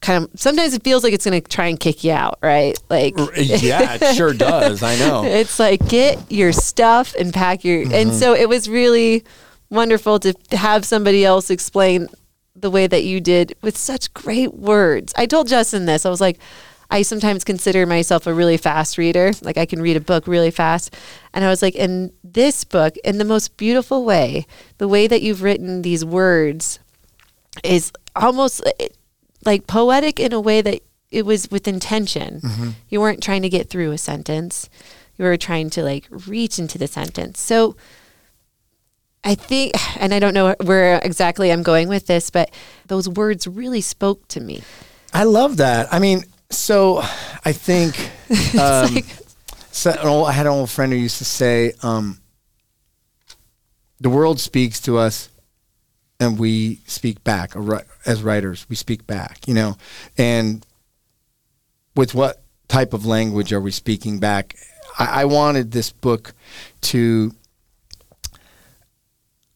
kind 0.00 0.24
of 0.24 0.30
sometimes 0.40 0.72
it 0.72 0.82
feels 0.82 1.04
like 1.04 1.12
it's 1.12 1.26
going 1.26 1.42
to 1.42 1.46
try 1.48 1.66
and 1.66 1.78
kick 1.78 2.04
you 2.04 2.12
out, 2.12 2.38
right? 2.42 2.78
Like 2.88 3.14
yeah, 3.36 3.98
it 4.00 4.14
sure 4.16 4.32
does. 4.32 4.82
I 4.82 4.96
know. 4.96 5.24
it's 5.24 5.58
like 5.58 5.86
get 5.88 6.18
your 6.30 6.52
stuff 6.52 7.14
and 7.18 7.32
pack 7.34 7.64
your 7.64 7.84
Mm-hmm. 7.84 7.94
and 7.94 8.14
so 8.14 8.34
it 8.34 8.48
was 8.48 8.68
really 8.68 9.24
wonderful 9.68 10.18
to 10.20 10.34
have 10.52 10.84
somebody 10.84 11.24
else 11.24 11.50
explain 11.50 12.08
the 12.56 12.70
way 12.70 12.86
that 12.86 13.04
you 13.04 13.20
did 13.20 13.54
with 13.62 13.76
such 13.76 14.12
great 14.14 14.54
words. 14.54 15.12
I 15.16 15.26
told 15.26 15.48
Justin 15.48 15.86
this. 15.86 16.04
I 16.04 16.10
was 16.10 16.20
like 16.20 16.38
I 16.90 17.02
sometimes 17.02 17.44
consider 17.44 17.86
myself 17.86 18.26
a 18.26 18.34
really 18.34 18.56
fast 18.56 18.98
reader. 18.98 19.32
Like 19.42 19.56
I 19.56 19.66
can 19.66 19.80
read 19.80 19.96
a 19.96 20.00
book 20.00 20.26
really 20.26 20.50
fast. 20.50 20.94
And 21.32 21.44
I 21.44 21.48
was 21.48 21.62
like 21.62 21.76
in 21.76 22.12
this 22.24 22.64
book 22.64 22.96
in 23.04 23.18
the 23.18 23.24
most 23.24 23.56
beautiful 23.56 24.04
way, 24.04 24.46
the 24.78 24.88
way 24.88 25.06
that 25.06 25.22
you've 25.22 25.42
written 25.42 25.82
these 25.82 26.04
words 26.04 26.80
is 27.62 27.92
almost 28.16 28.62
eh, 28.80 28.88
like 29.44 29.66
poetic 29.66 30.18
in 30.18 30.32
a 30.32 30.40
way 30.40 30.60
that 30.62 30.82
it 31.10 31.24
was 31.24 31.50
with 31.50 31.68
intention. 31.68 32.40
You 32.88 33.00
weren't 33.00 33.22
trying 33.22 33.42
to 33.42 33.48
get 33.48 33.68
through 33.68 33.92
a 33.92 33.98
sentence. 33.98 34.68
You 35.16 35.24
were 35.24 35.36
trying 35.36 35.70
to 35.70 35.82
like 35.82 36.06
reach 36.10 36.58
into 36.58 36.78
the 36.78 36.86
sentence. 36.86 37.40
So 37.40 37.76
I 39.22 39.34
think, 39.34 39.74
and 40.00 40.12
I 40.12 40.18
don't 40.18 40.34
know 40.34 40.54
where 40.62 40.98
exactly 41.02 41.52
I'm 41.52 41.62
going 41.62 41.88
with 41.88 42.06
this, 42.06 42.30
but 42.30 42.50
those 42.86 43.08
words 43.08 43.46
really 43.46 43.80
spoke 43.80 44.26
to 44.28 44.40
me. 44.40 44.62
I 45.12 45.24
love 45.24 45.56
that. 45.58 45.92
I 45.92 45.98
mean, 45.98 46.24
so 46.50 46.98
I 47.44 47.52
think 47.52 47.96
um, 48.60 48.98
so, 49.70 49.90
an 49.90 50.06
old- 50.06 50.28
I 50.28 50.32
had 50.32 50.46
an 50.46 50.52
old 50.52 50.70
friend 50.70 50.92
who 50.92 50.98
used 50.98 51.18
to 51.18 51.24
say, 51.24 51.72
um, 51.82 52.20
"The 54.00 54.10
world 54.10 54.40
speaks 54.40 54.80
to 54.82 54.98
us, 54.98 55.28
and 56.18 56.38
we 56.38 56.80
speak 56.86 57.22
back 57.24 57.54
as 58.06 58.22
writers. 58.22 58.66
We 58.68 58.76
speak 58.76 59.06
back, 59.06 59.46
you 59.46 59.54
know, 59.54 59.76
and 60.18 60.64
with 61.96 62.14
what 62.14 62.42
type 62.68 62.92
of 62.92 63.06
language 63.06 63.52
are 63.52 63.60
we 63.60 63.70
speaking 63.70 64.18
back? 64.18 64.56
I, 64.98 65.22
I 65.22 65.24
wanted 65.26 65.72
this 65.72 65.92
book 65.92 66.34
to." 66.82 67.32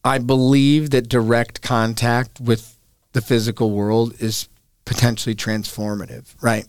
I 0.07 0.19
believe 0.19 0.91
that 0.91 1.09
direct 1.09 1.63
contact 1.63 2.39
with 2.39 2.77
the 3.13 3.23
physical 3.23 3.71
world 3.71 4.13
is 4.21 4.51
potentially 4.85 5.35
transformative, 5.35 6.27
right? 6.43 6.67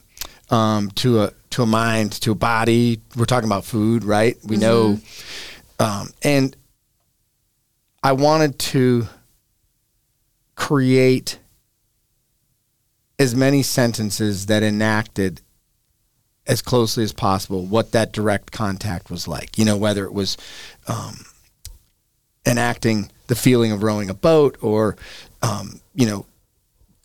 Um, 0.50 0.92
to 0.92 1.22
a 1.22 1.32
to 1.52 1.64
a 1.64 1.66
mind, 1.66 2.12
to 2.22 2.32
a 2.32 2.36
body. 2.36 3.02
We're 3.16 3.26
talking 3.26 3.50
about 3.50 3.66
food, 3.66 4.04
right? 4.04 4.38
We 4.44 4.58
know, 4.58 5.00
um, 5.80 6.10
and 6.22 6.56
I 8.04 8.12
wanted 8.12 8.60
to 8.60 9.08
create 10.56 11.40
as 13.18 13.34
many 13.36 13.64
sentences 13.64 14.48
that 14.48 14.64
enacted 14.64 15.42
as 16.48 16.62
closely 16.62 17.04
as 17.04 17.14
possible 17.14 17.66
what 17.66 17.92
that 17.94 18.12
direct 18.12 18.52
contact 18.52 19.10
was 19.10 19.28
like. 19.28 19.58
You 19.58 19.66
know, 19.66 19.78
whether 19.78 20.06
it 20.06 20.14
was 20.14 20.38
um, 20.88 21.26
enacting 22.46 23.10
the 23.28 23.36
feeling 23.36 23.72
of 23.72 23.82
rowing 23.82 24.10
a 24.10 24.14
boat 24.14 24.58
or, 24.62 24.96
um, 25.42 25.80
you 25.94 26.06
know, 26.06 26.26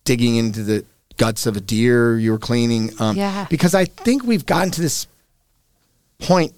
digging 0.05 0.37
into 0.37 0.63
the 0.63 0.85
guts 1.21 1.45
of 1.45 1.55
a 1.55 1.61
deer 1.61 2.19
you 2.19 2.33
were 2.33 2.39
cleaning. 2.39 2.91
Um, 2.99 3.15
Yeah. 3.15 3.47
Because 3.51 3.75
I 3.75 3.85
think 3.85 4.25
we've 4.25 4.47
gotten 4.47 4.71
to 4.71 4.81
this 4.81 5.07
point 6.19 6.55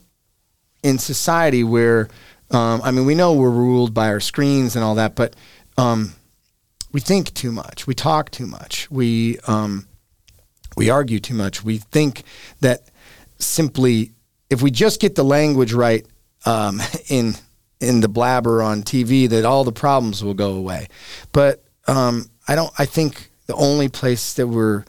in 0.85 0.99
society 0.99 1.65
where, 1.65 2.09
um, 2.53 2.81
I 2.85 2.93
mean, 2.93 3.05
we 3.05 3.17
know 3.17 3.35
we're 3.35 3.51
ruled 3.51 3.93
by 3.93 4.07
our 4.07 4.21
screens 4.21 4.77
and 4.77 4.85
all 4.85 4.95
that, 4.95 5.17
but 5.17 5.35
um, 5.77 6.13
we 6.93 7.01
think 7.01 7.35
too 7.35 7.51
much. 7.51 7.89
We 7.89 7.95
talk 7.95 8.31
too 8.31 8.47
much. 8.47 8.89
We 8.89 9.39
um, 9.49 9.89
we 10.77 10.91
argue 10.91 11.19
too 11.19 11.35
much. 11.35 11.65
We 11.65 11.79
think 11.79 12.23
that 12.61 12.83
simply 13.41 14.13
if 14.49 14.63
we 14.63 14.71
just 14.71 15.01
get 15.01 15.17
the 15.17 15.25
language 15.25 15.73
right 15.73 16.07
um, 16.47 16.81
in 17.09 17.35
in 17.81 18.01
the 18.01 18.09
blabber 18.09 18.63
on 18.63 18.85
TV, 18.85 19.29
that 19.29 19.45
all 19.45 19.65
the 19.65 19.73
problems 19.73 20.23
will 20.23 20.35
go 20.35 20.55
away. 20.55 20.87
But 21.33 21.65
um, 21.89 22.31
I 22.47 22.55
don't. 22.55 22.73
I 22.79 22.87
think 22.87 23.32
the 23.53 23.59
only 23.59 23.89
place 23.91 24.33
that 24.33 24.47
we're 24.47 24.83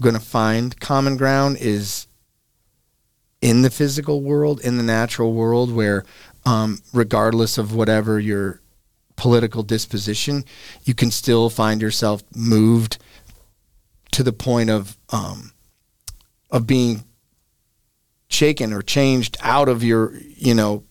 going 0.00 0.14
to 0.14 0.20
find 0.20 0.80
common 0.80 1.16
ground 1.16 1.56
is 1.60 2.08
in 3.40 3.62
the 3.62 3.70
physical 3.70 4.22
world, 4.22 4.60
in 4.60 4.76
the 4.76 4.82
natural 4.82 5.32
world, 5.34 5.72
where 5.72 6.04
um, 6.44 6.80
regardless 6.92 7.58
of 7.58 7.72
whatever 7.72 8.18
your 8.18 8.60
political 9.14 9.62
disposition, 9.62 10.44
you 10.84 10.94
can 10.94 11.12
still 11.12 11.48
find 11.48 11.80
yourself 11.80 12.24
moved 12.34 12.98
to 14.10 14.24
the 14.24 14.32
point 14.32 14.68
of 14.68 14.96
um, 15.10 15.52
of 16.50 16.66
being 16.66 17.04
shaken 18.26 18.72
or 18.72 18.82
changed 18.82 19.36
out 19.42 19.68
of 19.68 19.84
your 19.84 20.12
you 20.36 20.54
know 20.54 20.82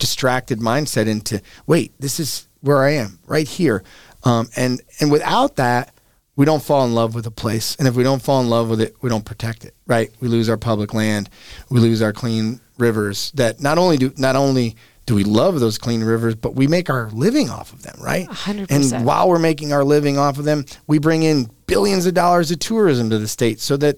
distracted 0.00 0.58
mindset 0.58 1.06
into 1.06 1.40
wait 1.68 1.92
this 2.00 2.18
is 2.18 2.48
where 2.62 2.82
I 2.82 2.94
am 2.94 3.20
right 3.26 3.46
here. 3.46 3.84
Um, 4.24 4.48
and 4.56 4.80
and 4.98 5.12
without 5.12 5.54
that 5.54 5.94
we 6.38 6.44
don't 6.44 6.62
fall 6.62 6.84
in 6.86 6.94
love 6.94 7.16
with 7.16 7.26
a 7.26 7.32
place, 7.32 7.74
and 7.80 7.88
if 7.88 7.96
we 7.96 8.04
don't 8.04 8.22
fall 8.22 8.40
in 8.40 8.48
love 8.48 8.70
with 8.70 8.80
it, 8.80 8.94
we 9.02 9.10
don't 9.10 9.24
protect 9.24 9.64
it. 9.64 9.74
Right? 9.88 10.08
We 10.20 10.28
lose 10.28 10.48
our 10.48 10.56
public 10.56 10.94
land, 10.94 11.28
we 11.68 11.80
lose 11.80 12.00
our 12.00 12.12
clean 12.12 12.60
rivers. 12.78 13.32
That 13.32 13.60
not 13.60 13.76
only 13.76 13.96
do 13.96 14.12
not 14.16 14.36
only 14.36 14.76
do 15.04 15.16
we 15.16 15.24
love 15.24 15.58
those 15.58 15.78
clean 15.78 16.04
rivers, 16.04 16.36
but 16.36 16.54
we 16.54 16.68
make 16.68 16.88
our 16.88 17.10
living 17.10 17.50
off 17.50 17.72
of 17.72 17.82
them, 17.82 17.96
right? 18.00 18.28
100%. 18.28 18.92
And 18.94 19.04
while 19.04 19.28
we're 19.28 19.38
making 19.40 19.72
our 19.72 19.82
living 19.82 20.16
off 20.16 20.38
of 20.38 20.44
them, 20.44 20.64
we 20.86 20.98
bring 20.98 21.24
in 21.24 21.50
billions 21.66 22.06
of 22.06 22.14
dollars 22.14 22.50
of 22.52 22.58
tourism 22.60 23.10
to 23.10 23.18
the 23.18 23.26
state 23.26 23.58
so 23.58 23.76
that, 23.78 23.96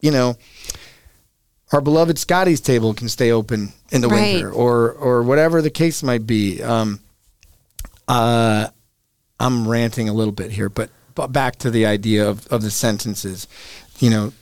you 0.00 0.10
know, 0.10 0.36
our 1.72 1.80
beloved 1.80 2.18
Scotty's 2.18 2.60
table 2.60 2.92
can 2.94 3.08
stay 3.08 3.32
open 3.32 3.72
in 3.90 4.00
the 4.00 4.08
Right. 4.08 4.34
winter 4.34 4.52
or 4.52 4.92
or 4.92 5.22
whatever 5.22 5.60
the 5.60 5.70
case 5.70 6.02
might 6.04 6.26
be. 6.26 6.62
Um, 6.62 7.00
uh, 8.06 8.68
I'm 9.40 9.66
ranting 9.66 10.08
a 10.08 10.12
little 10.12 10.32
bit 10.32 10.50
here, 10.52 10.68
but, 10.68 10.90
but 11.20 11.32
back 11.32 11.56
to 11.56 11.70
the 11.70 11.84
idea 11.84 12.26
of, 12.26 12.46
of 12.46 12.62
the 12.62 12.70
sentences, 12.70 13.46
you 13.98 14.08
know, 14.08 14.32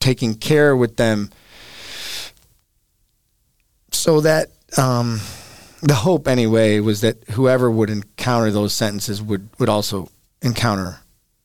taking 0.00 0.34
care 0.34 0.74
with 0.74 0.96
them 0.96 1.30
so 3.92 4.20
that 4.20 4.48
um, 4.76 5.20
the 5.80 5.94
hope 5.94 6.26
anyway 6.26 6.80
was 6.80 7.02
that 7.02 7.22
whoever 7.30 7.70
would 7.70 7.88
encounter 7.88 8.50
those 8.50 8.74
sentences 8.74 9.22
would, 9.22 9.48
would 9.60 9.68
also 9.68 10.10
encounter 10.42 10.98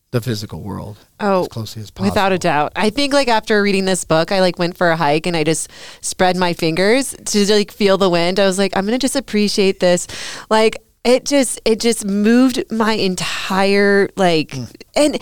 the 0.10 0.20
physical 0.20 0.62
world 0.62 0.98
Oh, 1.20 1.42
as 1.42 1.50
closely 1.50 1.84
as 1.84 1.92
possible. 1.92 2.10
Without 2.10 2.32
a 2.32 2.40
doubt. 2.40 2.72
I 2.76 2.90
think 2.90 3.14
like 3.14 3.28
after 3.28 3.62
reading 3.62 3.86
this 3.86 4.04
book, 4.06 4.32
I 4.32 4.42
like 4.42 4.58
went 4.58 4.76
for 4.76 4.90
a 4.90 4.96
hike 4.96 5.28
and 5.28 5.38
I 5.38 5.44
just 5.44 5.70
spread 6.02 6.36
my 6.36 6.54
fingers 6.54 7.16
to 7.26 7.54
like 7.54 7.72
feel 7.72 8.00
the 8.00 8.10
wind. 8.10 8.40
I 8.40 8.48
was 8.48 8.58
like, 8.58 8.76
I'm 8.76 8.86
gonna 8.86 8.98
just 8.98 9.16
appreciate 9.16 9.80
this. 9.80 10.08
Like 10.50 10.82
it 11.04 11.26
just 11.26 11.60
it 11.66 11.80
just 11.80 12.06
moved 12.06 12.64
my 12.72 12.94
entire 12.94 14.10
like 14.16 14.50
Mm. 14.52 14.76
and 14.96 15.22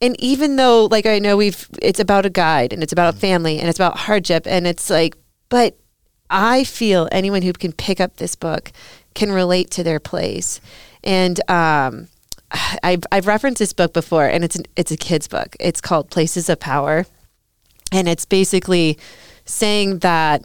and 0.00 0.20
even 0.20 0.56
though 0.56 0.86
like 0.86 1.06
I 1.06 1.18
know 1.18 1.36
we've 1.36 1.68
it's 1.80 2.00
about 2.00 2.26
a 2.26 2.30
guide 2.30 2.72
and 2.72 2.82
it's 2.82 2.92
about 2.92 3.14
Mm. 3.14 3.16
a 3.16 3.20
family 3.20 3.58
and 3.60 3.68
it's 3.68 3.78
about 3.78 3.96
hardship 3.98 4.46
and 4.46 4.66
it's 4.66 4.90
like 4.90 5.16
but 5.48 5.76
I 6.28 6.64
feel 6.64 7.08
anyone 7.12 7.42
who 7.42 7.52
can 7.52 7.72
pick 7.72 8.00
up 8.00 8.16
this 8.16 8.34
book 8.34 8.72
can 9.14 9.30
relate 9.30 9.70
to 9.72 9.84
their 9.84 10.00
place. 10.00 10.60
And 11.04 11.38
um 11.50 12.08
I've, 12.82 13.02
I've 13.10 13.26
referenced 13.26 13.58
this 13.58 13.72
book 13.72 13.92
before, 13.92 14.26
and 14.26 14.44
it's 14.44 14.54
an, 14.56 14.64
it's 14.76 14.92
a 14.92 14.96
kid's 14.96 15.26
book. 15.26 15.56
It's 15.58 15.80
called 15.80 16.10
Places 16.10 16.48
of 16.48 16.60
Power, 16.60 17.04
and 17.90 18.06
it's 18.08 18.24
basically 18.24 18.98
saying 19.44 19.98
that 19.98 20.44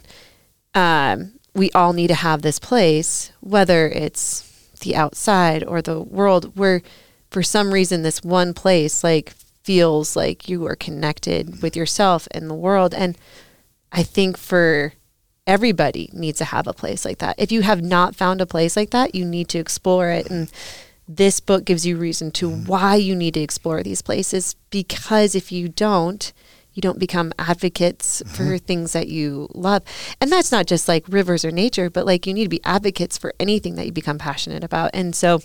um, 0.74 1.32
we 1.54 1.70
all 1.72 1.92
need 1.92 2.08
to 2.08 2.14
have 2.16 2.42
this 2.42 2.58
place, 2.58 3.30
whether 3.40 3.86
it's 3.88 4.42
the 4.82 4.94
outside 4.94 5.64
or 5.64 5.82
the 5.82 6.00
world, 6.00 6.56
where 6.56 6.82
for 7.30 7.42
some 7.42 7.72
reason 7.72 8.02
this 8.02 8.22
one 8.22 8.54
place 8.54 9.02
like 9.02 9.32
feels 9.62 10.14
like 10.16 10.48
you 10.48 10.66
are 10.66 10.76
connected 10.76 11.62
with 11.62 11.76
yourself 11.76 12.28
and 12.30 12.48
the 12.50 12.54
world. 12.54 12.94
And 12.94 13.16
I 13.90 14.02
think 14.02 14.36
for 14.36 14.92
everybody 15.46 16.10
needs 16.12 16.38
to 16.38 16.44
have 16.44 16.66
a 16.66 16.72
place 16.72 17.04
like 17.04 17.18
that. 17.18 17.36
If 17.38 17.50
you 17.50 17.62
have 17.62 17.82
not 17.82 18.14
found 18.14 18.40
a 18.40 18.46
place 18.46 18.76
like 18.76 18.90
that, 18.90 19.14
you 19.14 19.24
need 19.24 19.48
to 19.48 19.58
explore 19.58 20.10
it 20.10 20.30
and 20.30 20.50
this 21.08 21.40
book 21.40 21.64
gives 21.64 21.84
you 21.84 21.96
reason 21.96 22.30
to 22.32 22.48
mm-hmm. 22.48 22.66
why 22.66 22.94
you 22.94 23.14
need 23.14 23.34
to 23.34 23.40
explore 23.40 23.82
these 23.82 24.02
places 24.02 24.54
because 24.70 25.34
if 25.34 25.50
you 25.50 25.68
don't 25.68 26.32
you 26.74 26.80
don't 26.80 26.98
become 26.98 27.32
advocates 27.38 28.22
mm-hmm. 28.22 28.34
for 28.34 28.58
things 28.58 28.92
that 28.92 29.08
you 29.08 29.48
love. 29.54 29.82
And 30.20 30.30
that's 30.30 30.52
not 30.52 30.66
just 30.66 30.88
like 30.88 31.04
rivers 31.08 31.44
or 31.44 31.50
nature 31.50 31.90
but 31.90 32.06
like 32.06 32.26
you 32.26 32.34
need 32.34 32.44
to 32.44 32.48
be 32.48 32.60
advocates 32.64 33.18
for 33.18 33.34
anything 33.38 33.74
that 33.76 33.86
you 33.86 33.92
become 33.92 34.18
passionate 34.18 34.64
about. 34.64 34.90
And 34.94 35.14
so 35.14 35.40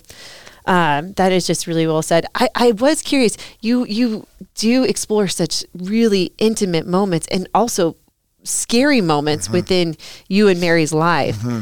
um, 0.66 1.12
that 1.14 1.32
is 1.32 1.46
just 1.46 1.66
really 1.66 1.86
well 1.86 2.02
said. 2.02 2.26
I, 2.34 2.48
I 2.54 2.72
was 2.72 3.02
curious 3.02 3.36
you 3.60 3.86
you 3.86 4.26
do 4.54 4.84
explore 4.84 5.28
such 5.28 5.64
really 5.74 6.32
intimate 6.38 6.86
moments 6.86 7.26
and 7.28 7.48
also 7.54 7.96
scary 8.42 9.00
moments 9.00 9.46
mm-hmm. 9.46 9.54
within 9.54 9.96
you 10.28 10.48
and 10.48 10.60
mary's 10.60 10.92
life. 10.92 11.38
Mm-hmm. 11.38 11.60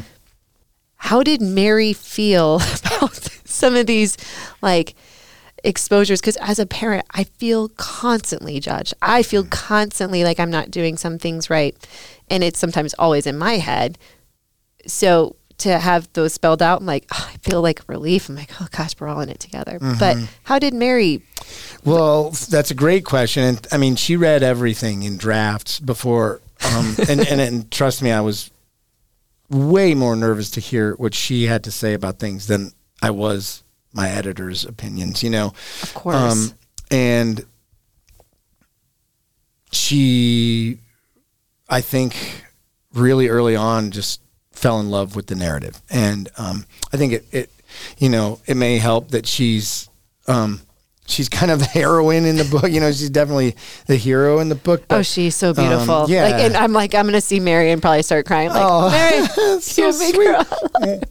How 0.97 1.23
did 1.23 1.41
Mary 1.41 1.93
feel 1.93 2.57
about 2.85 3.15
some 3.45 3.77
of 3.77 3.87
these 3.87 4.17
like 4.61 4.95
exposures? 5.65 6.21
Because 6.21 6.37
as 6.37 6.59
a 6.59 6.67
parent, 6.67 7.07
I 7.11 7.25
feel 7.25 7.69
constantly 7.71 8.61
judged. 8.61 8.95
I 9.03 9.23
feel 9.23 9.45
constantly 9.45 10.25
like 10.25 10.41
I'm 10.41 10.51
not 10.51 10.71
doing 10.71 10.97
some 10.97 11.19
things 11.19 11.51
right. 11.51 11.77
And 12.29 12.43
it's 12.45 12.59
sometimes 12.59 12.95
always 12.95 13.27
in 13.27 13.39
my 13.39 13.55
head. 13.55 13.99
So 14.87 15.37
to 15.59 15.79
have 15.79 16.13
those 16.13 16.35
spelled 16.35 16.63
out, 16.63 16.81
I'm 16.81 16.87
like, 16.87 17.07
oh, 17.13 17.31
I 17.33 17.37
feel 17.39 17.63
like 17.63 17.81
relief. 17.89 18.29
I'm 18.29 18.37
like, 18.37 18.51
oh 18.61 18.69
gosh, 18.71 18.95
we're 18.99 19.09
all 19.09 19.21
in 19.21 19.29
it 19.29 19.41
together. 19.41 19.79
But 19.99 20.19
how 20.45 20.59
did 20.59 20.75
Mary? 20.75 21.23
Well, 21.85 22.31
that's 22.31 22.71
a 22.71 22.75
great 22.75 23.05
question. 23.05 23.43
And 23.43 23.67
I 23.73 23.79
mean, 23.79 23.97
she 23.97 24.17
read 24.17 24.43
everything 24.43 25.03
in 25.03 25.17
drafts 25.17 25.81
before. 25.81 26.41
Um, 26.65 26.95
and, 27.09 27.21
and, 27.21 27.41
and 27.41 27.71
trust 27.71 28.03
me, 28.03 28.13
I 28.13 28.21
was 28.21 28.51
way 29.49 29.95
more 29.95 30.17
nervous 30.17 30.51
to 30.53 30.61
hear 30.61 30.95
what 30.95 31.15
she 31.15 31.45
had 31.45 31.65
to 31.65 31.71
say 31.71 31.95
about 31.95 32.19
things 32.19 32.49
than 32.49 32.73
I 33.03 33.11
was 33.11 33.63
my 33.97 34.09
editor's 34.11 34.65
opinions, 34.65 35.23
you 35.25 35.31
know? 35.31 35.55
Of 35.83 35.95
course. 35.95 36.15
Um, 36.17 36.53
and 36.91 37.45
she, 39.73 40.79
I 41.69 41.81
think, 41.81 42.45
really 42.95 43.29
early 43.29 43.57
on 43.57 43.91
just 43.91 44.21
fell 44.53 44.81
in 44.81 44.91
love 44.91 45.17
with 45.17 45.27
the 45.27 45.35
narrative. 45.35 45.81
And 45.91 46.29
um, 46.39 46.67
I 46.93 46.97
think 46.97 47.13
it, 47.13 47.27
it, 47.33 47.51
you 47.99 48.09
know, 48.09 48.41
it 48.47 48.57
may 48.57 48.79
help 48.79 49.11
that 49.11 49.27
she's, 49.27 49.89
um, 50.29 50.61
she's 51.07 51.29
kind 51.29 51.51
of 51.51 51.59
the 51.61 51.65
heroine 51.67 52.25
in 52.25 52.37
the 52.37 52.45
book. 52.45 52.71
You 52.71 52.81
know, 52.81 52.91
she's 52.93 53.11
definitely 53.11 53.57
the 53.87 53.97
hero 53.97 54.39
in 54.39 54.49
the 54.49 54.55
book. 54.55 54.85
oh, 54.91 55.03
she's 55.03 55.35
so 55.35 55.53
beautiful. 55.53 55.95
um, 55.95 56.11
yeah. 56.11 56.25
Like, 56.25 56.35
and 56.43 56.57
I'm 56.57 56.73
like, 56.73 56.95
I'm 56.95 57.07
gonna 57.07 57.21
see 57.21 57.41
Mary 57.41 57.71
and 57.71 57.83
probably 57.83 58.03
start 58.03 58.27
crying. 58.27 58.49
Like, 58.51 58.63
Oh, 58.65 58.91
Mary, 58.91 59.27
so 59.61 59.91
sweet. 59.91 61.05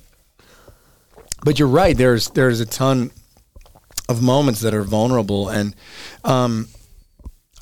But 1.46 1.60
you're 1.60 1.68
right. 1.68 1.96
There's 1.96 2.30
there's 2.32 2.60
a 2.60 2.66
ton 2.66 3.12
of 4.10 4.22
moments 4.22 4.62
that 4.62 4.74
are 4.74 4.84
vulnerable, 4.84 5.48
and 5.48 5.76
um, 6.24 6.68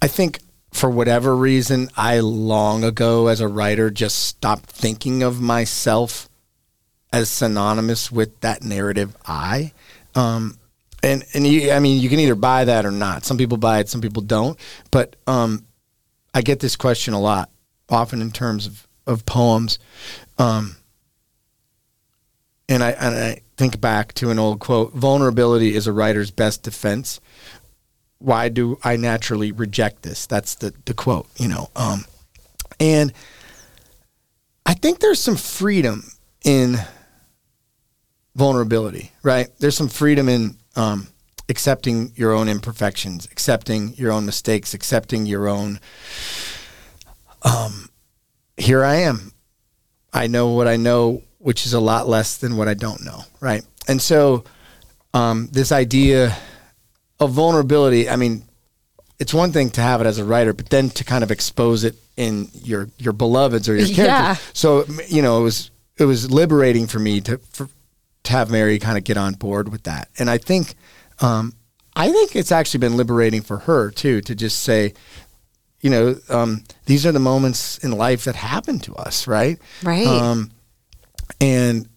I 0.01 0.07
think 0.07 0.39
for 0.71 0.89
whatever 0.89 1.35
reason, 1.35 1.89
I 1.95 2.21
long 2.21 2.83
ago 2.83 3.27
as 3.27 3.41
a 3.41 3.47
writer 3.47 3.91
just 3.91 4.17
stopped 4.19 4.69
thinking 4.69 5.21
of 5.21 5.41
myself 5.41 6.29
as 7.11 7.29
synonymous 7.29 8.11
with 8.11 8.39
that 8.39 8.63
narrative. 8.63 9.15
I. 9.27 9.73
Um, 10.15 10.57
and 11.03 11.25
and 11.33 11.45
you, 11.45 11.71
I 11.71 11.79
mean, 11.79 12.01
you 12.01 12.09
can 12.09 12.19
either 12.19 12.35
buy 12.35 12.63
that 12.63 12.85
or 12.85 12.91
not. 12.91 13.25
Some 13.25 13.37
people 13.37 13.57
buy 13.57 13.79
it, 13.79 13.89
some 13.89 14.01
people 14.01 14.23
don't. 14.23 14.57
But 14.91 15.17
um, 15.27 15.65
I 16.33 16.41
get 16.41 16.61
this 16.61 16.77
question 16.77 17.13
a 17.13 17.19
lot, 17.19 17.49
often 17.89 18.21
in 18.21 18.31
terms 18.31 18.65
of 18.65 18.87
of 19.05 19.25
poems. 19.25 19.77
Um, 20.37 20.77
and 22.69 22.81
I 22.81 22.91
and 22.91 23.15
I 23.15 23.41
think 23.57 23.79
back 23.79 24.13
to 24.15 24.29
an 24.29 24.39
old 24.39 24.59
quote: 24.59 24.93
"Vulnerability 24.93 25.75
is 25.75 25.87
a 25.87 25.93
writer's 25.93 26.31
best 26.31 26.63
defense." 26.63 27.19
Why 28.19 28.47
do 28.47 28.79
I 28.83 28.95
naturally 28.95 29.51
reject 29.51 30.03
this? 30.03 30.25
That's 30.25 30.55
the 30.55 30.73
the 30.85 30.93
quote, 30.93 31.27
you 31.37 31.47
know. 31.47 31.69
Um, 31.75 32.05
and 32.79 33.11
I 34.65 34.73
think 34.73 34.99
there's 34.99 35.19
some 35.19 35.35
freedom 35.35 36.03
in 36.43 36.77
vulnerability, 38.35 39.11
right? 39.23 39.49
There's 39.59 39.75
some 39.75 39.89
freedom 39.89 40.29
in 40.29 40.57
um, 40.75 41.07
accepting 41.49 42.13
your 42.15 42.33
own 42.33 42.49
imperfections, 42.49 43.27
accepting 43.31 43.93
your 43.95 44.11
own 44.11 44.25
mistakes, 44.25 44.73
accepting 44.73 45.25
your 45.25 45.47
own. 45.47 45.79
Um, 47.43 47.89
here 48.57 48.83
I 48.83 48.95
am. 48.95 49.33
I 50.13 50.27
know 50.27 50.49
what 50.49 50.67
I 50.67 50.77
know, 50.77 51.23
which 51.43 51.65
is 51.65 51.73
a 51.73 51.79
lot 51.79 52.07
less 52.07 52.37
than 52.37 52.57
what 52.57 52.67
I 52.67 52.73
don't 52.73 53.03
know, 53.03 53.21
right? 53.39 53.63
And 53.87 54.01
so, 54.01 54.45
um, 55.13 55.49
this 55.51 55.71
idea 55.71 56.35
of 57.19 57.31
vulnerability, 57.31 58.09
I 58.09 58.15
mean, 58.15 58.43
it's 59.19 59.33
one 59.33 59.51
thing 59.51 59.69
to 59.71 59.81
have 59.81 60.01
it 60.01 60.07
as 60.07 60.17
a 60.17 60.25
writer, 60.25 60.53
but 60.53 60.69
then 60.69 60.89
to 60.91 61.03
kind 61.03 61.23
of 61.23 61.31
expose 61.31 61.83
it 61.83 61.95
in 62.17 62.49
your 62.53 62.89
your 62.97 63.13
beloveds 63.13 63.69
or 63.69 63.75
your 63.75 63.87
characters. 63.95 64.05
Yeah. 64.05 64.35
So 64.53 64.85
you 65.07 65.21
know, 65.21 65.39
it 65.39 65.43
was 65.43 65.71
it 65.97 66.05
was 66.05 66.31
liberating 66.31 66.87
for 66.87 66.99
me 66.99 67.21
to 67.21 67.37
for, 67.51 67.69
to 68.23 68.31
have 68.31 68.49
Mary 68.49 68.79
kind 68.79 68.97
of 68.97 69.03
get 69.03 69.17
on 69.17 69.33
board 69.33 69.69
with 69.69 69.83
that, 69.83 70.09
and 70.17 70.29
I 70.29 70.37
think 70.37 70.75
um, 71.19 71.53
I 71.95 72.11
think 72.11 72.35
it's 72.35 72.51
actually 72.51 72.79
been 72.79 72.97
liberating 72.97 73.41
for 73.41 73.59
her 73.59 73.91
too 73.91 74.21
to 74.21 74.33
just 74.33 74.59
say, 74.59 74.93
you 75.81 75.89
know, 75.89 76.15
um, 76.29 76.63
these 76.85 77.05
are 77.05 77.11
the 77.11 77.19
moments 77.19 77.77
in 77.79 77.91
life 77.91 78.23
that 78.23 78.35
happen 78.35 78.79
to 78.79 78.95
us, 78.95 79.27
right? 79.27 79.59
Right. 79.83 80.07
Um, 80.07 80.51
and 81.43 81.87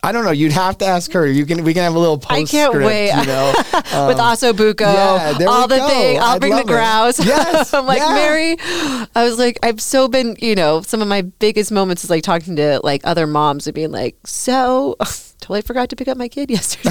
I 0.00 0.12
don't 0.12 0.24
know. 0.24 0.30
You'd 0.30 0.52
have 0.52 0.78
to 0.78 0.86
ask 0.86 1.12
her. 1.12 1.26
You 1.26 1.44
can. 1.44 1.64
We 1.64 1.74
can 1.74 1.82
have 1.82 1.94
a 1.94 1.98
little 1.98 2.22
I 2.30 2.44
can't 2.44 2.72
wait. 2.72 3.10
You 3.10 3.26
know, 3.26 3.52
with 3.72 3.74
Um, 3.92 4.14
Ossobuco, 4.16 4.80
yeah, 4.80 5.32
there 5.36 5.48
all 5.48 5.62
we 5.62 5.74
the 5.74 5.76
go. 5.78 5.88
thing. 5.88 6.18
I'll 6.20 6.34
I'd 6.36 6.40
bring 6.40 6.54
the 6.54 6.60
it. 6.60 6.66
grouse. 6.68 7.18
Yes, 7.26 7.74
I'm 7.74 7.84
like 7.84 7.98
yeah. 7.98 8.14
Mary. 8.14 8.56
I 8.60 9.24
was 9.24 9.38
like, 9.38 9.58
I've 9.64 9.80
so 9.80 10.06
been, 10.06 10.36
you 10.40 10.54
know, 10.54 10.82
some 10.82 11.02
of 11.02 11.08
my 11.08 11.22
biggest 11.22 11.72
moments 11.72 12.04
is 12.04 12.10
like 12.10 12.22
talking 12.22 12.54
to 12.56 12.80
like 12.84 13.00
other 13.04 13.26
moms 13.26 13.66
and 13.66 13.74
being 13.74 13.90
like, 13.90 14.16
so 14.24 14.94
totally 15.40 15.62
forgot 15.62 15.88
to 15.90 15.96
pick 15.96 16.06
up 16.06 16.16
my 16.16 16.28
kid 16.28 16.48
yesterday. 16.50 16.90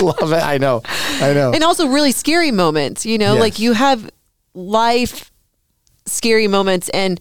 love 0.00 0.32
it. 0.32 0.42
I 0.42 0.56
know. 0.58 0.80
I 0.86 1.34
know. 1.34 1.52
and 1.52 1.62
also 1.62 1.88
really 1.88 2.12
scary 2.12 2.50
moments, 2.50 3.04
you 3.04 3.18
know, 3.18 3.34
Yes. 3.34 3.40
like 3.40 3.58
you 3.58 3.72
have 3.74 4.10
life 4.54 5.30
scary 6.06 6.48
moments 6.48 6.88
and 6.90 7.20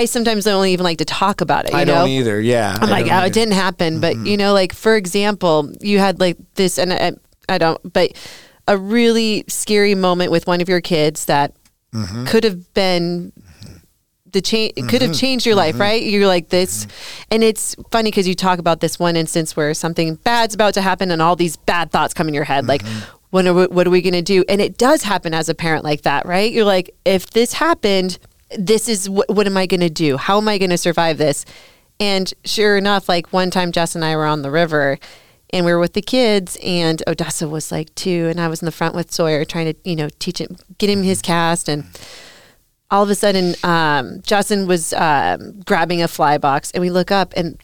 I 0.00 0.04
sometimes 0.06 0.44
don't 0.44 0.66
even 0.66 0.84
like 0.84 0.98
to 0.98 1.04
talk 1.04 1.40
about 1.40 1.66
it. 1.66 1.72
You 1.72 1.78
I 1.78 1.84
know? 1.84 1.94
don't 1.94 2.08
either. 2.08 2.40
Yeah. 2.40 2.76
I'm 2.80 2.88
I 2.88 2.90
like, 2.90 3.06
oh, 3.06 3.14
either. 3.14 3.26
it 3.26 3.32
didn't 3.32 3.54
happen. 3.54 4.00
But 4.00 4.14
Mm-hmm. 4.16 4.26
you 4.26 4.36
know, 4.36 4.52
like 4.52 4.72
for 4.74 4.96
example, 4.96 5.70
you 5.80 5.98
had 5.98 6.20
like 6.20 6.36
this, 6.54 6.78
and 6.78 6.92
I, 6.92 7.12
I 7.48 7.58
don't, 7.58 7.80
but 7.92 8.12
a 8.66 8.76
really 8.78 9.44
scary 9.48 9.94
moment 9.94 10.30
with 10.30 10.46
one 10.46 10.60
of 10.60 10.68
your 10.68 10.80
kids 10.80 11.26
that 11.26 11.54
Mm-hmm. 11.92 12.24
could 12.26 12.42
have 12.44 12.74
been 12.74 13.32
the 14.32 14.40
change. 14.40 14.72
It 14.76 14.88
could 14.88 15.00
have 15.00 15.14
changed 15.14 15.46
your 15.46 15.54
life, 15.54 15.78
right? 15.78 16.02
You're 16.02 16.26
like 16.26 16.48
this, 16.48 16.88
and 17.30 17.44
it's 17.44 17.76
funny 17.92 18.10
because 18.10 18.26
you 18.26 18.34
talk 18.34 18.58
about 18.58 18.80
this 18.80 18.98
one 18.98 19.14
instance 19.14 19.54
where 19.56 19.72
something 19.74 20.16
bad's 20.16 20.56
about 20.56 20.74
to 20.74 20.82
happen, 20.82 21.12
and 21.12 21.22
all 21.22 21.36
these 21.36 21.56
bad 21.56 21.92
thoughts 21.92 22.12
come 22.14 22.26
in 22.28 22.34
your 22.34 22.44
head, 22.44 22.66
like. 22.66 22.82
When 23.30 23.48
are 23.48 23.52
we, 23.54 23.66
what 23.66 23.84
are 23.84 23.90
we 23.90 24.00
going 24.00 24.12
to 24.14 24.22
do? 24.22 24.44
And 24.48 24.60
it 24.60 24.78
does 24.78 25.02
happen 25.02 25.34
as 25.34 25.48
a 25.48 25.56
parent 25.56 25.82
like 25.82 26.02
that, 26.02 26.24
right? 26.24 26.52
You're 26.52 26.64
like, 26.64 26.94
if 27.04 27.30
this 27.30 27.52
happened, 27.54 28.16
this 28.58 28.88
is 28.88 29.08
what, 29.08 29.28
what 29.28 29.46
am 29.46 29.56
I 29.56 29.66
going 29.66 29.80
to 29.80 29.90
do? 29.90 30.16
How 30.16 30.38
am 30.38 30.48
I 30.48 30.58
going 30.58 30.70
to 30.70 30.78
survive 30.78 31.18
this? 31.18 31.44
And 32.00 32.32
sure 32.44 32.76
enough, 32.76 33.08
like 33.08 33.32
one 33.32 33.50
time 33.50 33.72
Jess 33.72 33.94
and 33.94 34.04
I 34.04 34.16
were 34.16 34.26
on 34.26 34.42
the 34.42 34.50
river 34.50 34.98
and 35.50 35.64
we 35.64 35.72
were 35.72 35.78
with 35.78 35.92
the 35.92 36.02
kids 36.02 36.58
and 36.62 37.02
Odessa 37.06 37.48
was 37.48 37.70
like 37.70 37.94
two 37.94 38.28
and 38.28 38.40
I 38.40 38.48
was 38.48 38.60
in 38.60 38.66
the 38.66 38.72
front 38.72 38.94
with 38.94 39.12
Sawyer 39.12 39.44
trying 39.44 39.72
to, 39.72 39.88
you 39.88 39.94
know, 39.94 40.08
teach 40.18 40.40
him, 40.40 40.56
get 40.78 40.90
him 40.90 41.02
his 41.02 41.22
cast. 41.22 41.68
And 41.68 41.84
all 42.90 43.04
of 43.04 43.10
a 43.10 43.14
sudden, 43.14 43.54
um, 43.62 44.20
Justin 44.22 44.66
was 44.66 44.92
um, 44.94 45.60
grabbing 45.60 46.02
a 46.02 46.08
fly 46.08 46.38
box 46.38 46.70
and 46.72 46.80
we 46.80 46.90
look 46.90 47.12
up 47.12 47.32
and 47.36 47.58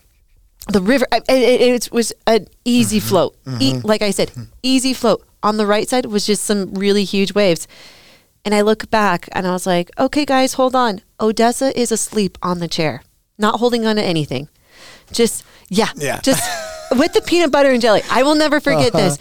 the 0.69 0.81
river, 0.81 1.07
it, 1.11 1.25
it, 1.29 1.61
it 1.61 1.93
was 1.93 2.13
an 2.27 2.47
easy 2.65 3.01
float. 3.01 3.37
E- 3.61 3.81
like 3.83 4.03
I 4.03 4.11
said, 4.13 4.31
easy 4.63 4.93
float. 4.95 5.25
On 5.43 5.57
the 5.57 5.67
right 5.67 5.89
side 5.89 6.05
was 6.07 6.27
just 6.27 6.45
some 6.45 6.75
really 6.75 7.03
huge 7.03 7.33
waves. 7.35 7.67
And 8.45 8.55
I 8.55 8.63
look 8.63 8.91
back 8.91 9.29
and 9.33 9.47
I 9.47 9.53
was 9.53 9.67
like, 9.67 9.91
okay, 9.99 10.25
guys, 10.25 10.55
hold 10.55 10.75
on. 10.75 11.03
Odessa 11.21 11.79
is 11.79 11.93
asleep 11.93 12.39
on 12.43 12.59
the 12.59 12.69
chair, 12.69 13.03
not 13.39 13.61
holding 13.61 13.87
on 13.87 13.97
to 13.97 14.03
anything. 14.03 14.49
Just, 15.13 15.45
yeah, 15.69 15.89
Yeah. 15.97 16.21
just 16.23 16.43
with 16.93 17.13
the 17.13 17.21
peanut 17.21 17.53
butter 17.53 17.71
and 17.71 17.83
jelly. 17.83 18.03
I 18.11 18.23
will 18.23 18.35
never 18.37 18.59
forget 18.61 18.95
Uh-huh. 18.95 19.09
this. 19.11 19.19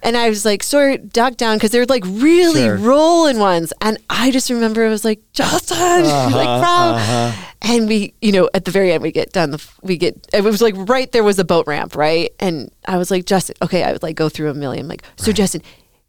And 0.00 0.16
I 0.16 0.28
was 0.28 0.44
like, 0.44 0.62
sort 0.62 0.94
of 1.00 1.12
duck 1.12 1.36
down 1.36 1.56
because 1.56 1.72
they're 1.72 1.84
like 1.86 2.04
really 2.06 2.62
Sure. 2.62 2.76
rolling 2.76 3.40
ones. 3.40 3.72
And 3.80 3.98
I 4.08 4.30
just 4.30 4.48
remember 4.48 4.86
it 4.86 4.90
was 4.90 5.04
like, 5.04 5.20
Justin, 5.32 5.76
Uh-huh, 5.80 6.36
like, 6.36 6.60
bro. 6.62 7.42
And 7.62 7.88
we, 7.88 8.14
you 8.22 8.30
know, 8.30 8.48
at 8.54 8.64
the 8.64 8.70
very 8.70 8.92
end, 8.92 9.02
we 9.02 9.10
get 9.10 9.32
done. 9.32 9.50
The, 9.50 9.68
we 9.82 9.96
get, 9.96 10.28
it 10.32 10.44
was 10.44 10.62
like 10.62 10.74
right 10.76 11.10
there 11.10 11.24
was 11.24 11.40
a 11.40 11.44
boat 11.44 11.66
ramp, 11.66 11.96
right? 11.96 12.30
And 12.38 12.70
I 12.86 12.96
was 12.98 13.10
like, 13.10 13.24
Justin, 13.26 13.56
okay, 13.62 13.82
I 13.82 13.90
would 13.90 14.04
like 14.04 14.14
go 14.14 14.28
through 14.28 14.50
a 14.50 14.54
million. 14.54 14.86
like, 14.86 15.02
so 15.16 15.32
Justin, 15.32 15.62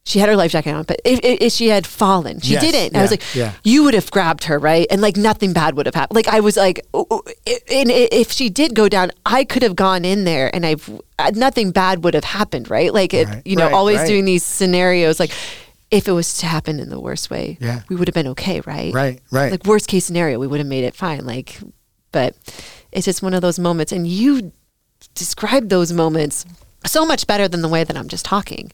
she 0.10 0.18
had 0.18 0.28
her 0.28 0.36
life 0.36 0.52
jacket 0.52 0.72
on, 0.74 0.84
but 0.84 1.00
if, 1.06 1.20
if, 1.24 1.38
if 1.40 1.54
she 1.54 1.68
had 1.68 1.86
fallen, 1.86 2.40
she 2.40 2.54
Yes, 2.54 2.64
didn't. 2.64 2.88
And 2.94 2.98
I 2.98 3.02
was 3.04 3.12
like, 3.12 3.24
yeah. 3.36 3.54
you 3.64 3.84
would 3.84 3.94
have 3.94 4.10
grabbed 4.10 4.46
her, 4.46 4.58
right? 4.58 4.88
And 4.90 5.02
like 5.02 5.16
nothing 5.18 5.54
bad 5.54 5.76
would 5.76 5.86
have 5.86 5.94
happened. 5.94 6.16
Like 6.16 6.28
I 6.28 6.40
was 6.40 6.58
like, 6.58 6.80
oh, 6.96 7.06
oh, 7.12 7.22
and 7.72 7.92
if 7.92 8.32
she 8.32 8.50
did 8.50 8.74
go 8.74 8.90
down, 8.90 9.12
I 9.26 9.44
could 9.44 9.62
have 9.62 9.76
gone 9.76 10.04
in 10.06 10.24
there 10.24 10.50
and 10.54 10.66
I've 10.66 10.90
uh, 11.20 11.32
nothing 11.36 11.70
bad 11.72 12.04
would 12.04 12.16
have 12.16 12.24
happened, 12.24 12.70
right? 12.72 12.92
Like 12.94 13.14
it, 13.14 13.28
Right, 13.28 13.42
you 13.46 13.56
know, 13.56 13.66
right, 13.66 13.74
always 13.74 13.98
right. 14.00 14.08
doing 14.08 14.26
these 14.26 14.44
scenarios, 14.44 15.20
like 15.20 15.32
if 15.92 16.08
it 16.08 16.12
was 16.12 16.38
to 16.40 16.46
happen 16.48 16.80
in 16.80 16.90
the 16.90 17.00
worst 17.00 17.30
way, 17.30 17.58
Yeah. 17.62 17.82
we 17.90 17.96
would 17.96 18.08
have 18.08 18.16
been 18.16 18.28
okay, 18.30 18.62
right? 18.62 18.92
Right, 18.94 19.20
right. 19.32 19.52
Like 19.52 19.66
worst 19.66 19.88
case 19.88 20.06
scenario, 20.06 20.40
we 20.40 20.48
would 20.48 20.60
have 20.60 20.68
made 20.68 20.86
it 20.86 20.96
fine. 20.96 21.26
Like, 21.26 21.60
but 22.12 22.36
it's 22.92 23.06
just 23.06 23.22
one 23.22 23.34
of 23.36 23.42
those 23.42 23.60
moments, 23.60 23.92
and 23.92 24.08
you 24.08 24.52
describe 25.14 25.70
those 25.70 25.92
moments 25.94 26.46
so 26.86 27.06
much 27.06 27.28
better 27.28 27.48
than 27.48 27.62
the 27.62 27.68
way 27.68 27.84
that 27.84 27.96
I'm 27.98 28.08
just 28.08 28.26
talking. 28.26 28.72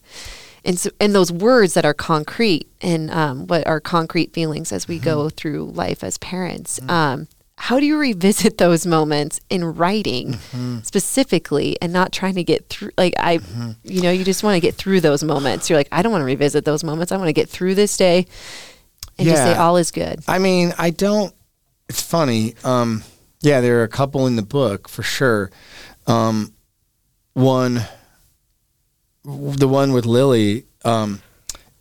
And 0.65 0.79
so, 0.79 0.89
and 0.99 1.13
those 1.13 1.31
words 1.31 1.75
that 1.75 1.85
are 1.85 1.93
concrete 1.93 2.67
and 2.81 3.11
um, 3.11 3.47
what 3.47 3.65
are 3.67 3.79
concrete 3.79 4.33
feelings 4.33 4.71
as 4.71 4.87
we 4.87 4.97
go 4.99 5.29
through 5.29 5.65
life 5.65 6.03
as 6.03 6.17
parents. 6.17 6.79
Um, 6.89 7.27
how 7.57 7.79
do 7.79 7.85
you 7.85 7.97
revisit 7.97 8.57
those 8.65 8.85
moments 8.85 9.39
in 9.49 9.63
writing 9.63 10.37
specifically 10.83 11.77
and 11.81 11.93
not 11.93 12.11
trying 12.11 12.35
to 12.35 12.43
get 12.43 12.67
through 12.67 12.91
like 12.97 13.13
I 13.19 13.39
you 13.83 14.01
know 14.01 14.11
you 14.11 14.25
just 14.25 14.43
want 14.43 14.55
to 14.55 14.59
get 14.59 14.75
through 14.75 15.01
those 15.01 15.23
moments. 15.23 15.69
You're 15.69 15.79
like 15.79 15.87
I 15.91 16.01
don't 16.01 16.11
want 16.11 16.23
to 16.23 16.25
revisit 16.25 16.65
those 16.65 16.83
moments. 16.83 17.11
I 17.11 17.17
want 17.17 17.29
to 17.29 17.33
get 17.33 17.47
through 17.47 17.75
this 17.75 17.95
day 17.95 18.25
and 19.17 19.27
just 19.27 19.43
say 19.43 19.55
all 19.55 19.77
is 19.77 19.91
good. 19.91 20.19
I 20.27 20.39
mean, 20.39 20.73
I 20.77 20.89
don't. 20.89 21.33
It's 21.87 22.01
funny. 22.01 22.55
Um, 22.63 23.03
yeah, 23.41 23.61
there 23.61 23.79
are 23.79 23.83
a 23.83 23.87
couple 23.87 24.27
in 24.27 24.35
the 24.35 24.41
book 24.41 24.89
for 24.89 25.03
sure. 25.03 25.51
Um, 26.07 26.53
one, 27.33 27.81
the 29.25 29.67
one 29.67 29.91
with 29.91 30.05
Lily, 30.05 30.65
um, 30.83 31.21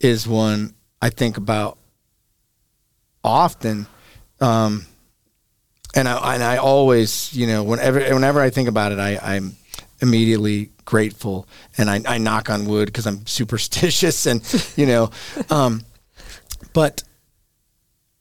is 0.01 0.26
one 0.26 0.74
I 1.01 1.11
think 1.11 1.36
about 1.36 1.78
often. 3.22 3.86
Um, 4.40 4.86
and 5.95 6.09
I 6.09 6.34
and 6.34 6.42
I 6.42 6.57
always, 6.57 7.32
you 7.34 7.47
know, 7.47 7.62
whenever 7.62 8.01
whenever 8.01 8.40
I 8.40 8.51
think 8.51 8.68
about 8.68 8.92
it, 8.92 8.99
I, 8.99 9.18
I'm 9.22 9.57
immediately 10.01 10.70
grateful, 10.84 11.47
and 11.78 11.88
I, 11.88 12.01
I 12.07 12.18
knock 12.18 12.51
on 12.51 12.66
wood 12.66 12.86
because 12.86 13.07
I'm 13.07 13.26
superstitious, 13.26 14.26
and 14.26 14.42
you 14.76 14.86
know, 14.86 15.11
um, 15.51 15.82
but 16.72 17.03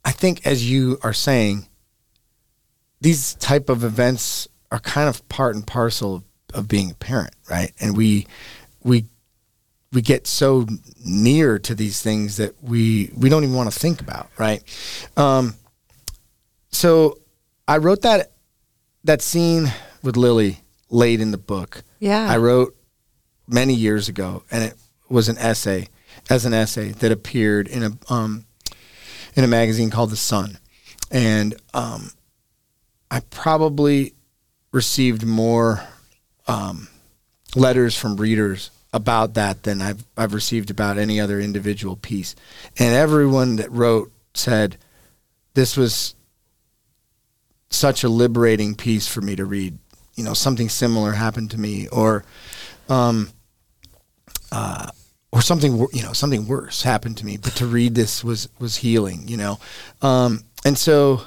I 0.06 0.12
think 0.12 0.46
as 0.46 0.70
you 0.70 1.00
are 1.02 1.14
saying, 1.14 1.68
these 3.02 3.36
type 3.36 3.70
of 3.70 3.84
events 3.84 4.48
are 4.72 4.80
kind 4.80 5.10
of 5.10 5.28
part 5.30 5.56
and 5.56 5.66
parcel 5.66 6.16
of, 6.16 6.24
of 6.54 6.68
being 6.68 6.92
a 6.92 6.96
parent, 6.96 7.34
right? 7.50 7.72
And 7.80 7.98
we 7.98 8.28
we 8.84 9.06
we 9.94 10.02
get 10.02 10.26
so 10.28 10.66
near 11.06 11.60
to 11.60 11.76
these 11.76 12.02
things 12.02 12.38
that 12.38 12.62
we 12.62 13.12
we 13.16 13.30
don't 13.30 13.44
even 13.44 13.56
want 13.56 13.72
to 13.72 13.80
think 13.80 14.02
about, 14.02 14.30
right? 14.38 14.62
Um, 15.16 15.56
so 16.72 17.20
I 17.68 17.78
wrote 17.78 18.02
that 18.02 18.32
that 19.04 19.22
scene 19.22 19.72
with 20.02 20.18
Lily 20.18 20.60
late 20.90 21.22
in 21.22 21.32
the 21.32 21.38
book. 21.38 21.84
Yeah. 22.00 22.28
I 22.30 22.38
wrote 22.38 22.76
many 23.48 23.74
years 23.74 24.10
ago, 24.10 24.44
and 24.52 24.64
it 24.64 24.76
was 25.10 25.30
an 25.30 25.38
essay 25.38 25.88
as 26.30 26.46
an 26.46 26.54
essay 26.54 26.90
that 26.90 27.12
appeared 27.12 27.68
in 27.68 27.84
a 27.84 28.14
um, 28.14 28.46
in 29.36 29.44
a 29.44 29.48
magazine 29.48 29.90
called 29.90 30.10
The 30.10 30.18
Sun, 30.18 30.58
and 31.12 31.56
um, 31.74 32.12
I 33.12 33.20
probably 33.20 34.16
received 34.72 35.24
more 35.24 35.84
um, 36.48 36.88
letters 37.56 37.96
from 37.96 38.18
readers 38.18 38.72
about 38.94 39.34
that 39.34 39.64
than 39.64 39.82
I've 39.82 40.06
I've 40.16 40.34
received 40.34 40.70
about 40.70 40.98
any 40.98 41.20
other 41.20 41.40
individual 41.40 41.96
piece, 41.96 42.36
and 42.78 42.94
everyone 42.94 43.58
that 43.58 43.72
wrote 43.72 44.12
said 44.34 44.78
this 45.56 45.76
was 45.76 46.16
such 47.70 48.04
a 48.04 48.10
liberating 48.10 48.76
piece 48.76 49.08
for 49.08 49.22
me 49.22 49.36
to 49.36 49.46
read. 49.46 49.78
You 50.16 50.24
know, 50.24 50.36
something 50.36 50.70
similar 50.70 51.14
happened 51.14 51.52
to 51.52 51.60
me, 51.60 51.88
or 51.88 52.24
um, 52.88 53.32
uh, 54.52 54.90
or 55.32 55.42
something 55.42 55.88
you 55.92 56.04
know 56.04 56.14
something 56.14 56.48
worse 56.48 56.84
happened 56.84 57.18
to 57.18 57.26
me. 57.26 57.38
But 57.38 57.56
to 57.56 57.66
read 57.66 57.96
this 57.96 58.24
was 58.24 58.48
was 58.60 58.78
healing. 58.78 59.28
You 59.28 59.38
know, 59.38 59.60
um, 60.04 60.44
and 60.64 60.78
so 60.78 61.22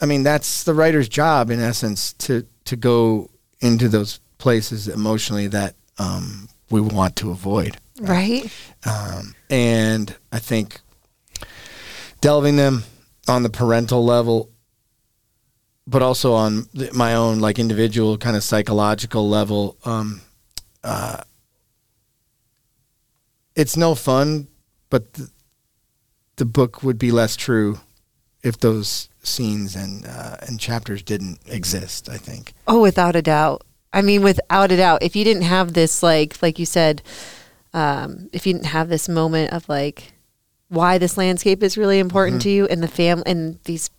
I 0.00 0.06
mean 0.06 0.22
that's 0.22 0.64
the 0.64 0.74
writer's 0.74 1.08
job 1.08 1.50
in 1.50 1.58
essence 1.58 2.12
to 2.14 2.46
to 2.66 2.76
go 2.76 3.30
into 3.60 3.88
those 3.88 4.20
places 4.36 4.88
emotionally 4.88 5.46
that 5.48 5.74
um, 6.00 6.48
we 6.70 6.80
want 6.80 7.14
to 7.16 7.30
avoid 7.30 7.76
Right? 8.00 8.50
um, 8.86 9.34
and 9.50 10.16
I 10.32 10.38
think 10.38 10.80
delving 12.20 12.56
them 12.56 12.84
on 13.28 13.42
the 13.42 13.50
parental 13.50 14.04
level, 14.04 14.48
but 15.86 16.02
also 16.02 16.32
on 16.32 16.66
my 16.94 17.14
own 17.14 17.40
like 17.40 17.58
individual 17.58 18.16
kind 18.18 18.36
of 18.36 18.42
psychological 18.42 19.28
level. 19.28 19.76
Um, 19.84 20.22
uh, 20.82 21.22
it's 23.54 23.76
no 23.76 23.94
fun, 23.94 24.48
but 24.88 25.12
the, 25.14 25.30
the 26.36 26.44
book 26.46 26.82
would 26.82 26.98
be 26.98 27.10
less 27.10 27.36
true 27.36 27.80
if 28.42 28.58
those 28.58 29.08
scenes 29.22 29.76
and 29.76 30.06
uh, 30.06 30.36
and 30.46 30.58
chapters 30.58 31.02
didn't 31.02 31.38
exist. 31.46 32.08
I 32.08 32.16
think. 32.16 32.54
Oh, 32.66 32.80
without 32.80 33.14
a 33.16 33.22
doubt. 33.22 33.62
I 33.92 34.02
mean, 34.02 34.22
without 34.22 34.70
a 34.72 34.76
doubt. 34.76 35.02
If 35.02 35.16
you 35.16 35.24
didn't 35.24 35.42
have 35.42 35.72
this, 35.72 36.02
like, 36.02 36.40
like 36.42 36.58
you 36.58 36.66
said, 36.66 37.02
um, 37.74 38.28
if 38.32 38.46
you 38.46 38.52
didn't 38.52 38.66
have 38.66 38.88
this 38.88 39.08
moment 39.08 39.52
of 39.52 39.68
like 39.68 40.12
why 40.68 40.98
this 40.98 41.16
landscape 41.16 41.62
is 41.62 41.76
really 41.76 41.98
important 41.98 42.42
to 42.42 42.50
you 42.50 42.66
and 42.66 42.82
the 42.82 42.88
fam 42.88 43.22
and 43.26 43.58
these 43.64 43.90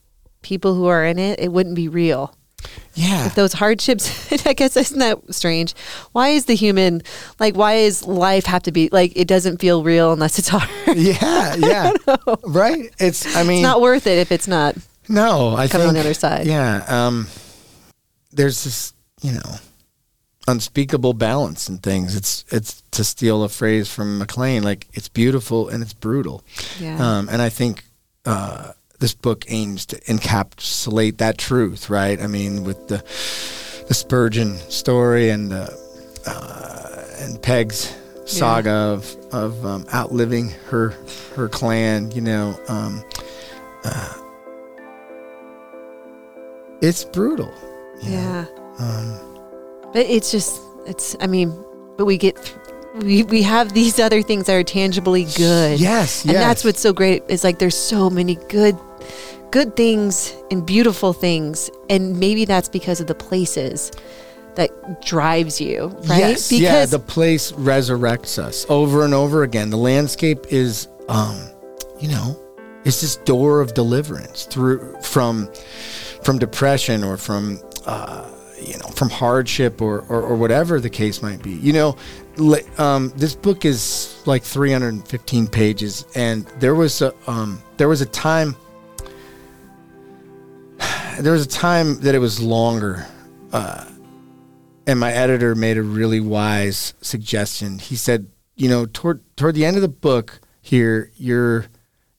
people 0.42 0.76
who 0.76 0.86
are 0.86 1.06
in 1.06 1.20
it, 1.20 1.40
it 1.40 1.52
wouldn't 1.52 1.76
be 1.76 1.88
real. 1.88 2.36
Yeah. 2.94 3.26
With 3.26 3.36
those 3.36 3.54
hardships, 3.54 4.32
I 4.46 4.54
guess 4.54 4.78
isn't 4.78 5.00
that 5.00 5.34
strange? 5.34 5.74
Why 6.12 6.30
is 6.30 6.46
the 6.46 6.56
human 6.56 7.02
like? 7.40 7.56
Why 7.56 7.74
is 7.74 8.06
life 8.06 8.46
have 8.46 8.64
to 8.64 8.72
be 8.72 8.90
like? 8.92 9.14
It 9.16 9.28
doesn't 9.28 9.60
feel 9.60 9.84
real 9.84 10.14
unless 10.14 10.38
it's 10.40 10.48
hard. 10.54 10.70
Yeah, 10.98 11.56
yeah. 11.56 11.92
Right? 12.44 12.94
It's 13.00 13.36
I 13.36 13.44
mean 13.44 13.60
It's 13.60 13.64
not 13.64 13.82
worth 13.82 14.08
it 14.08 14.20
if 14.20 14.32
it's 14.32 14.48
not. 14.48 14.76
No, 15.10 15.56
I 15.56 15.68
coming 15.68 15.88
think 15.88 15.90
on 15.90 15.94
the 15.96 16.00
other 16.02 16.14
side. 16.14 16.46
Yeah, 16.46 16.84
um, 16.88 17.28
there's 18.32 18.64
this, 18.64 18.94
you 19.22 19.32
know, 19.34 19.56
unspeakable 20.52 21.14
balance 21.14 21.70
in 21.70 21.78
things. 21.80 22.16
It's 22.16 22.46
it's 22.50 22.84
to 22.92 23.04
steal 23.04 23.44
a 23.44 23.50
phrase 23.50 23.92
from 23.92 24.20
Maclean, 24.20 24.64
like 24.64 24.88
it's 24.94 25.10
beautiful 25.10 25.70
and 25.70 25.82
it's 25.82 25.94
brutal. 25.94 26.44
Yeah. 26.80 26.98
Um, 27.00 27.30
and 27.30 27.42
I 27.42 27.50
think 27.50 27.86
uh, 28.26 28.74
this 29.00 29.14
book 29.14 29.46
aims 29.48 29.86
to 29.88 29.96
encapsulate 30.02 31.18
that 31.18 31.38
truth, 31.38 31.90
right? 31.90 32.22
I 32.22 32.28
mean, 32.28 32.64
with 32.64 32.88
the 32.88 32.98
the 33.88 33.94
Spurgeon 33.94 34.58
story 34.70 35.30
and 35.30 35.52
the 35.52 35.72
uh, 36.28 37.24
and 37.24 37.42
Peg's 37.42 37.96
saga 38.26 38.72
of 38.72 39.16
of 39.32 39.66
um, 39.66 39.86
outliving 39.94 40.52
her 40.70 40.94
her 41.36 41.50
clan, 41.50 42.12
you 42.12 42.22
know. 42.22 42.56
Um, 42.68 43.04
uh, 43.84 44.14
it's 46.82 47.04
brutal. 47.04 47.54
you 48.02 48.12
know. 48.12 48.18
Yeah. 48.18 48.46
Um, 48.80 49.31
But 49.94 50.06
it's 50.06 50.32
just 50.32 50.62
it's 50.86 51.16
I 51.20 51.28
mean, 51.28 51.58
but 51.98 52.06
we 52.06 52.18
get 52.18 52.56
we 52.96 53.24
we 53.24 53.42
have 53.44 53.74
these 53.74 54.00
other 54.00 54.22
things 54.22 54.48
that 54.48 54.56
are 54.56 54.64
tangibly 54.64 55.26
good. 55.36 55.80
Yes, 55.80 56.26
And 56.26 56.36
that's 56.36 56.64
what's 56.64 56.82
so 56.82 56.94
great 56.94 57.24
is 57.28 57.44
like 57.44 57.60
there's 57.60 57.78
so 57.78 58.10
many 58.10 58.36
good 58.50 58.78
good 59.52 59.76
things 59.76 60.34
and 60.50 60.66
beautiful 60.66 61.12
things 61.12 61.70
and 61.90 62.18
maybe 62.20 62.46
that's 62.46 62.70
because 62.70 63.02
of 63.02 63.08
the 63.08 63.16
places 63.16 63.92
that 64.56 65.02
drives 65.02 65.60
you, 65.62 65.88
right? 66.06 66.20
Yes, 66.20 66.52
yeah, 66.52 66.86
the 66.86 67.00
place 67.00 67.52
resurrects 67.54 68.38
us 68.38 68.66
over 68.70 69.06
and 69.06 69.14
over 69.14 69.44
again. 69.44 69.70
The 69.70 69.78
landscape 69.78 70.48
is, 70.50 70.88
um, 71.08 71.50
you 72.00 72.10
know, 72.10 72.38
it's 72.84 73.02
this 73.02 73.16
door 73.18 73.62
of 73.62 73.74
deliverance 73.74 74.46
through 74.46 75.00
from 75.02 75.50
from 76.24 76.38
depression 76.38 77.04
or 77.04 77.18
from 77.18 77.60
uh, 77.86 78.30
you 78.62 78.78
know 78.78 78.88
from 78.88 79.10
hardship 79.10 79.82
or, 79.82 80.02
or 80.02 80.22
or 80.22 80.36
whatever 80.36 80.80
the 80.80 80.90
case 80.90 81.22
might 81.22 81.42
be. 81.42 81.52
You 81.52 81.74
know, 81.74 81.98
um, 82.78 83.12
this 83.16 83.36
book 83.36 83.66
is 83.66 84.22
like 84.26 84.44
315 84.44 85.48
pages, 85.48 86.06
and 86.16 86.46
there 86.60 86.76
was 86.76 87.02
a 87.02 87.14
um, 87.28 87.62
there 87.78 87.90
was 87.90 88.02
a 88.02 88.06
time 88.06 88.56
there 91.20 91.34
was 91.34 91.46
a 91.46 91.50
time 91.50 92.00
that 92.02 92.16
it 92.16 92.20
was 92.20 92.40
longer. 92.42 93.06
Uh, 93.52 93.86
and 94.88 95.00
my 95.00 95.12
editor 95.12 95.56
made 95.56 95.78
a 95.78 95.84
really 95.84 96.20
wise 96.20 96.94
suggestion. 97.02 97.80
He 97.80 97.96
said, 97.96 98.28
you 98.56 98.70
know, 98.70 98.86
toward 98.86 99.22
toward 99.38 99.56
the 99.56 99.66
end 99.66 99.76
of 99.76 99.82
the 99.82 99.88
book 99.88 100.40
here, 100.62 101.12
you're 101.16 101.68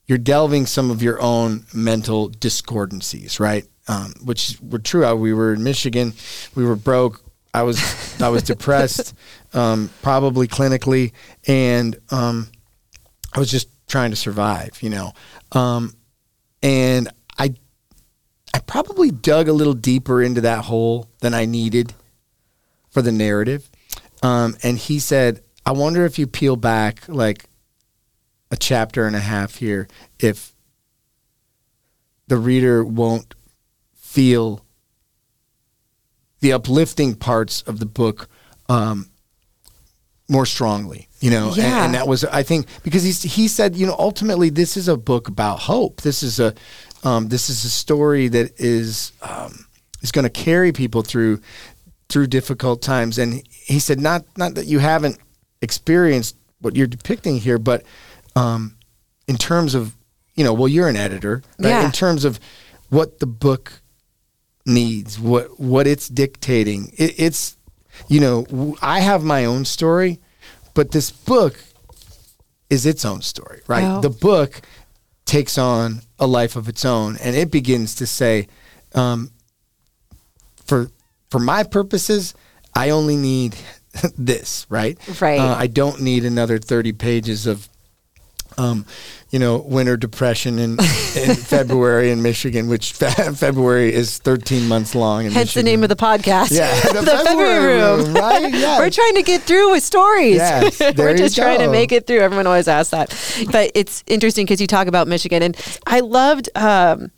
you're 0.07 0.19
delving 0.19 0.67
some 0.67 0.91
of 0.91 1.03
your 1.03 1.21
own 1.21 1.67
mental 1.73 2.31
discordancies, 2.31 3.41
right? 3.41 3.67
Um, 3.89 4.15
which 4.25 4.59
were 4.63 4.79
true. 4.79 5.05
I- 5.05 5.13
We 5.15 5.33
were 5.33 5.53
in 5.55 5.63
Michigan, 5.65 6.15
we 6.55 6.65
were 6.65 6.77
broke. 6.77 7.23
I 7.55 7.63
was 7.65 7.79
I 8.21 8.29
was 8.31 8.43
depressed, 8.45 9.15
um, 9.55 9.91
probably 10.03 10.49
clinically, 10.49 11.13
and 11.47 11.99
um, 12.11 12.49
I 13.35 13.39
was 13.41 13.51
just 13.51 13.69
trying 13.89 14.11
to 14.11 14.17
survive, 14.17 14.79
you 14.83 14.89
know. 14.89 15.13
Um, 15.51 15.95
and 16.63 17.09
I 17.39 17.55
I 18.55 18.61
probably 18.61 19.11
dug 19.11 19.49
a 19.49 19.53
little 19.53 19.75
deeper 19.75 20.23
into 20.23 20.41
that 20.43 20.65
hole 20.65 21.09
than 21.21 21.35
I 21.35 21.45
needed 21.45 21.93
for 22.91 23.03
the 23.03 23.13
narrative. 23.13 23.69
Um, 24.23 24.57
and 24.63 24.79
he 24.79 24.99
said, 25.01 25.43
I 25.67 25.73
wonder 25.73 26.05
if 26.07 26.19
you 26.19 26.27
peel 26.27 26.55
back 26.57 27.07
like 27.09 27.47
a 28.51 28.57
chapter 28.57 29.07
and 29.07 29.17
a 29.17 29.21
half 29.21 29.57
here, 29.57 29.89
if 30.21 30.55
the 32.29 32.37
reader 32.39 32.85
won't 32.85 33.35
feel 34.13 34.65
the 36.41 36.53
uplifting 36.53 37.15
parts 37.15 37.63
of 37.63 37.79
the 37.79 37.87
book 37.87 38.29
um, 38.69 39.09
more 40.29 40.45
strongly, 40.47 41.09
you 41.21 41.31
know, 41.31 41.49
and, 41.49 41.57
Yeah. 41.57 41.85
and 41.85 41.95
that 41.95 42.07
was, 42.09 42.25
I 42.25 42.43
think, 42.43 42.67
because 42.83 43.03
he's, 43.05 43.23
he 43.23 43.49
said, 43.49 43.77
you 43.77 43.87
know, 43.87 43.97
ultimately 43.99 44.51
this 44.51 44.77
is 44.77 44.89
a 44.89 44.97
book 44.97 45.29
about 45.29 45.61
hope. 45.61 46.01
This 46.03 46.23
is 46.23 46.41
a, 46.41 46.55
um, 47.05 47.29
this 47.29 47.49
is 47.49 47.65
a 47.65 47.71
story 47.71 48.29
that 48.29 48.61
is, 48.61 49.13
um, 49.23 49.67
is 50.03 50.13
going 50.13 50.25
to 50.25 50.31
carry 50.31 50.73
people 50.73 51.03
through, 51.03 51.41
through 52.09 52.27
difficult 52.27 52.83
times. 52.83 53.19
And 53.19 53.43
he 53.51 53.79
said, 53.79 54.01
not, 54.01 54.25
not 54.37 54.55
that 54.57 54.67
you 54.67 54.79
haven't 54.79 55.19
experienced 55.61 56.37
what 56.61 56.77
you're 56.77 56.87
depicting 56.87 57.39
here, 57.39 57.59
but, 57.59 57.85
um, 58.37 58.77
in 59.29 59.37
terms 59.37 59.75
of, 59.75 59.97
you 60.35 60.45
know, 60.45 60.53
well, 60.55 60.69
you're 60.69 60.89
an 60.89 60.97
editor, 60.97 61.43
right? 61.59 61.69
Yeah. 61.71 61.85
In 61.87 61.93
terms 61.93 62.25
of 62.25 62.41
what 62.89 63.19
the 63.21 63.27
book 63.27 63.82
needs, 64.67 65.19
what 65.19 65.59
what 65.59 65.87
it's 65.87 66.09
dictating. 66.09 66.93
It, 66.97 67.15
it's 67.19 67.57
you 68.09 68.21
know 68.21 68.77
I 68.83 69.01
have 69.01 69.23
my 69.23 69.45
own 69.45 69.65
story, 69.65 70.21
but 70.75 70.91
this 70.91 71.11
book 71.11 71.59
is 72.71 72.87
its 72.87 73.05
own 73.05 73.23
story, 73.23 73.61
right? 73.67 73.85
Oh. 73.85 74.01
The 74.01 74.11
book 74.11 74.63
takes 75.25 75.59
on 75.59 76.01
a 76.19 76.27
life 76.27 76.57
of 76.57 76.69
its 76.69 76.85
own, 76.85 77.17
and 77.19 77.37
it 77.37 77.51
begins 77.51 77.95
to 77.97 78.07
say, 78.07 78.49
um, 78.95 79.31
for 80.65 80.91
for 81.31 81.39
my 81.39 81.65
purposes, 81.65 82.35
I 82.75 82.91
only 82.91 83.17
need 83.17 83.57
this, 84.17 84.67
right? 84.69 84.99
Right. 85.21 85.39
Uh, 85.39 85.55
I 85.55 85.67
don't 85.67 86.01
need 86.01 86.25
another 86.25 86.59
thirty 86.59 86.93
pages 86.93 87.47
of 87.47 87.69
um, 88.59 88.87
you 89.31 89.39
know, 89.39 89.59
winter 89.59 89.97
depression 89.97 90.59
in, 90.59 90.73
in 90.73 91.35
February 91.37 92.11
in 92.11 92.23
Michigan, 92.23 92.69
which 92.69 92.93
fe- 92.93 93.11
February 93.35 93.93
is 93.93 94.19
13 94.19 94.69
months 94.69 94.95
long. 94.95 95.25
In 95.25 95.33
Hence 95.33 95.55
the 95.55 95.63
name 95.63 95.83
of 95.83 95.89
the 95.89 95.97
podcast. 95.97 96.53
Yeah, 96.53 96.69
the 96.93 97.01
the 97.01 97.07
February 97.07 97.25
February 97.25 97.79
Room. 97.79 98.05
Room, 98.07 98.15
right? 98.15 98.53
Yeah. 98.53 98.79
We're 98.79 98.91
trying 98.91 99.15
to 99.15 99.23
get 99.23 99.43
through 99.43 99.73
with 99.73 99.83
stories. 99.83 100.37
Yes, 100.37 100.81
We're 100.97 101.17
just 101.17 101.35
trying 101.37 101.61
to 101.61 101.69
make 101.71 101.93
it 101.93 102.07
through. 102.07 102.21
Everyone 102.21 102.47
always 102.47 102.69
asks 102.69 102.91
that. 102.91 103.09
But 103.51 103.73
it's 103.75 104.05
interesting 104.07 104.45
because 104.45 104.61
you 104.61 104.67
talk 104.67 104.87
about 104.87 105.09
Michigan, 105.09 105.43
and 105.43 105.57
I 105.87 106.01
loved. 106.01 106.49
Um, 106.55 107.11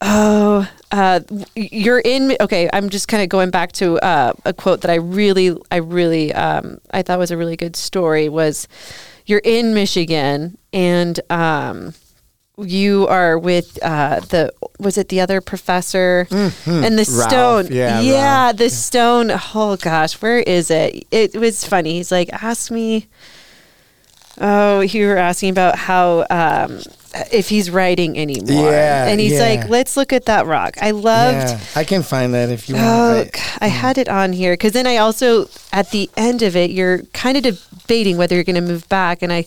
oh, 0.00 0.68
uh, 0.92 1.20
you're 1.54 2.00
in. 2.00 2.36
Okay, 2.40 2.68
I'm 2.72 2.88
just 2.90 3.08
kind 3.08 3.22
of 3.22 3.28
going 3.28 3.50
back 3.50 3.72
to 3.72 3.98
uh, 4.00 4.32
a 4.44 4.52
quote 4.52 4.82
that 4.82 4.90
I 4.90 4.96
really, 4.96 5.56
I 5.70 5.76
really, 5.76 6.32
um, 6.32 6.78
I 6.90 7.02
thought 7.02 7.18
was 7.18 7.30
a 7.30 7.36
really 7.36 7.56
good 7.56 7.76
story. 7.76 8.28
Was 8.28 8.68
you're 9.26 9.42
in 9.44 9.74
Michigan 9.74 10.56
and. 10.72 11.20
Um, 11.30 11.94
you 12.58 13.06
are 13.08 13.38
with 13.38 13.78
uh, 13.82 14.20
the 14.20 14.50
was 14.80 14.96
it 14.96 15.10
the 15.10 15.20
other 15.20 15.42
professor 15.42 16.26
and 16.30 16.52
the 16.98 17.02
Mm-hmm. 17.04 17.18
Ralph. 17.18 17.30
stone 17.30 17.66
Yeah, 17.70 18.00
yeah 18.00 18.44
Ralph. 18.46 18.56
the 18.56 18.70
stone 18.70 19.30
oh 19.54 19.76
gosh 19.76 20.14
where 20.22 20.38
is 20.38 20.70
it 20.70 21.06
it 21.10 21.36
was 21.36 21.66
funny 21.66 21.96
he's 21.98 22.10
like 22.10 22.30
ask 22.32 22.70
me 22.70 23.08
oh 24.40 24.80
you 24.80 25.06
were 25.06 25.16
asking 25.16 25.50
about 25.50 25.76
how 25.76 26.26
um 26.30 26.80
if 27.32 27.48
he's 27.48 27.70
writing 27.70 28.18
anymore 28.18 28.70
Yeah, 28.70 29.06
and 29.08 29.18
he's 29.18 29.32
yeah. 29.32 29.40
like 29.60 29.68
let's 29.70 29.96
look 29.96 30.12
at 30.12 30.26
that 30.26 30.44
rock 30.46 30.74
i 30.82 30.90
loved 30.90 31.48
Yeah, 31.48 31.60
I 31.74 31.84
can 31.84 32.02
find 32.02 32.34
that 32.34 32.50
if 32.50 32.68
you 32.68 32.74
Oh, 32.78 33.16
want. 33.18 33.32
g- 33.32 33.40
I 33.60 33.68
had 33.68 33.96
it 33.96 34.08
on 34.08 34.32
here 34.34 34.52
because 34.52 34.72
then 34.72 34.86
I 34.86 34.98
also 34.98 35.48
at 35.72 35.90
the 35.92 36.10
end 36.16 36.42
of 36.42 36.54
it, 36.56 36.70
you're 36.70 36.98
kind 37.14 37.36
of 37.38 37.42
debating 37.44 38.18
whether 38.18 38.34
you're 38.34 38.44
going 38.44 38.56
to 38.56 38.60
move 38.72 38.86
back, 38.90 39.22
and 39.22 39.32
I 39.32 39.46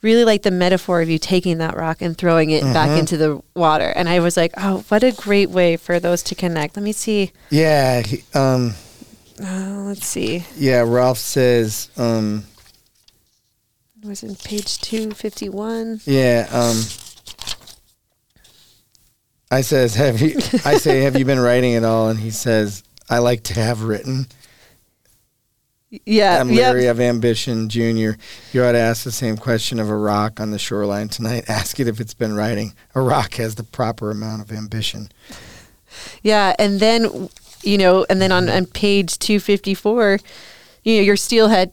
really 0.00 0.24
like 0.24 0.42
the 0.44 0.50
metaphor 0.50 1.02
of 1.02 1.10
you 1.10 1.18
taking 1.18 1.58
that 1.58 1.76
rock 1.76 2.00
and 2.00 2.16
throwing 2.16 2.50
it 2.50 2.62
back 2.62 2.88
Mm-hmm. 2.88 2.98
into 3.00 3.16
the 3.18 3.42
water. 3.54 3.92
And 3.96 4.08
I 4.08 4.20
was 4.20 4.36
like, 4.36 4.52
oh, 4.56 4.84
what 4.88 5.02
a 5.02 5.10
great 5.12 5.50
way 5.50 5.76
for 5.76 5.98
those 6.00 6.22
to 6.24 6.34
connect. 6.34 6.76
Let 6.76 6.84
me 6.84 6.92
see. 6.92 7.32
yeah, 7.50 8.00
he, 8.02 8.22
um, 8.32 8.74
Oh, 9.42 9.84
let's 9.88 10.06
see. 10.06 10.44
yeah. 10.56 10.84
Ralph 10.86 11.18
says, 11.18 11.90
um, 11.96 12.44
was 14.04 14.22
in 14.22 14.36
page 14.36 14.78
two 14.78 15.10
fifty 15.10 15.48
one. 15.48 16.00
yeah. 16.04 16.48
Um, 16.50 16.76
I 19.50 19.62
says, 19.62 19.94
have 19.94 20.20
you? 20.20 20.36
I 20.64 20.76
say, 20.76 21.00
have 21.00 21.16
you 21.16 21.24
been 21.24 21.40
writing 21.40 21.74
at 21.74 21.84
all? 21.84 22.10
And 22.10 22.18
he 22.18 22.30
says, 22.30 22.82
I 23.08 23.18
like 23.18 23.44
to 23.44 23.54
have 23.54 23.82
written. 23.82 24.26
Yeah, 26.04 26.38
I'm 26.38 26.50
yep. 26.50 26.76
Of 26.76 27.00
Ambition 27.00 27.70
Jr. 27.70 27.80
You 28.52 28.62
ought 28.62 28.72
to 28.72 28.78
ask 28.78 29.04
the 29.04 29.12
same 29.12 29.38
question 29.38 29.80
of 29.80 29.88
a 29.88 29.96
rock 29.96 30.38
on 30.38 30.50
the 30.50 30.58
shoreline 30.58 31.08
tonight. 31.08 31.44
Ask 31.48 31.80
it 31.80 31.88
if 31.88 31.98
it's 31.98 32.12
been 32.12 32.34
writing. 32.34 32.74
A 32.94 33.00
rock 33.00 33.34
has 33.34 33.54
the 33.54 33.62
proper 33.62 34.10
amount 34.10 34.42
of 34.42 34.52
ambition. 34.52 35.10
Yeah, 36.22 36.54
and 36.58 36.78
then 36.78 37.30
you 37.62 37.78
know, 37.78 38.04
and 38.10 38.20
then 38.20 38.32
on, 38.32 38.50
on 38.50 38.66
page 38.66 39.18
two 39.18 39.40
fifty 39.40 39.72
four, 39.72 40.18
you 40.84 40.96
know, 40.96 41.02
you're 41.02 41.16
steelhead 41.16 41.72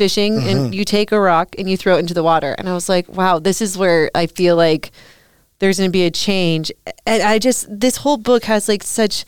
fishing 0.00 0.32
Mm-hmm. 0.38 0.48
and 0.48 0.74
you 0.74 0.84
take 0.84 1.12
a 1.12 1.20
rock 1.20 1.54
and 1.58 1.68
you 1.70 1.76
throw 1.76 1.96
it 1.96 2.00
into 2.00 2.14
the 2.14 2.22
water. 2.22 2.54
And 2.58 2.68
I 2.68 2.72
was 2.74 2.88
like, 2.88 3.06
wow, 3.08 3.38
this 3.38 3.60
is 3.60 3.76
where 3.76 4.10
I 4.14 4.26
feel 4.26 4.56
like 4.56 4.90
there's 5.58 5.76
going 5.78 5.90
to 5.90 5.92
be 5.92 6.06
a 6.06 6.10
change. 6.10 6.72
And 7.06 7.22
I 7.22 7.38
just, 7.38 7.66
this 7.68 7.98
whole 7.98 8.16
book 8.16 8.44
has 8.44 8.66
like 8.68 8.82
such 8.82 9.24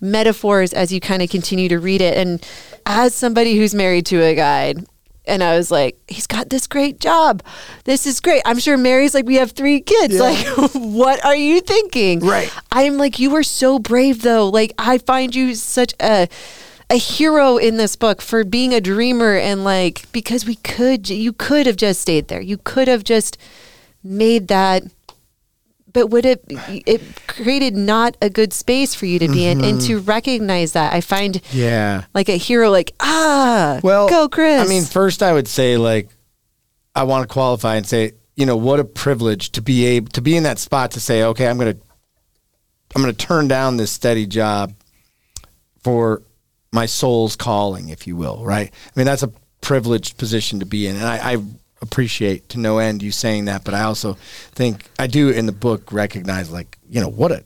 metaphors 0.00 0.72
as 0.72 0.92
you 0.92 1.00
kind 1.00 1.22
of 1.22 1.30
continue 1.30 1.68
to 1.70 1.78
read 1.78 2.00
it. 2.02 2.16
And 2.16 2.46
as 2.86 3.14
somebody 3.14 3.56
who's 3.56 3.74
married 3.74 4.04
to 4.06 4.20
a 4.22 4.34
guide, 4.34 4.84
and 5.26 5.42
I 5.42 5.56
was 5.56 5.70
like, 5.70 5.96
he's 6.06 6.26
got 6.26 6.50
this 6.50 6.66
great 6.66 7.00
job. 7.00 7.42
This 7.84 8.06
is 8.06 8.20
great. 8.20 8.42
I'm 8.44 8.58
sure 8.58 8.76
Mary's 8.76 9.14
like, 9.14 9.24
we 9.24 9.36
have 9.36 9.52
three 9.52 9.80
kids. 9.80 10.18
Like, 10.20 10.46
what 10.74 11.24
are 11.24 11.34
you 11.36 11.62
thinking? 11.62 12.20
Right. 12.20 12.52
I'm 12.70 12.98
like, 12.98 13.18
you 13.18 13.30
were 13.30 13.42
so 13.42 13.78
brave 13.78 14.20
though. 14.20 14.50
Like, 14.50 14.74
I 14.76 14.98
find 14.98 15.34
you 15.34 15.54
such 15.54 15.94
a 15.98 16.28
a 16.90 16.96
hero 16.96 17.56
in 17.56 17.76
this 17.76 17.96
book 17.96 18.20
for 18.20 18.44
being 18.44 18.74
a 18.74 18.80
dreamer 18.80 19.34
and 19.36 19.64
like 19.64 20.04
because 20.12 20.44
we 20.46 20.56
could 20.56 21.08
you 21.08 21.32
could 21.32 21.66
have 21.66 21.76
just 21.76 22.00
stayed 22.00 22.28
there. 22.28 22.40
You 22.40 22.58
could 22.58 22.88
have 22.88 23.04
just 23.04 23.38
made 24.02 24.48
that 24.48 24.82
but 25.92 26.08
would 26.08 26.26
it 26.26 26.44
it 26.48 27.00
created 27.28 27.74
not 27.76 28.16
a 28.20 28.28
good 28.28 28.52
space 28.52 28.94
for 28.94 29.06
you 29.06 29.18
to 29.18 29.28
be 29.28 29.46
in 29.46 29.62
and 29.64 29.80
to 29.80 30.00
recognize 30.00 30.72
that 30.72 30.92
i 30.92 31.00
find 31.00 31.40
Yeah. 31.52 32.04
like 32.12 32.28
a 32.28 32.36
hero 32.36 32.68
like 32.68 32.92
ah 33.00 33.78
Well, 33.82 34.08
go 34.08 34.28
chris 34.28 34.60
I 34.60 34.68
mean, 34.68 34.82
first 34.84 35.22
I 35.22 35.32
would 35.32 35.46
say 35.48 35.76
like 35.76 36.08
I 36.96 37.04
want 37.04 37.26
to 37.28 37.32
qualify 37.32 37.76
and 37.76 37.86
say, 37.86 38.12
you 38.36 38.44
know, 38.46 38.56
what 38.56 38.78
a 38.80 38.84
privilege 38.84 39.50
to 39.52 39.62
be 39.62 39.84
able 39.86 40.08
to 40.10 40.20
be 40.20 40.36
in 40.36 40.42
that 40.44 40.58
spot 40.58 40.90
to 40.92 41.00
say, 41.00 41.22
okay, 41.24 41.46
I'm 41.48 41.58
gonna 41.58 41.76
I'm 42.94 43.00
gonna 43.02 43.12
turn 43.12 43.48
down 43.48 43.76
this 43.78 43.90
steady 43.92 44.26
job 44.26 44.74
for 45.82 46.22
my 46.74 46.86
soul's 46.86 47.36
calling, 47.36 47.88
if 47.88 48.06
you 48.06 48.16
will, 48.16 48.44
right? 48.44 48.70
I 48.70 48.90
mean, 48.98 49.06
that's 49.06 49.22
a 49.22 49.32
privileged 49.60 50.18
position 50.18 50.58
to 50.60 50.66
be 50.66 50.86
in, 50.86 50.96
and 50.96 51.06
I, 51.06 51.34
I 51.34 51.42
appreciate 51.80 52.48
to 52.50 52.58
no 52.58 52.78
end 52.78 53.02
you 53.02 53.12
saying 53.12 53.44
that, 53.46 53.64
but 53.64 53.72
I 53.74 53.82
also 53.84 54.14
think 54.52 54.90
I 54.98 55.06
do 55.06 55.30
in 55.30 55.46
the 55.46 55.52
book 55.52 55.92
recognize 55.92 56.50
like, 56.50 56.78
you 56.90 57.00
know, 57.00 57.08
what 57.08 57.30
a 57.32 57.44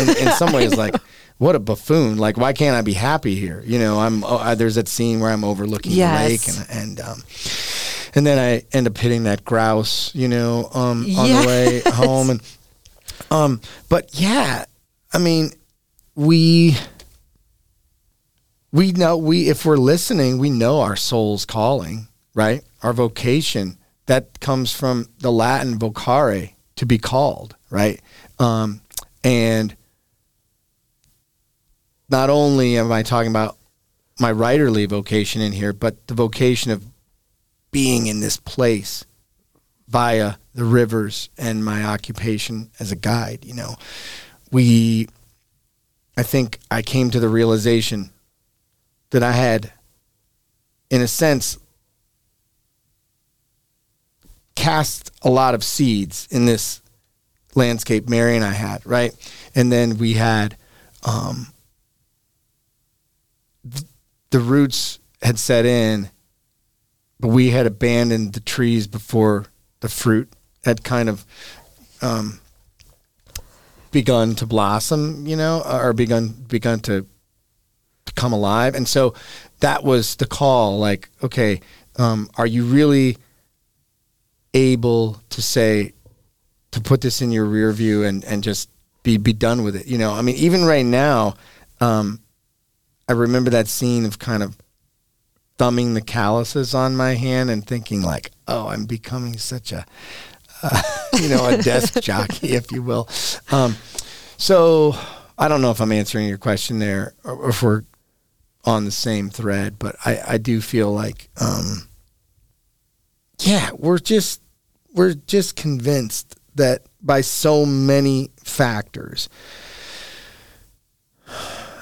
in, 0.00 0.08
in 0.08 0.32
some 0.32 0.52
ways 0.52 0.76
like 0.84 0.94
what 1.38 1.54
a 1.54 1.58
buffoon 1.58 2.18
like 2.18 2.36
why 2.36 2.52
can't 2.52 2.76
i 2.76 2.82
be 2.82 2.92
happy 2.92 3.34
here 3.34 3.62
you 3.66 3.78
know 3.78 3.98
i'm 3.98 4.22
oh, 4.24 4.36
I, 4.38 4.54
there's 4.54 4.74
that 4.76 4.86
scene 4.88 5.18
where 5.20 5.30
i'm 5.30 5.44
overlooking 5.44 5.92
Yes. 5.92 6.18
the 6.18 6.28
lake 6.28 6.48
and 6.70 6.80
and 6.82 7.00
um 7.00 7.22
and 8.14 8.26
then 8.26 8.38
i 8.38 8.62
end 8.76 8.86
up 8.86 8.96
hitting 8.98 9.24
that 9.24 9.44
grouse 9.44 10.14
you 10.14 10.28
know 10.28 10.68
um 10.72 11.04
on 11.16 11.28
the 11.28 11.44
way 11.46 11.82
home 11.86 12.30
and 12.30 12.40
um 13.30 13.60
but 13.88 14.10
yeah 14.20 14.64
i 15.12 15.18
mean 15.18 15.50
we 16.14 16.76
we 18.72 18.90
know 18.92 19.16
we 19.16 19.48
if 19.48 19.64
we're 19.64 19.76
listening 19.76 20.38
we 20.38 20.50
know 20.50 20.80
our 20.80 20.96
soul's 20.96 21.44
calling 21.44 22.08
right? 22.34 22.62
Our 22.82 22.94
vocation 22.94 23.76
that 24.06 24.40
comes 24.40 24.72
from 24.72 25.06
the 25.18 25.30
latin 25.30 25.78
vocare 25.78 26.54
to 26.76 26.86
be 26.86 26.98
called 26.98 27.54
right? 27.70 28.00
Um 28.38 28.80
and 29.22 29.76
not 32.08 32.30
only 32.30 32.76
am 32.76 32.90
i 32.90 33.02
talking 33.02 33.30
about 33.30 33.56
my 34.18 34.32
writerly 34.32 34.88
vocation 34.88 35.40
in 35.40 35.52
here 35.52 35.72
but 35.72 36.06
the 36.06 36.14
vocation 36.14 36.70
of 36.70 36.84
being 37.70 38.06
in 38.06 38.20
this 38.20 38.36
place 38.36 39.04
via 39.88 40.34
the 40.54 40.64
rivers 40.64 41.28
and 41.38 41.64
my 41.64 41.84
occupation 41.84 42.70
as 42.80 42.90
a 42.90 42.96
guide 42.96 43.44
you 43.44 43.54
know? 43.54 43.76
We 44.50 45.08
i 46.16 46.22
think 46.22 46.58
i 46.70 46.82
came 46.82 47.10
to 47.10 47.20
the 47.20 47.28
realization 47.28 48.11
that 49.12 49.22
I 49.22 49.32
had, 49.32 49.72
in 50.90 51.00
a 51.00 51.06
sense, 51.06 51.58
cast 54.54 55.12
a 55.22 55.30
lot 55.30 55.54
of 55.54 55.62
seeds 55.62 56.26
in 56.30 56.46
this 56.46 56.80
landscape 57.54 58.08
Mary 58.08 58.36
and 58.36 58.44
I 58.44 58.52
had, 58.52 58.84
right? 58.84 59.14
And 59.54 59.70
then 59.70 59.98
we 59.98 60.14
had 60.14 60.56
um, 61.04 61.48
th- 63.70 63.84
the 64.30 64.40
roots 64.40 64.98
had 65.20 65.38
set 65.38 65.66
in, 65.66 66.10
but 67.20 67.28
we 67.28 67.50
had 67.50 67.66
abandoned 67.66 68.32
the 68.32 68.40
trees 68.40 68.86
before 68.86 69.46
the 69.80 69.88
fruit 69.88 70.32
had 70.64 70.82
kind 70.84 71.08
of 71.08 71.26
um, 72.00 72.40
begun 73.90 74.34
to 74.36 74.46
blossom, 74.46 75.26
you 75.26 75.36
know, 75.36 75.62
or 75.64 75.92
begun 75.92 76.28
begun 76.48 76.80
to 76.80 77.06
come 78.14 78.32
alive. 78.32 78.74
And 78.74 78.86
so 78.86 79.14
that 79.60 79.84
was 79.84 80.16
the 80.16 80.26
call 80.26 80.78
like, 80.78 81.08
okay, 81.22 81.60
um, 81.96 82.28
are 82.36 82.46
you 82.46 82.64
really 82.64 83.16
able 84.54 85.20
to 85.30 85.42
say, 85.42 85.92
to 86.72 86.80
put 86.80 87.00
this 87.00 87.20
in 87.20 87.30
your 87.30 87.44
rear 87.44 87.72
view 87.72 88.04
and, 88.04 88.24
and 88.24 88.42
just 88.42 88.70
be, 89.02 89.16
be 89.16 89.32
done 89.32 89.62
with 89.62 89.76
it? 89.76 89.86
You 89.86 89.98
know, 89.98 90.12
I 90.12 90.22
mean, 90.22 90.36
even 90.36 90.64
right 90.64 90.84
now, 90.84 91.34
um, 91.80 92.20
I 93.08 93.12
remember 93.12 93.50
that 93.50 93.68
scene 93.68 94.04
of 94.04 94.18
kind 94.18 94.42
of 94.42 94.56
thumbing 95.58 95.94
the 95.94 96.00
calluses 96.00 96.74
on 96.74 96.96
my 96.96 97.14
hand 97.14 97.50
and 97.50 97.66
thinking 97.66 98.02
like, 98.02 98.30
oh, 98.48 98.68
I'm 98.68 98.84
becoming 98.84 99.36
such 99.36 99.72
a, 99.72 99.84
uh, 100.62 100.82
you 101.20 101.28
know, 101.28 101.46
a 101.46 101.58
desk 101.58 102.00
jockey, 102.02 102.54
if 102.54 102.72
you 102.72 102.82
will. 102.82 103.08
Um, 103.50 103.76
so 104.38 104.94
I 105.38 105.48
don't 105.48 105.62
know 105.62 105.70
if 105.70 105.80
I'm 105.80 105.92
answering 105.92 106.26
your 106.26 106.38
question 106.38 106.78
there 106.78 107.14
or 107.24 107.50
if 107.50 107.62
we're 107.62 107.84
on 108.64 108.84
the 108.84 108.90
same 108.90 109.28
thread, 109.28 109.78
but 109.78 109.96
I, 110.04 110.20
I 110.26 110.38
do 110.38 110.60
feel 110.60 110.92
like, 110.92 111.28
um, 111.40 111.88
yeah, 113.40 113.70
we're 113.74 113.98
just 113.98 114.40
we're 114.94 115.14
just 115.14 115.56
convinced 115.56 116.36
that 116.54 116.82
by 117.00 117.22
so 117.22 117.64
many 117.66 118.30
factors 118.44 119.28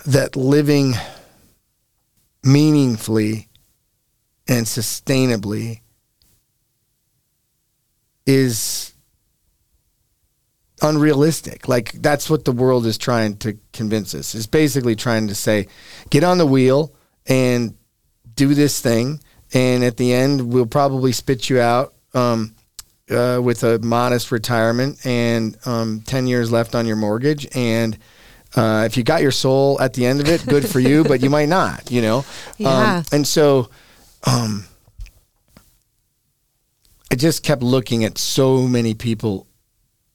that 0.07 0.37
living 0.37 0.95
meaningfully 2.43 3.49
and 4.49 4.64
sustainably 4.66 5.81
is 8.26 8.95
unrealistic. 10.83 11.68
Like 11.68 11.93
that's 11.93 12.31
what 12.31 12.45
the 12.45 12.53
world 12.53 12.87
is 12.87 12.99
trying 12.99 13.37
to 13.39 13.59
convince 13.72 14.14
us. 14.14 14.35
Is 14.35 14.47
basically 14.47 14.97
trying 14.97 15.28
to 15.28 15.35
say, 15.35 15.68
get 16.11 16.24
on 16.24 16.39
the 16.39 16.47
wheel 16.47 16.95
and 17.26 17.74
do 18.35 18.55
this 18.55 18.81
thing, 18.81 19.20
and 19.53 19.85
at 19.85 19.97
the 19.97 20.12
end 20.12 20.53
we'll 20.53 20.66
probably 20.66 21.12
spit 21.12 21.51
you 21.51 21.61
out 21.61 21.95
um, 22.14 22.55
uh, 23.11 23.41
with 23.43 23.62
a 23.62 23.78
modest 23.81 24.33
retirement 24.33 25.05
and 25.05 25.57
um, 25.66 26.03
ten 26.07 26.26
years 26.26 26.51
left 26.51 26.74
on 26.74 26.87
your 26.87 26.97
mortgage. 26.97 27.47
And 27.55 27.99
uh, 28.57 28.85
if 28.87 28.97
you 28.97 29.03
got 29.03 29.22
your 29.22 29.33
soul 29.33 29.81
at 29.81 29.95
the 29.95 30.07
end 30.07 30.20
of 30.20 30.28
it, 30.28 30.45
good 30.47 30.66
for 30.66 30.81
you. 30.81 31.05
But 31.05 31.22
you 31.22 31.31
might 31.31 31.49
not. 31.49 31.91
You 31.91 32.03
know. 32.03 32.24
Yeah. 32.59 32.97
Um, 32.99 33.05
and 33.12 33.26
so. 33.26 33.70
Um, 34.26 34.64
I 37.11 37.16
just 37.16 37.43
kept 37.43 37.62
looking 37.62 38.05
at 38.05 38.18
so 38.18 38.68
many 38.68 38.95
people 38.95 39.49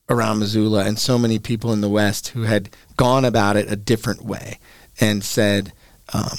around 0.10 0.40
Missoula 0.40 0.86
and 0.86 1.00
so 1.00 1.18
many 1.18 1.40
people 1.40 1.74
in 1.74 1.82
the 1.82 1.90
West 1.90 2.30
who 2.30 2.44
had 2.44 2.70
gone 2.98 3.26
about 3.26 3.58
it 3.58 3.72
a 3.72 3.76
different 3.76 4.24
way 4.24 4.60
and 5.00 5.24
said, 5.24 5.74
um, 6.14 6.38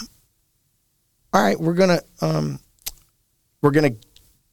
"All 1.33 1.43
right, 1.43 1.59
we're 1.59 1.75
gonna 1.75 2.01
um, 2.21 2.61
we're 3.61 3.73
gonna 3.73 3.97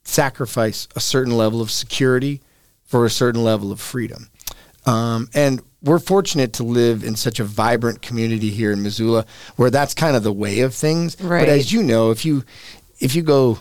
sacrifice 0.03 0.88
a 0.95 0.99
certain 0.99 1.38
level 1.38 1.61
of 1.61 1.72
security 1.72 2.41
for 2.84 3.05
a 3.05 3.09
certain 3.09 3.43
level 3.43 3.72
of 3.72 3.80
freedom." 3.80 4.30
Um, 4.86 5.30
and 5.34 5.61
we're 5.82 5.99
fortunate 5.99 6.53
to 6.53 6.64
live 6.64 7.03
in 7.03 7.16
such 7.16 7.39
a 7.39 7.43
vibrant 7.43 8.01
community 8.01 8.49
here 8.49 8.72
in 8.72 8.82
Missoula, 8.82 9.26
where 9.55 9.70
that's 9.70 9.93
kind 9.93 10.16
of 10.16 10.24
the 10.24 10.34
way 10.34 10.61
of 10.61 10.74
things. 10.74 11.20
Right. 11.22 11.41
But 11.41 11.49
as 11.49 11.72
you 11.72 11.84
know, 11.84 12.11
if 12.11 12.26
you 12.26 12.43
if 12.99 13.16
you 13.16 13.22
go 13.22 13.59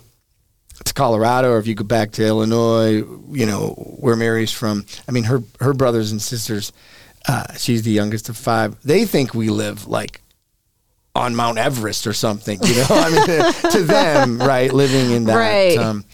to 0.84 0.94
Colorado 0.94 1.50
or 1.52 1.58
if 1.58 1.66
you 1.66 1.74
go 1.74 1.84
back 1.84 2.12
to 2.12 2.26
Illinois, 2.26 3.04
you 3.30 3.46
know, 3.46 3.68
where 4.00 4.16
Mary's 4.16 4.52
from, 4.52 4.84
I 5.08 5.12
mean, 5.12 5.24
her, 5.24 5.42
her 5.60 5.72
brothers 5.74 6.10
and 6.12 6.20
sisters, 6.20 6.72
uh, 7.28 7.52
she's 7.54 7.82
the 7.82 7.90
youngest 7.92 8.28
of 8.28 8.36
five. 8.36 8.76
They 8.82 9.04
think 9.04 9.34
we 9.34 9.48
live 9.48 9.86
like 9.86 10.20
on 11.14 11.34
Mount 11.36 11.58
Everest 11.58 12.06
or 12.06 12.12
something, 12.12 12.58
you 12.62 12.74
know, 12.74 12.86
I 12.90 13.10
mean, 13.10 13.70
to 13.72 13.82
them, 13.82 14.38
right. 14.38 14.72
Living 14.72 15.10
in 15.10 15.24
that, 15.24 15.34
Right. 15.36 15.76
um, 15.78 16.04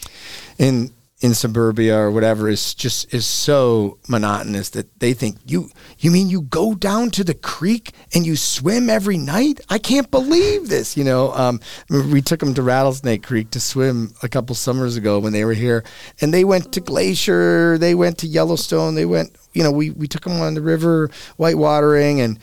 in, 0.59 0.93
in 1.21 1.35
suburbia 1.35 1.99
or 1.99 2.11
whatever 2.13 2.49
is 2.49 2.75
just 2.75 3.13
is 3.13 3.27
so 3.27 3.99
monotonous 4.09 4.71
that 4.71 5.01
they 5.01 5.13
think 5.13 5.37
you 5.45 5.69
you 5.99 6.13
mean 6.13 6.29
you 6.29 6.43
go 6.43 6.75
down 6.75 7.11
to 7.11 7.25
the 7.25 7.35
creek 7.35 7.93
and 8.15 8.25
you 8.25 8.37
swim 8.37 8.89
every 8.89 9.19
night? 9.19 9.61
I 9.69 9.79
can't 9.79 10.11
believe 10.11 10.69
this 10.69 10.97
you 10.97 11.03
know? 11.03 11.33
Um, 11.33 11.61
we 11.91 12.23
took 12.23 12.41
them 12.41 12.55
to 12.55 12.63
rattlesnake 12.63 13.25
creek 13.25 13.51
to 13.51 13.61
swim 13.61 14.15
a 14.23 14.29
couple 14.29 14.55
summers 14.55 14.97
ago 14.97 15.19
when 15.19 15.33
they 15.33 15.45
were 15.45 15.55
here 15.55 15.83
and 16.21 16.33
they 16.33 16.45
went 16.45 16.73
to 16.73 16.81
glacier 16.81 17.77
they 17.79 17.95
went 17.95 18.19
to 18.19 18.27
yellowstone 18.29 18.95
they 18.95 19.07
went 19.07 19.37
you 19.53 19.65
know 19.65 19.73
we, 19.73 19.91
we 19.91 20.07
took 20.07 20.23
them 20.23 20.41
on 20.41 20.55
the 20.55 20.63
river 20.63 21.11
white 21.37 21.59
watering 21.59 22.21
and 22.21 22.39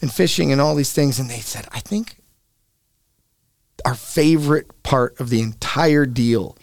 and 0.00 0.12
fishing 0.12 0.50
and 0.50 0.62
all 0.62 0.74
these 0.74 0.92
things 0.92 1.18
and 1.18 1.28
they 1.28 1.40
said 1.40 1.66
i 1.72 1.80
think 1.80 2.16
our 3.84 3.94
favorite 3.94 4.82
part 4.82 5.18
of 5.20 5.28
the 5.28 5.40
entire 5.40 6.06
deal 6.06 6.56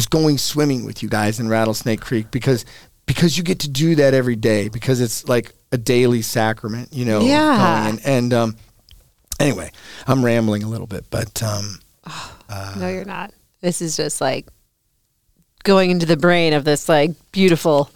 was 0.00 0.06
going 0.06 0.38
swimming 0.38 0.86
with 0.86 1.02
you 1.02 1.10
guys 1.10 1.38
in 1.40 1.46
Rattlesnake 1.46 2.00
Creek 2.00 2.30
because 2.30 2.64
because 3.04 3.36
you 3.36 3.44
get 3.44 3.58
to 3.58 3.68
do 3.68 3.96
that 3.96 4.14
every 4.14 4.34
day 4.34 4.70
because 4.70 4.98
it's 4.98 5.28
like 5.28 5.52
a 5.72 5.76
daily 5.76 6.22
sacrament, 6.22 6.88
you 6.90 7.04
know. 7.04 7.20
Yeah. 7.20 7.90
in. 7.90 7.98
And 8.02 8.32
um, 8.32 8.56
anyway, 9.38 9.70
I'm 10.06 10.24
rambling 10.24 10.62
a 10.62 10.68
little 10.68 10.86
bit, 10.86 11.04
but 11.10 11.42
um, 11.42 11.80
no, 12.78 12.88
you're 12.88 13.04
not. 13.04 13.34
This 13.60 13.82
is 13.82 13.94
just 13.94 14.22
like 14.22 14.48
going 15.64 15.90
into 15.90 16.06
the 16.06 16.16
brain 16.16 16.54
of 16.54 16.64
this 16.64 16.88
like 16.88 17.10
beautiful 17.30 17.90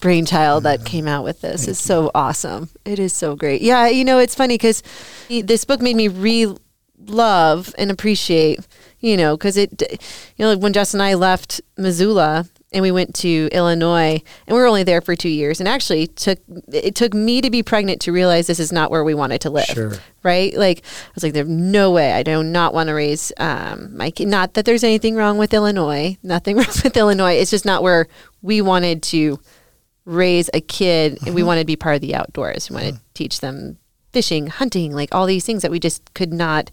brainchild 0.00 0.64
that 0.64 0.84
came 0.84 1.06
out 1.06 1.22
with 1.22 1.40
this 1.40 1.68
is 1.68 1.78
so 1.78 2.10
awesome. 2.16 2.68
It 2.84 2.98
is 2.98 3.12
so 3.12 3.36
great. 3.36 3.62
Yeah, 3.62 3.86
you 3.86 4.04
know, 4.04 4.18
it's 4.18 4.34
funny 4.34 4.54
because 4.54 4.82
this 5.28 5.64
book 5.64 5.80
made 5.80 5.94
me 5.94 6.08
re 6.08 6.52
love 7.06 7.72
and 7.78 7.92
appreciate, 7.92 8.58
you 9.04 9.18
know, 9.18 9.36
because 9.36 9.58
it, 9.58 9.82
you 10.36 10.44
know, 10.44 10.54
like 10.54 10.62
when 10.62 10.72
Jess 10.72 10.94
and 10.94 11.02
I 11.02 11.12
left 11.12 11.60
Missoula 11.76 12.48
and 12.72 12.80
we 12.80 12.90
went 12.90 13.14
to 13.16 13.50
Illinois 13.52 14.22
and 14.46 14.54
we 14.54 14.54
were 14.54 14.66
only 14.66 14.82
there 14.82 15.02
for 15.02 15.14
two 15.14 15.28
years 15.28 15.60
and 15.60 15.68
actually 15.68 16.06
took 16.06 16.38
it 16.72 16.94
took 16.94 17.12
me 17.12 17.42
to 17.42 17.50
be 17.50 17.62
pregnant 17.62 18.00
to 18.00 18.12
realize 18.12 18.46
this 18.46 18.58
is 18.58 18.72
not 18.72 18.90
where 18.90 19.04
we 19.04 19.12
wanted 19.12 19.42
to 19.42 19.50
live. 19.50 19.66
Sure. 19.66 19.92
right? 20.22 20.54
Like 20.54 20.78
i 20.86 21.10
was 21.14 21.22
like 21.22 21.34
there's 21.34 21.46
no 21.46 21.90
way. 21.90 22.12
I 22.12 22.22
do 22.22 22.42
not 22.42 22.72
want 22.72 22.88
to 22.88 22.94
raise 22.94 23.30
um, 23.36 23.94
my 23.94 24.10
kid 24.10 24.28
not 24.28 24.54
that 24.54 24.64
there's 24.64 24.82
anything 24.82 25.16
wrong 25.16 25.36
with 25.36 25.52
illinois 25.52 26.16
nothing 26.22 26.56
wrong 26.58 26.66
with 26.82 26.96
illinois. 26.96 27.34
It's 27.34 27.50
just 27.50 27.66
not 27.66 27.82
where 27.82 28.08
we 28.40 28.62
wanted 28.62 29.02
to 29.04 29.38
raise 30.06 30.48
a 30.54 30.62
kid 30.62 31.18
and 31.26 31.34
we 31.34 31.42
wanted 31.42 31.60
to 31.60 31.66
be 31.66 31.76
part 31.76 31.96
of 31.96 32.00
the 32.00 32.14
outdoors. 32.14 32.70
We 32.70 32.76
wanted 32.76 32.94
to 32.94 33.00
teach 33.12 33.40
them 33.40 33.76
fishing 34.14 34.46
hunting 34.46 34.94
like 34.94 35.14
all 35.14 35.26
these 35.26 35.44
things 35.44 35.60
that 35.60 35.70
we 35.70 35.78
just 35.78 36.14
could 36.14 36.32
not 36.32 36.70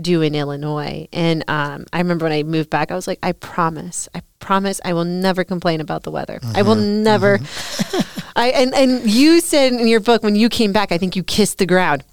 do 0.00 0.22
in 0.22 0.34
Illinois. 0.34 1.08
And 1.12 1.44
um, 1.48 1.86
I 1.92 1.98
remember 1.98 2.24
when 2.24 2.32
I 2.32 2.42
moved 2.42 2.70
back, 2.70 2.90
I 2.90 2.94
was 2.94 3.06
like, 3.06 3.18
I 3.22 3.32
promise, 3.32 4.08
I 4.14 4.22
promise, 4.38 4.80
I 4.84 4.92
will 4.92 5.04
never 5.04 5.44
complain 5.44 5.80
about 5.80 6.02
the 6.02 6.10
weather. 6.10 6.40
I 6.54 6.62
will 6.62 6.76
mm-hmm. 6.76 7.02
never. 7.02 7.38
Mm-hmm. 7.38 8.20
I 8.36 8.48
and 8.48 8.74
and 8.74 9.10
you 9.10 9.40
said 9.40 9.72
in 9.72 9.88
your 9.88 10.00
book 10.00 10.22
when 10.22 10.36
you 10.36 10.48
came 10.48 10.72
back, 10.72 10.92
I 10.92 10.98
think 10.98 11.16
you 11.16 11.22
kissed 11.22 11.58
the 11.58 11.66
ground, 11.66 12.04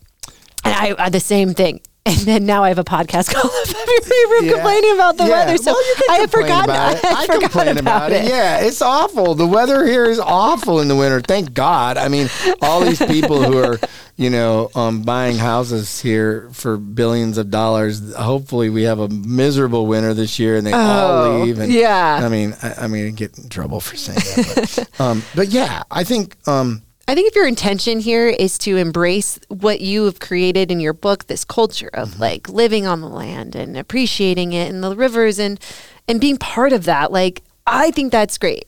and 0.64 0.74
I, 0.74 1.06
I 1.06 1.10
the 1.10 1.20
same 1.20 1.54
thing. 1.54 1.82
And 2.06 2.18
then 2.18 2.46
now 2.46 2.64
I 2.66 2.68
have 2.68 2.80
a 2.80 2.84
podcast 2.84 3.30
called 3.34 3.52
The 3.66 3.74
February 3.74 4.26
Room 4.30 4.46
Yeah. 4.46 4.52
complaining 4.54 4.92
about 4.96 5.18
the 5.18 5.24
Yeah. 5.24 5.30
weather. 5.46 5.58
So 5.58 5.72
Well, 5.72 5.82
I 6.10 6.14
had 6.18 6.32
complain 6.32 6.44
forgotten. 6.44 6.70
about 6.70 6.96
it. 6.96 7.06
I, 7.06 7.22
I 7.24 7.38
complain 7.40 7.78
about 7.78 8.12
it. 8.12 8.28
Yeah, 8.28 8.60
it's 8.60 8.82
awful. 8.82 9.36
The 9.36 9.48
weather 9.48 9.86
here 9.88 10.06
is 10.06 10.20
awful 10.20 10.82
in 10.82 10.90
the 10.90 10.96
winter. 10.98 11.22
Thank 11.22 11.54
God. 11.54 11.98
I 11.98 12.10
mean, 12.10 12.30
all 12.62 12.82
these 12.82 13.00
people 13.06 13.42
who 13.42 13.58
are, 13.58 13.80
you 14.18 14.30
know, 14.30 14.70
um, 14.76 15.04
buying 15.04 15.38
houses 15.38 16.02
here 16.02 16.50
for 16.52 16.76
billions 16.76 17.38
of 17.38 17.50
dollars. 17.50 18.14
Hopefully, 18.16 18.70
we 18.70 18.84
have 18.84 19.00
a 19.00 19.08
miserable 19.08 19.86
winter 19.88 20.14
this 20.14 20.38
year, 20.40 20.58
and 20.58 20.68
they 20.68 20.74
Oh, 20.74 20.78
all 20.78 21.40
leave. 21.46 21.58
And 21.60 21.72
yeah. 21.72 22.20
I 22.22 22.28
mean, 22.28 22.54
I, 22.62 22.74
I 22.82 22.88
mean, 22.88 23.08
I 23.08 23.10
get 23.12 23.38
in 23.38 23.48
trouble 23.48 23.80
for 23.80 23.96
saying 23.96 24.18
that. 24.20 24.88
But, 24.98 25.02
um, 25.02 25.24
but 25.36 25.48
yeah, 25.50 25.84
I 25.90 26.04
think. 26.04 26.36
Um, 26.48 26.82
I 27.08 27.16
think 27.16 27.28
if 27.28 27.36
your 27.36 27.48
intention 27.48 28.00
here 28.00 28.28
is 28.28 28.58
to 28.60 28.78
embrace 28.78 29.38
what 29.50 29.82
you 29.82 30.06
have 30.06 30.20
created 30.20 30.72
in 30.72 30.80
your 30.80 30.94
book, 30.94 31.28
this 31.28 31.44
culture 31.44 31.90
of 31.94 32.12
Mm-hmm. 32.12 32.22
like 32.22 32.50
living 32.50 32.88
on 32.88 33.02
the 33.02 33.10
land 33.10 33.56
and 33.56 33.78
appreciating 33.78 34.54
it 34.54 34.72
and 34.72 34.84
the 34.84 34.96
rivers 34.96 35.38
and 35.40 35.60
and 36.08 36.20
being 36.22 36.38
part 36.38 36.74
of 36.74 36.86
that, 36.86 37.12
like 37.12 37.42
I 37.68 37.92
think 37.92 38.12
that's 38.12 38.38
great. 38.38 38.66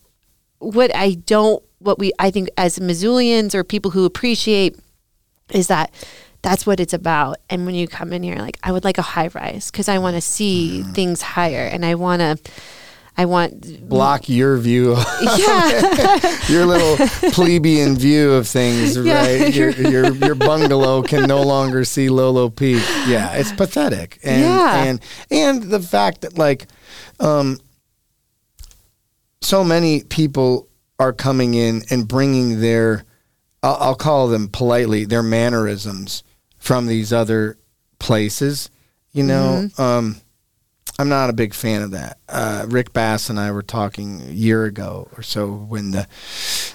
What 0.60 0.94
I 0.96 1.12
don't 1.14 1.64
what 1.80 1.98
we 2.00 2.12
I 2.20 2.30
think 2.32 2.50
as 2.58 2.80
Missoulians 2.80 3.54
or 3.56 3.64
people 3.64 3.92
who 3.92 4.06
appreciate 4.06 4.78
is 5.54 5.68
that 5.68 5.94
that's 6.42 6.66
what 6.68 6.80
it's 6.80 6.94
about. 6.94 7.38
And 7.50 7.66
when 7.66 7.74
you 7.76 7.88
come 7.88 8.14
in 8.14 8.22
here, 8.22 8.36
like 8.38 8.58
I 8.64 8.72
would 8.72 8.84
like 8.84 8.98
a 8.98 9.02
high 9.02 9.30
rise 9.34 9.72
because 9.72 9.88
I 9.90 9.98
want 10.00 10.16
to 10.16 10.22
see 10.22 10.82
Mm-hmm. 10.82 10.92
things 10.94 11.22
higher 11.22 11.66
and 11.66 11.86
I 11.86 11.96
want 11.96 12.20
to, 12.22 12.52
I 13.18 13.26
want, 13.26 13.88
block 13.88 14.28
your 14.28 14.58
view, 14.58 14.96
yeah, 15.38 16.38
your 16.50 16.66
little 16.66 16.98
plebeian 17.32 17.96
view 17.96 18.34
of 18.34 18.46
things, 18.48 18.98
Yeah. 19.06 19.22
right? 19.22 19.54
Your, 19.54 19.70
your 19.70 20.14
your 20.16 20.36
bungalow 20.36 21.02
can 21.02 21.28
no 21.28 21.42
longer 21.44 21.86
see 21.86 22.10
Lolo 22.10 22.50
Peak. 22.50 22.84
Yeah, 23.08 23.34
it's 23.36 23.54
pathetic. 23.54 24.20
And 24.24 24.42
Yeah. 24.42 24.84
and 24.84 25.00
and 25.32 25.64
the 25.64 25.80
fact 25.80 26.22
that 26.22 26.38
like 26.38 26.68
um 27.22 27.58
so 29.42 29.64
many 29.64 30.04
people 30.04 30.68
are 31.00 31.14
coming 31.14 31.54
in 31.54 31.84
and 31.90 32.08
bringing 32.08 32.60
their 32.62 33.06
I'll, 33.64 33.78
I'll 33.80 33.96
call 33.96 34.28
them 34.28 34.50
politely 34.50 35.06
their 35.06 35.24
mannerisms 35.24 36.24
from 36.58 36.88
these 36.88 37.14
other 37.14 37.58
places. 38.00 38.70
You 39.12 39.24
know, 39.24 39.70
um, 39.78 40.18
I'm 40.98 41.10
not 41.10 41.30
a 41.30 41.34
big 41.34 41.54
fan 41.54 41.82
of 41.82 41.92
that. 41.92 42.20
Uh, 42.30 42.66
Rick 42.70 42.94
Bass 42.94 43.30
and 43.30 43.40
I 43.40 43.52
were 43.52 43.62
talking 43.64 44.22
a 44.22 44.32
year 44.32 44.64
ago 44.66 45.10
or 45.18 45.24
so 45.24 45.52
when 45.52 45.92
the 45.92 46.08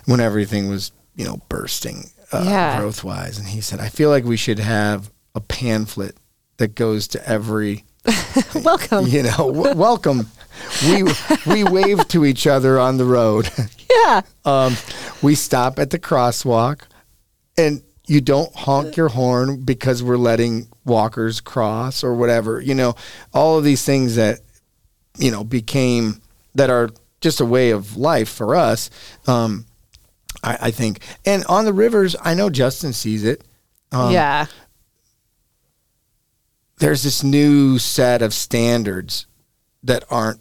when 0.04 0.20
everything 0.20 0.68
was 0.68 0.92
you 1.16 1.24
know 1.24 1.38
bursting 1.48 2.10
uh, 2.32 2.44
Yeah. 2.46 2.78
growth 2.78 3.02
wise, 3.02 3.38
and 3.38 3.48
he 3.48 3.60
said, 3.60 3.80
I 3.80 3.88
feel 3.88 4.10
like 4.10 4.24
we 4.24 4.36
should 4.36 4.58
have 4.58 5.10
a 5.34 5.40
pamphlet 5.40 6.16
that 6.58 6.74
goes 6.74 7.08
to 7.08 7.28
every 7.28 7.84
welcome. 8.54 9.06
you 9.06 9.22
know 9.22 9.52
w- 9.52 9.74
welcome. 9.74 10.26
We 10.86 11.04
we 11.46 11.64
wave 11.64 12.06
to 12.08 12.24
each 12.26 12.46
other 12.46 12.78
on 12.78 12.98
the 12.98 13.04
road. 13.04 13.48
Yeah. 13.90 14.20
um, 14.44 14.76
we 15.20 15.34
stop 15.34 15.80
at 15.80 15.90
the 15.90 15.98
crosswalk, 15.98 16.82
and 17.58 17.82
you 18.10 18.20
don't 18.20 18.52
honk 18.56 18.96
your 18.96 19.08
horn 19.08 19.62
because 19.62 20.02
we're 20.02 20.16
letting 20.16 20.66
walkers 20.84 21.40
cross 21.40 22.02
or 22.02 22.12
whatever. 22.12 22.60
You 22.60 22.74
know, 22.74 22.96
all 23.32 23.56
of 23.56 23.62
these 23.62 23.84
things 23.84 24.16
that 24.16 24.40
you 25.16 25.30
know 25.30 25.44
became 25.44 26.20
that 26.56 26.70
are 26.70 26.90
just 27.20 27.40
a 27.40 27.44
way 27.44 27.70
of 27.70 27.96
life 27.96 28.28
for 28.28 28.56
us. 28.56 28.90
Um, 29.28 29.64
I, 30.42 30.58
I 30.62 30.70
think, 30.72 31.02
and 31.24 31.44
on 31.44 31.64
the 31.64 31.72
rivers, 31.72 32.16
I 32.20 32.34
know 32.34 32.50
Justin 32.50 32.92
sees 32.92 33.22
it. 33.22 33.44
Um, 33.92 34.12
yeah. 34.12 34.46
There's 36.78 37.02
this 37.04 37.22
new 37.22 37.78
set 37.78 38.22
of 38.22 38.34
standards 38.34 39.26
that 39.84 40.02
aren't 40.10 40.40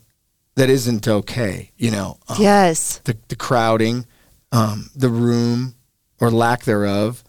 that 0.55 0.71
isn't 0.71 1.07
okay. 1.07 1.71
You 1.77 1.91
know, 1.91 2.17
um, 2.27 2.37
Yes. 2.39 2.99
the, 3.03 3.15
the 3.27 3.35
crowding, 3.35 4.07
um, 4.51 4.89
the 4.95 5.09
room 5.09 5.75
or 6.19 6.31
lack 6.31 6.63
thereof 6.63 7.23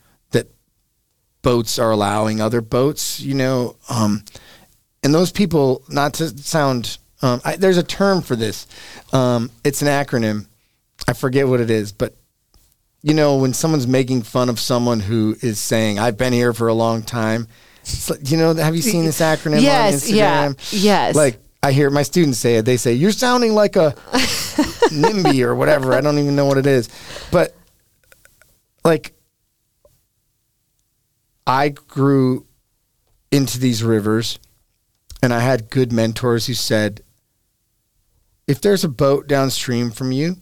boats 1.42 1.78
are 1.78 1.90
allowing 1.90 2.40
other 2.40 2.60
boats, 2.60 3.20
you 3.20 3.34
know, 3.34 3.76
um, 3.88 4.24
and 5.02 5.14
those 5.14 5.32
people, 5.32 5.82
not 5.88 6.14
to 6.14 6.28
sound, 6.38 6.98
um, 7.22 7.40
I, 7.44 7.56
there's 7.56 7.78
a 7.78 7.82
term 7.82 8.20
for 8.20 8.36
this. 8.36 8.66
Um, 9.12 9.50
it's 9.64 9.82
an 9.82 9.88
acronym. 9.88 10.46
I 11.08 11.14
forget 11.14 11.48
what 11.48 11.60
it 11.60 11.70
is, 11.70 11.92
but 11.92 12.14
you 13.02 13.14
know, 13.14 13.36
when 13.38 13.54
someone's 13.54 13.86
making 13.86 14.22
fun 14.22 14.50
of 14.50 14.60
someone 14.60 15.00
who 15.00 15.34
is 15.40 15.58
saying, 15.58 15.98
I've 15.98 16.18
been 16.18 16.34
here 16.34 16.52
for 16.52 16.68
a 16.68 16.74
long 16.74 17.02
time, 17.02 17.48
like, 18.10 18.30
you 18.30 18.36
know, 18.36 18.52
have 18.54 18.76
you 18.76 18.82
seen 18.82 19.06
this 19.06 19.20
acronym 19.20 19.62
Yes, 19.62 20.04
on 20.04 20.14
Instagram? 20.16 20.72
yeah, 20.72 20.78
yes. 20.80 21.16
Like, 21.16 21.38
I 21.62 21.72
hear 21.72 21.88
my 21.88 22.02
students 22.02 22.38
say 22.38 22.56
it. 22.56 22.66
They 22.66 22.76
say, 22.76 22.92
You're 22.92 23.10
sounding 23.10 23.54
like 23.54 23.76
a 23.76 23.92
NIMBY 24.90 25.42
or 25.44 25.54
whatever. 25.54 25.94
I 25.94 26.00
don't 26.02 26.18
even 26.18 26.36
know 26.36 26.44
what 26.44 26.58
it 26.58 26.66
is. 26.66 26.88
But 27.30 27.54
like 28.84 29.14
I 31.50 31.70
grew 31.70 32.46
into 33.32 33.58
these 33.58 33.82
rivers 33.82 34.38
and 35.20 35.34
I 35.34 35.40
had 35.40 35.68
good 35.68 35.90
mentors 35.90 36.46
who 36.46 36.54
said, 36.54 37.02
if 38.46 38.60
there's 38.60 38.84
a 38.84 38.88
boat 38.88 39.26
downstream 39.26 39.90
from 39.90 40.12
you 40.12 40.36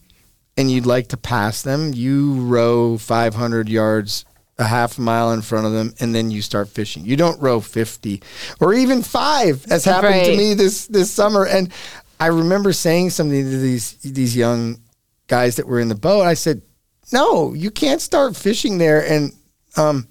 and 0.55 0.69
you'd 0.69 0.85
like 0.85 1.07
to 1.07 1.17
pass 1.17 1.63
them, 1.63 1.93
you 1.95 2.33
row 2.41 2.99
500 2.99 3.69
yards, 3.69 4.23
a 4.59 4.65
half 4.65 4.99
mile 4.99 5.31
in 5.31 5.41
front 5.41 5.65
of 5.65 5.73
them, 5.73 5.95
and 5.99 6.13
then 6.13 6.29
you 6.29 6.43
start 6.43 6.69
fishing. 6.69 7.03
You 7.03 7.15
don't 7.15 7.41
row 7.41 7.59
50 7.59 8.21
or 8.59 8.75
even 8.75 9.01
five, 9.01 9.65
as 9.71 9.85
happened 9.85 10.25
to 10.25 10.37
me 10.37 10.53
this, 10.53 10.85
this 10.85 11.09
summer. 11.09 11.43
And 11.47 11.73
I 12.19 12.27
remember 12.27 12.71
saying 12.71 13.09
something 13.09 13.43
to 13.43 13.57
these, 13.57 13.93
these 13.93 14.37
young 14.37 14.79
guys 15.25 15.55
that 15.55 15.65
were 15.65 15.79
in 15.79 15.89
the 15.89 15.95
boat. 15.95 16.21
I 16.21 16.35
said, 16.35 16.61
no, 17.11 17.55
you 17.55 17.71
can't 17.71 17.99
start 17.99 18.35
fishing 18.35 18.77
there. 18.77 19.03
And, 19.03 19.33
um, 19.75 20.07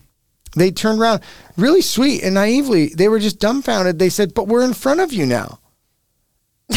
they 0.55 0.71
turned 0.71 1.01
around 1.01 1.23
really 1.57 1.83
sweet 1.83 2.23
and 2.23 2.35
naively. 2.35 2.89
They 2.89 3.09
were 3.09 3.19
just 3.19 3.39
dumbfounded. 3.39 3.99
They 3.99 4.09
said, 4.09 4.35
But 4.35 4.49
we're 4.49 4.65
in 4.65 4.75
front 4.75 5.01
of 5.01 5.13
you 5.13 5.27
now. 5.27 5.61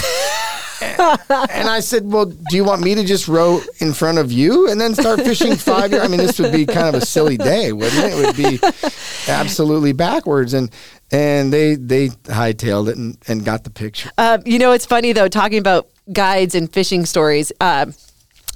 and 0.82 1.69
I 1.69 1.80
said, 1.80 2.11
Well, 2.11 2.26
do 2.26 2.55
you 2.55 2.63
want 2.63 2.82
me 2.82 2.95
to 2.95 3.03
just 3.03 3.28
row 3.28 3.61
in 3.80 3.93
front 3.93 4.17
of 4.17 4.32
you 4.32 4.69
and 4.69 4.80
then 4.80 4.95
start 4.95 5.22
fishing 5.22 5.55
five 5.55 5.91
years? 5.91 6.03
I 6.03 6.07
mean, 6.07 6.17
this 6.17 6.39
would 6.39 6.51
be 6.51 6.65
kind 6.65 6.88
of 6.88 6.95
a 6.95 7.05
silly 7.05 7.38
day, 7.38 7.72
wouldn't 7.72 8.03
it? 8.03 8.13
It 8.13 8.26
would 8.26 8.36
be 8.36 8.91
absolutely 9.28 9.93
backwards. 9.93 10.53
And 10.53 10.72
and 11.11 11.51
they 11.51 11.76
they 11.76 12.09
hightailed 12.09 12.89
it 12.89 12.97
and, 12.97 13.17
and 13.28 13.43
got 13.45 13.63
the 13.63 13.69
picture. 13.69 14.11
Uh, 14.17 14.39
you 14.45 14.59
know, 14.59 14.72
it's 14.72 14.86
funny 14.86 15.13
though, 15.13 15.28
talking 15.28 15.59
about 15.59 15.89
guides 16.11 16.55
and 16.55 16.72
fishing 16.72 17.05
stories. 17.05 17.51
Um, 17.61 17.93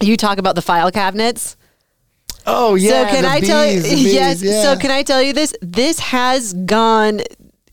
you 0.02 0.18
talk 0.18 0.38
about 0.38 0.56
the 0.56 0.62
file 0.62 0.92
cabinets. 0.92 1.58
Oh 2.48 2.76
yeah. 2.76 3.08
so 3.10 3.16
can 3.16 3.26
I 3.26 3.40
tell 3.40 3.66
you? 3.66 3.82
bees, 3.82 4.14
yes. 4.14 4.42
yeah. 4.44 4.62
So 4.62 4.78
can 4.78 4.92
I 4.92 5.04
tell 5.04 5.22
you 5.22 5.34
this? 5.34 5.54
This 5.62 6.00
has 6.00 6.54
gone. 6.54 7.22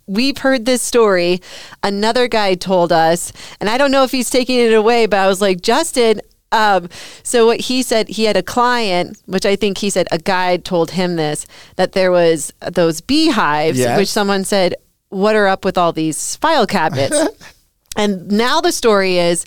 We've 0.06 0.38
heard 0.38 0.64
this 0.66 0.82
story. 0.82 1.40
Another 1.82 2.26
guy 2.28 2.54
told 2.54 2.92
us, 2.92 3.32
and 3.60 3.70
I 3.70 3.78
don't 3.78 3.90
know 3.90 4.02
if 4.04 4.10
he's 4.10 4.30
taking 4.30 4.58
it 4.58 4.72
away, 4.74 5.06
but 5.06 5.18
I 5.18 5.26
was 5.28 5.40
like, 5.40 5.62
Justin, 5.62 6.20
Um, 6.50 6.88
so 7.22 7.46
what 7.46 7.60
he 7.60 7.82
said, 7.82 8.08
he 8.08 8.24
had 8.24 8.36
a 8.36 8.42
client, 8.42 9.16
which 9.26 9.46
I 9.46 9.56
think 9.56 9.78
he 9.78 9.88
said 9.88 10.06
a 10.10 10.18
guide 10.18 10.64
told 10.66 10.90
him 10.90 11.16
this 11.16 11.46
that 11.76 11.92
there 11.92 12.10
was 12.10 12.52
those 12.60 13.00
beehives, 13.00 13.78
Yes. 13.78 13.96
which 13.96 14.08
someone 14.08 14.44
said, 14.44 14.74
"What 15.08 15.34
are 15.34 15.46
up 15.48 15.64
with 15.64 15.78
all 15.78 15.92
these 15.92 16.36
file 16.36 16.66
cabinets?" 16.66 17.16
and 17.96 18.30
now 18.30 18.60
the 18.60 18.72
story 18.72 19.16
is 19.18 19.46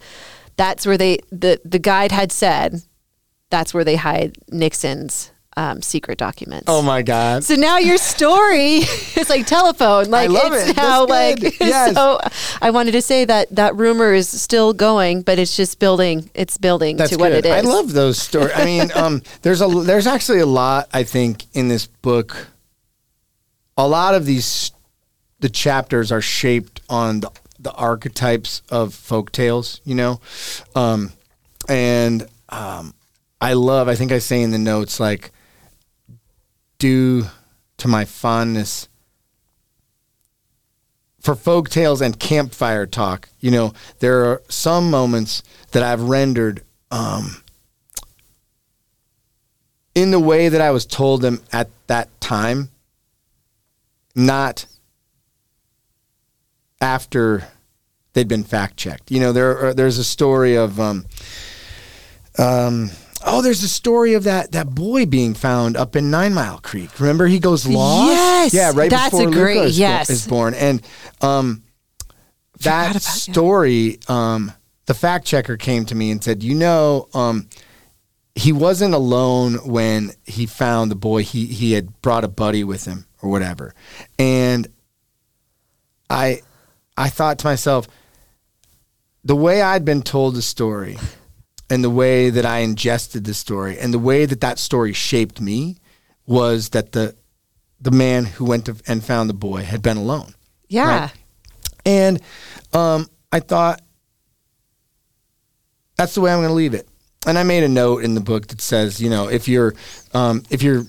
that's 0.57 0.85
where 0.87 0.97
they 0.97 1.19
the 1.31 1.59
the 1.65 1.79
guide 1.79 2.11
had 2.11 2.31
said 2.31 2.81
that's 3.55 3.73
where 3.73 3.85
they 3.85 3.95
hide 3.95 4.37
Nixon's 4.51 5.31
um, 5.55 5.81
secret 5.81 6.17
documents. 6.17 6.65
Oh 6.67 6.81
my 6.81 7.01
God. 7.01 7.45
So 7.45 7.55
now 7.55 7.77
your 7.77 7.97
story 7.97 8.79
is 9.15 9.29
like 9.29 9.47
telephone. 9.47 10.09
Like 10.09 10.29
love 10.29 10.51
it's 10.51 10.71
it. 10.71 10.75
now 10.75 11.05
That's 11.05 11.09
like 11.09 11.39
good. 11.39 11.53
Yes. 11.61 11.95
so 11.95 12.19
I 12.61 12.71
wanted 12.71 12.91
to 12.91 13.01
say 13.01 13.23
that 13.23 13.55
that 13.55 13.77
rumor 13.77 14.13
is 14.13 14.27
still 14.29 14.73
going, 14.73 15.21
but 15.21 15.39
it's 15.39 15.55
just 15.55 15.79
building 15.79 16.29
it's 16.33 16.57
building 16.57 16.97
That's 16.97 17.11
to 17.11 17.17
what 17.17 17.31
it 17.31 17.45
is. 17.45 17.51
I 17.53 17.61
love 17.61 17.93
those 17.93 18.17
stories. 18.17 18.51
I 18.53 18.65
mean, 18.65 18.91
um, 18.95 19.21
there's 19.41 19.61
a 19.61 19.67
there's 19.67 20.05
actually 20.05 20.39
a 20.39 20.45
lot 20.45 20.89
I 20.91 21.03
think 21.03 21.45
in 21.53 21.69
this 21.69 21.87
book. 21.87 22.47
A 23.77 23.87
lot 23.87 24.15
of 24.15 24.25
these 24.25 24.73
the 25.39 25.47
chapters 25.49 26.11
are 26.11 26.21
shaped 26.21 26.81
on 26.89 27.21
the, 27.21 27.31
the 27.57 27.71
archetypes 27.71 28.63
of 28.69 28.93
folk 28.93 29.31
tales, 29.31 29.79
you 29.85 29.95
know, 29.95 30.19
um, 30.75 31.13
and 31.69 32.27
um, 32.49 32.93
I 33.41 33.53
love. 33.53 33.87
I 33.87 33.95
think 33.95 34.11
I 34.11 34.19
say 34.19 34.41
in 34.41 34.51
the 34.51 34.57
notes 34.57 34.99
like, 34.99 35.31
due 36.77 37.25
to 37.77 37.87
my 37.87 38.05
fondness 38.05 38.87
for 41.19 41.35
folk 41.35 41.69
tales 41.69 42.01
and 42.01 42.19
campfire 42.19 42.85
talk, 42.85 43.29
you 43.39 43.49
know, 43.51 43.73
there 43.99 44.25
are 44.25 44.41
some 44.49 44.91
moments 44.91 45.41
that 45.71 45.83
I've 45.83 46.01
rendered 46.01 46.63
um, 46.91 47.43
in 49.95 50.11
the 50.11 50.19
way 50.19 50.49
that 50.49 50.61
I 50.61 50.71
was 50.71 50.85
told 50.85 51.21
them 51.21 51.41
at 51.51 51.69
that 51.87 52.09
time, 52.21 52.69
not 54.13 54.65
after 56.79 57.47
they'd 58.13 58.27
been 58.27 58.43
fact 58.43 58.77
checked. 58.77 59.09
You 59.09 59.19
know, 59.19 59.31
there 59.31 59.57
are, 59.57 59.73
there's 59.73 59.97
a 59.97 60.03
story 60.03 60.55
of 60.55 60.79
um, 60.79 61.05
um, 62.37 62.91
oh, 63.25 63.41
there's 63.41 63.63
a 63.63 63.67
story 63.67 64.13
of 64.13 64.23
that 64.23 64.51
that 64.53 64.73
boy 64.73 65.05
being 65.05 65.33
found 65.33 65.75
up 65.75 65.95
in 65.95 66.09
Nine 66.11 66.33
Mile 66.33 66.59
Creek. 66.59 66.99
Remember, 66.99 67.27
he 67.27 67.39
goes 67.39 67.67
lost. 67.67 68.11
Yes, 68.11 68.53
yeah, 68.53 68.71
right 68.73 68.89
that's 68.89 69.11
before 69.11 69.27
a 69.27 69.31
great- 69.31 69.55
Luca 69.57 69.67
is, 69.67 69.79
yes. 69.79 70.09
is 70.09 70.27
born, 70.27 70.53
and 70.53 70.81
um, 71.21 71.63
that 72.61 73.01
story. 73.01 73.99
Um, 74.07 74.51
the 74.85 74.93
fact 74.93 75.25
checker 75.25 75.57
came 75.57 75.85
to 75.85 75.95
me 75.95 76.11
and 76.11 76.23
said, 76.23 76.43
you 76.43 76.53
know, 76.53 77.07
um, 77.15 77.49
he 78.35 78.51
wasn't 78.51 78.93
alone 78.93 79.55
when 79.67 80.11
he 80.25 80.45
found 80.45 80.91
the 80.91 80.95
boy. 80.95 81.23
He 81.23 81.47
he 81.47 81.73
had 81.73 82.01
brought 82.01 82.23
a 82.23 82.27
buddy 82.27 82.63
with 82.63 82.85
him 82.85 83.07
or 83.21 83.29
whatever, 83.29 83.73
and 84.19 84.67
I 86.09 86.41
I 86.95 87.09
thought 87.09 87.39
to 87.39 87.47
myself, 87.47 87.87
the 89.23 89.35
way 89.35 89.61
I'd 89.61 89.85
been 89.85 90.03
told 90.03 90.35
the 90.35 90.41
story, 90.41 90.97
and 91.69 91.83
the 91.83 91.89
way 91.89 92.29
that 92.29 92.45
I 92.45 92.59
ingested 92.59 93.23
the 93.25 93.33
story, 93.33 93.79
and 93.79 93.93
the 93.93 93.99
way 93.99 94.25
that 94.25 94.41
that 94.41 94.59
story 94.59 94.93
shaped 94.93 95.41
me, 95.41 95.77
was 96.25 96.69
that 96.69 96.91
the 96.91 97.15
the 97.79 97.91
man 97.91 98.25
who 98.25 98.45
went 98.45 98.65
to, 98.65 98.75
and 98.87 99.03
found 99.03 99.29
the 99.29 99.33
boy 99.33 99.63
had 99.63 99.81
been 99.81 99.97
alone. 99.97 100.33
yeah. 100.69 101.01
Right. 101.01 101.13
And 101.85 102.21
um, 102.73 103.07
I 103.31 103.39
thought 103.39 103.81
that's 105.97 106.15
the 106.15 106.21
way 106.21 106.31
I'm 106.31 106.39
going 106.39 106.49
to 106.49 106.53
leave 106.53 106.73
it. 106.73 106.87
And 107.27 107.37
I 107.37 107.43
made 107.43 107.63
a 107.63 107.67
note 107.67 108.03
in 108.03 108.15
the 108.15 108.21
book 108.21 108.47
that 108.47 108.61
says, 108.61 109.01
you 109.01 109.09
know, 109.09 109.27
if 109.27 109.47
you're 109.47 109.73
um, 110.13 110.43
if 110.49 110.61
you're 110.61 110.85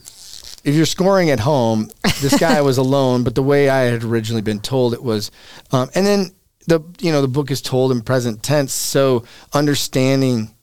if 0.64 0.74
you're 0.74 0.87
scoring 0.87 1.31
at 1.31 1.41
home, 1.41 1.91
this 2.20 2.39
guy 2.39 2.61
was 2.61 2.79
alone, 2.87 3.24
but 3.24 3.35
the 3.35 3.43
way 3.43 3.68
I 3.68 3.83
had 3.83 4.05
originally 4.05 4.43
been 4.43 4.61
told 4.61 4.95
it 4.95 5.03
was, 5.03 5.31
um, 5.72 5.89
and 5.95 6.05
then 6.05 6.33
the 6.66 6.81
you 7.01 7.12
know 7.12 7.22
the 7.22 7.29
book 7.29 7.51
is 7.51 7.62
told 7.62 7.93
in 7.93 8.03
present 8.03 8.43
tense, 8.43 8.72
so 8.72 9.24
understanding 9.53 10.55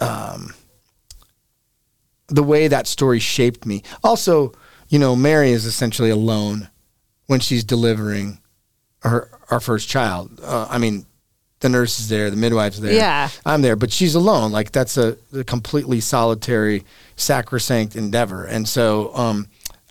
um, 0.00 0.54
the 2.28 2.42
way 2.42 2.68
that 2.68 2.86
story 2.86 3.18
shaped 3.18 3.66
me. 3.66 3.82
Also, 4.02 4.52
you 4.88 4.98
know, 4.98 5.14
Mary 5.14 5.50
is 5.50 5.66
essentially 5.66 6.10
alone 6.10 6.68
when 7.26 7.40
she's 7.40 7.64
delivering 7.64 8.40
her 9.02 9.30
our 9.50 9.60
first 9.60 9.88
child. 9.88 10.40
Uh, 10.42 10.66
I 10.68 10.78
mean, 10.78 11.06
the 11.60 11.68
nurse 11.68 12.00
is 12.00 12.08
there, 12.08 12.30
the 12.30 12.36
midwife's 12.36 12.80
there. 12.80 12.92
Yeah. 12.92 13.28
I'm 13.44 13.62
there, 13.62 13.76
but 13.76 13.92
she's 13.92 14.14
alone. 14.14 14.50
Like 14.52 14.72
that's 14.72 14.96
a, 14.96 15.16
a 15.34 15.44
completely 15.44 16.00
solitary, 16.00 16.84
sacrosanct 17.16 17.96
endeavor. 17.96 18.44
And 18.44 18.68
so, 18.68 19.14
um, 19.14 19.48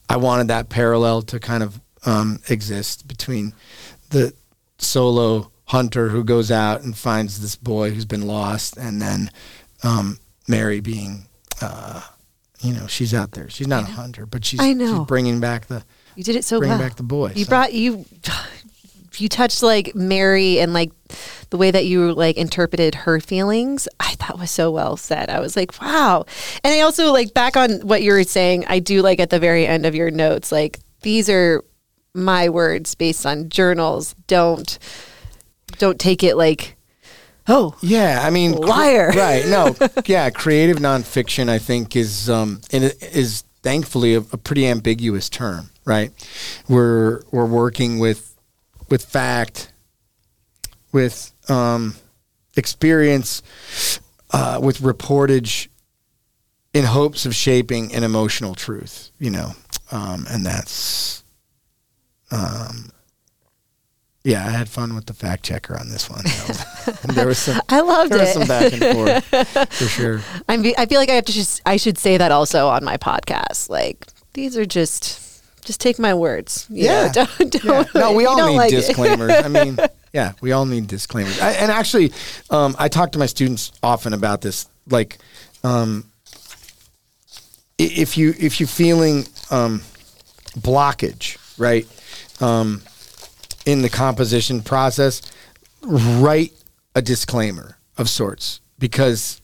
I 0.10 0.18
wanted 0.18 0.48
that 0.48 0.70
parallel 0.70 1.22
to 1.24 1.40
kind 1.40 1.62
of 1.62 1.80
um, 2.04 2.40
exist 2.50 3.08
between 3.08 3.54
the 4.10 4.34
solo 4.80 5.52
hunter 5.66 6.10
who 6.10 6.24
goes 6.24 6.50
out 6.50 6.82
and 6.82 6.98
finds 6.98 7.42
this 7.42 7.56
boy 7.56 7.92
who's 7.92 8.06
been 8.06 8.26
lost, 8.26 8.76
and 8.76 9.00
then 9.00 9.30
um, 9.84 10.20
Mary 10.48 10.80
being, 10.80 11.26
uh, 11.62 12.02
you 12.62 12.74
know, 12.74 12.88
she's 12.88 13.14
out 13.14 13.32
there. 13.32 13.50
She's 13.50 13.68
not 13.68 13.84
a 13.84 13.92
hunter, 13.92 14.26
but 14.26 14.44
she's, 14.44 14.60
I 14.60 14.74
know. 14.74 15.00
she's 15.00 15.08
bringing 15.08 15.40
back 15.40 15.68
the 15.68 15.84
You 16.16 16.24
did 16.24 16.36
it 16.36 16.44
so 16.44 16.60
bringing 16.60 16.78
well. 16.78 16.88
back 16.88 16.98
the 16.98 17.04
boy. 17.04 17.34
You 17.36 17.46
so. 17.46 17.50
brought 17.50 17.74
you 17.74 18.06
you 19.18 19.28
touched 19.28 19.64
like 19.64 19.96
Mary 19.96 20.60
and 20.60 20.74
like 20.74 20.92
the 21.50 21.58
way 21.58 21.72
that 21.72 21.86
you 21.86 22.14
like 22.14 22.38
interpreted 22.38 22.96
her 22.96 23.20
feelings. 23.20 23.88
I 24.00 24.12
thought 24.16 24.40
was 24.40 24.52
so 24.52 24.72
well 24.72 24.98
said. 24.98 25.30
I 25.30 25.40
was 25.40 25.56
like, 25.56 25.80
wow. 25.82 26.26
And 26.64 26.74
I 26.74 26.82
also 26.82 27.12
like 27.12 27.34
back 27.34 27.58
on 27.58 27.80
what 27.82 28.02
you 28.02 28.12
were 28.12 28.24
saying. 28.24 28.66
I 28.68 28.80
do 28.80 29.02
like 29.02 29.20
at 29.20 29.30
the 29.30 29.40
very 29.40 29.66
end 29.66 29.86
of 29.86 29.96
your 29.96 30.12
notes, 30.12 30.52
like 30.52 30.80
these 31.02 31.30
are 31.30 31.64
my 32.14 32.50
words 32.50 32.96
based 32.96 33.26
on 33.26 33.50
journals. 33.50 34.16
Don't 34.28 34.78
don't 35.78 36.00
take 36.00 36.24
it 36.24 36.36
like 36.36 36.76
oh 37.50 37.76
Yeah, 37.82 38.22
I 38.24 38.30
mean, 38.30 38.54
cr- 38.56 38.68
Liar. 38.68 39.12
right? 39.16 39.46
No, 39.46 39.76
yeah, 40.06 40.30
creative 40.30 40.78
nonfiction. 40.78 41.50
I 41.50 41.60
think 41.60 41.96
is 41.96 42.30
um 42.30 42.62
is 42.72 43.44
thankfully 43.62 44.16
a, 44.16 44.20
a 44.20 44.38
pretty 44.38 44.66
ambiguous 44.68 45.30
term, 45.30 45.70
right? 45.86 46.12
We're 46.70 47.22
we're 47.32 47.46
working 47.46 48.00
with 48.00 48.36
with 48.90 49.04
fact, 49.04 49.74
with 50.92 51.32
um 51.50 51.96
experience, 52.56 53.42
uh, 54.32 54.60
with 54.62 54.80
reportage, 54.80 55.68
in 56.74 56.86
hopes 56.86 57.26
of 57.26 57.36
shaping 57.36 57.94
an 57.94 58.04
emotional 58.04 58.56
truth, 58.56 59.12
you 59.20 59.30
know, 59.32 59.54
um, 59.92 60.26
and 60.30 60.46
that's. 60.46 61.24
Um, 62.32 62.92
yeah, 64.24 64.46
I 64.46 64.50
had 64.50 64.68
fun 64.70 64.96
with 64.96 65.06
the 65.06 65.14
fact 65.14 65.44
checker 65.44 65.78
on 65.80 65.90
this 65.90 66.10
one. 66.10 66.24
there 67.16 67.28
was 67.28 67.38
some 67.38 67.62
I 67.70 67.82
loved 67.82 68.12
there 68.12 68.20
was 68.20 68.30
it. 68.30 68.34
some 68.34 68.48
back 68.48 68.74
and 68.74 68.84
forth 68.96 69.70
for 69.74 69.86
sure. 69.88 70.22
I'm, 70.48 70.64
I 70.78 70.86
feel 70.86 71.00
like 71.00 71.10
I 71.10 71.14
have 71.16 71.26
to 71.26 71.32
just 71.34 71.62
I 71.66 71.78
should 71.78 71.98
say 71.98 72.18
that 72.18 72.32
also 72.32 72.68
on 72.68 72.84
my 72.84 72.98
podcast. 72.98 73.70
Like 73.70 74.08
these 74.34 74.58
are 74.58 74.66
just 74.66 75.26
just 75.66 75.80
take 75.82 76.00
my 76.00 76.14
words. 76.14 76.66
you 76.70 76.88
know, 76.88 76.92
Yeah. 77.06 77.12
don't, 77.12 77.38
don't, 77.52 77.64
Yeah. 77.64 78.02
No, 78.02 78.14
we 78.14 78.26
all 78.26 78.48
need 78.48 78.56
like 78.58 78.72
disclaimers. 78.72 79.32
I 79.32 79.48
mean, 79.50 79.78
yeah, 80.14 80.34
we 80.42 80.52
all 80.52 80.66
need 80.66 80.88
disclaimers. 80.88 81.40
I, 81.40 81.52
and 81.52 81.72
actually, 81.72 82.12
um, 82.50 82.76
I 82.80 82.88
talk 82.88 83.12
to 83.12 83.20
my 83.20 83.26
students 83.28 83.72
often 83.84 84.14
about 84.14 84.42
this. 84.42 84.68
Like, 84.90 85.18
um, 85.64 86.06
if 87.78 88.18
you 88.18 88.34
if 88.40 88.60
you're 88.60 88.68
feeling 88.68 89.26
um, 89.52 89.82
blockage, 90.58 91.38
right, 91.58 91.88
um, 92.42 92.82
in 93.66 93.82
the 93.82 93.90
composition 93.90 94.62
process, 94.62 95.22
write 95.84 96.54
a 96.96 97.02
disclaimer 97.02 97.78
of 97.98 98.10
sorts 98.10 98.62
because 98.78 99.42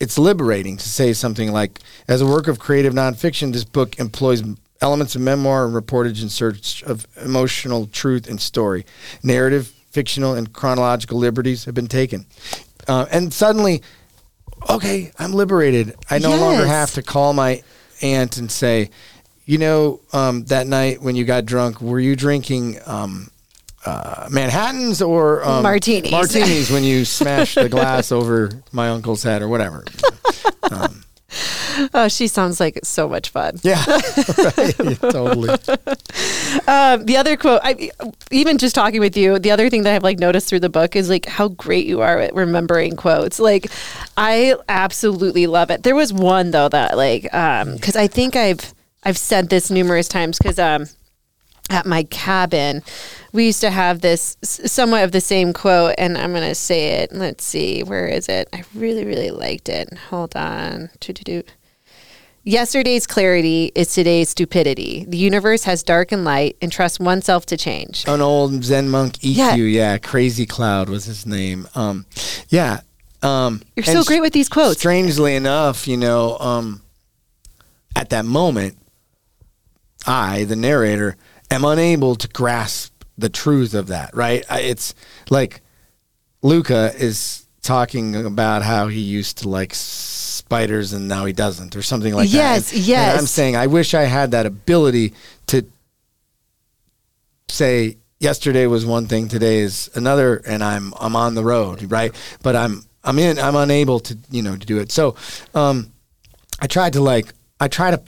it's 0.00 0.18
liberating 0.18 0.76
to 0.76 0.88
say 0.88 1.12
something 1.12 1.52
like, 1.52 1.80
as 2.08 2.20
a 2.20 2.26
work 2.26 2.48
of 2.48 2.58
creative 2.58 2.92
nonfiction, 2.92 3.52
this 3.52 3.64
book 3.64 3.98
employs 3.98 4.42
elements 4.80 5.14
of 5.14 5.22
memoir 5.22 5.64
and 5.64 5.74
reportage 5.74 6.22
in 6.22 6.28
search 6.28 6.82
of 6.82 7.06
emotional 7.24 7.86
truth 7.86 8.28
and 8.28 8.40
story. 8.40 8.84
Narrative, 9.22 9.68
fictional, 9.90 10.34
and 10.34 10.52
chronological 10.52 11.18
liberties 11.18 11.64
have 11.64 11.74
been 11.74 11.86
taken. 11.86 12.26
Uh, 12.86 13.06
and 13.10 13.32
suddenly, 13.32 13.82
okay, 14.68 15.12
I'm 15.18 15.32
liberated. 15.32 15.94
I 16.10 16.18
no 16.18 16.36
longer 16.36 16.66
have 16.66 16.92
to 16.94 17.02
call 17.02 17.32
my 17.32 17.62
aunt 18.02 18.36
and 18.36 18.50
say, 18.50 18.90
you 19.46 19.58
know, 19.58 20.00
um, 20.12 20.44
that 20.46 20.66
night 20.66 21.02
when 21.02 21.16
you 21.16 21.24
got 21.24 21.44
drunk, 21.44 21.80
were 21.80 22.00
you 22.00 22.16
drinking 22.16 22.78
um, 22.86 23.30
uh, 23.84 24.28
Manhattans 24.30 25.02
or 25.02 25.44
um, 25.44 25.62
Martinis. 25.62 26.10
Martinis 26.10 26.70
when 26.70 26.84
you 26.84 27.04
smashed 27.04 27.56
the 27.56 27.68
glass 27.68 28.12
over 28.12 28.50
my 28.72 28.88
uncle's 28.88 29.22
head 29.22 29.42
or 29.42 29.48
whatever. 29.48 29.84
Oh, 31.92 32.06
she 32.06 32.28
sounds 32.28 32.60
like 32.60 32.78
so 32.84 33.08
much 33.08 33.30
fun. 33.30 33.58
Yeah, 33.62 33.82
right. 33.86 34.76
totally. 35.00 35.48
um, 36.68 37.04
the 37.04 37.16
other 37.18 37.36
quote, 37.36 37.60
I, 37.64 37.90
even 38.30 38.58
just 38.58 38.74
talking 38.74 39.00
with 39.00 39.16
you, 39.16 39.40
the 39.40 39.50
other 39.50 39.68
thing 39.68 39.82
that 39.82 39.94
I've 39.94 40.04
like 40.04 40.20
noticed 40.20 40.48
through 40.48 40.60
the 40.60 40.68
book 40.68 40.94
is 40.94 41.08
like 41.08 41.26
how 41.26 41.48
great 41.48 41.86
you 41.86 42.00
are 42.02 42.20
at 42.20 42.34
remembering 42.34 42.94
quotes. 42.94 43.40
Like, 43.40 43.66
I 44.16 44.54
absolutely 44.68 45.48
love 45.48 45.70
it. 45.70 45.82
There 45.82 45.96
was 45.96 46.12
one 46.12 46.52
though 46.52 46.68
that 46.68 46.96
like, 46.96 47.32
um, 47.34 47.74
because 47.74 47.96
I 47.96 48.06
think 48.06 48.36
I've 48.36 48.72
I've 49.04 49.18
said 49.18 49.48
this 49.50 49.70
numerous 49.70 50.08
times 50.08 50.38
because 50.38 50.58
um, 50.58 50.86
at 51.70 51.86
my 51.86 52.04
cabin, 52.04 52.82
we 53.32 53.46
used 53.46 53.60
to 53.62 53.70
have 53.70 54.00
this 54.00 54.36
somewhat 54.42 55.04
of 55.04 55.12
the 55.12 55.20
same 55.20 55.52
quote, 55.52 55.94
and 55.98 56.16
I'm 56.16 56.32
gonna 56.32 56.54
say 56.54 57.00
it. 57.02 57.12
Let's 57.12 57.44
see, 57.44 57.82
where 57.82 58.06
is 58.06 58.28
it? 58.28 58.48
I 58.52 58.64
really 58.74 59.04
really 59.04 59.30
liked 59.30 59.68
it. 59.68 59.92
Hold 60.10 60.36
on. 60.36 60.90
Do-do-do. 61.00 61.42
Yesterday's 62.46 63.06
clarity 63.06 63.72
is 63.74 63.94
today's 63.94 64.28
stupidity. 64.28 65.06
The 65.08 65.16
universe 65.16 65.64
has 65.64 65.82
dark 65.82 66.12
and 66.12 66.24
light, 66.24 66.56
and 66.60 66.70
trust 66.70 67.00
oneself 67.00 67.46
to 67.46 67.56
change. 67.56 68.04
An 68.06 68.20
old 68.20 68.62
Zen 68.62 68.90
monk 68.90 69.14
Ikkyu, 69.20 69.34
Yeah. 69.36 69.54
yeah, 69.54 69.98
Crazy 69.98 70.44
Cloud 70.44 70.90
was 70.90 71.06
his 71.06 71.24
name. 71.24 71.66
Um, 71.74 72.04
yeah. 72.50 72.80
Um, 73.22 73.62
You're 73.76 73.84
so 73.84 74.04
great 74.04 74.20
with 74.20 74.34
these 74.34 74.50
quotes. 74.50 74.78
Strangely 74.78 75.34
enough, 75.34 75.88
you 75.88 75.96
know, 75.96 76.36
um, 76.38 76.82
at 77.96 78.10
that 78.10 78.26
moment, 78.26 78.76
I, 80.06 80.44
the 80.44 80.56
narrator, 80.56 81.16
am 81.50 81.64
unable 81.64 82.14
to 82.16 82.28
grasp 82.28 82.92
the 83.16 83.28
truth 83.28 83.74
of 83.74 83.88
that. 83.88 84.14
Right? 84.14 84.44
It's 84.50 84.94
like 85.30 85.60
Luca 86.42 86.92
is 86.96 87.46
talking 87.62 88.14
about 88.14 88.62
how 88.62 88.88
he 88.88 89.00
used 89.00 89.38
to 89.38 89.48
like 89.48 89.72
spiders 89.74 90.92
and 90.92 91.08
now 91.08 91.24
he 91.24 91.32
doesn't, 91.32 91.74
or 91.74 91.82
something 91.82 92.14
like 92.14 92.32
Yes, 92.32 92.70
that. 92.70 92.76
Yes, 92.76 92.88
yes. 92.88 93.10
And 93.10 93.18
I'm 93.20 93.26
saying 93.26 93.56
I 93.56 93.66
wish 93.66 93.94
I 93.94 94.02
had 94.02 94.32
that 94.32 94.46
ability 94.46 95.14
to 95.46 95.66
say 97.48 97.96
yesterday 98.20 98.66
was 98.66 98.84
one 98.84 99.06
thing, 99.06 99.28
today 99.28 99.58
is 99.58 99.90
another, 99.94 100.36
and 100.46 100.62
I'm 100.62 100.92
I'm 101.00 101.16
on 101.16 101.34
the 101.34 101.44
road, 101.44 101.90
right? 101.90 102.14
But 102.42 102.56
I'm 102.56 102.84
I'm 103.02 103.18
in 103.18 103.38
I'm 103.38 103.56
unable 103.56 104.00
to 104.00 104.18
you 104.30 104.42
know 104.42 104.56
to 104.56 104.66
do 104.66 104.78
it. 104.78 104.92
So 104.92 105.16
um, 105.54 105.92
I 106.60 106.66
tried 106.66 106.94
to 106.94 107.00
like 107.00 107.32
I 107.60 107.68
try 107.68 107.90
to 107.90 108.02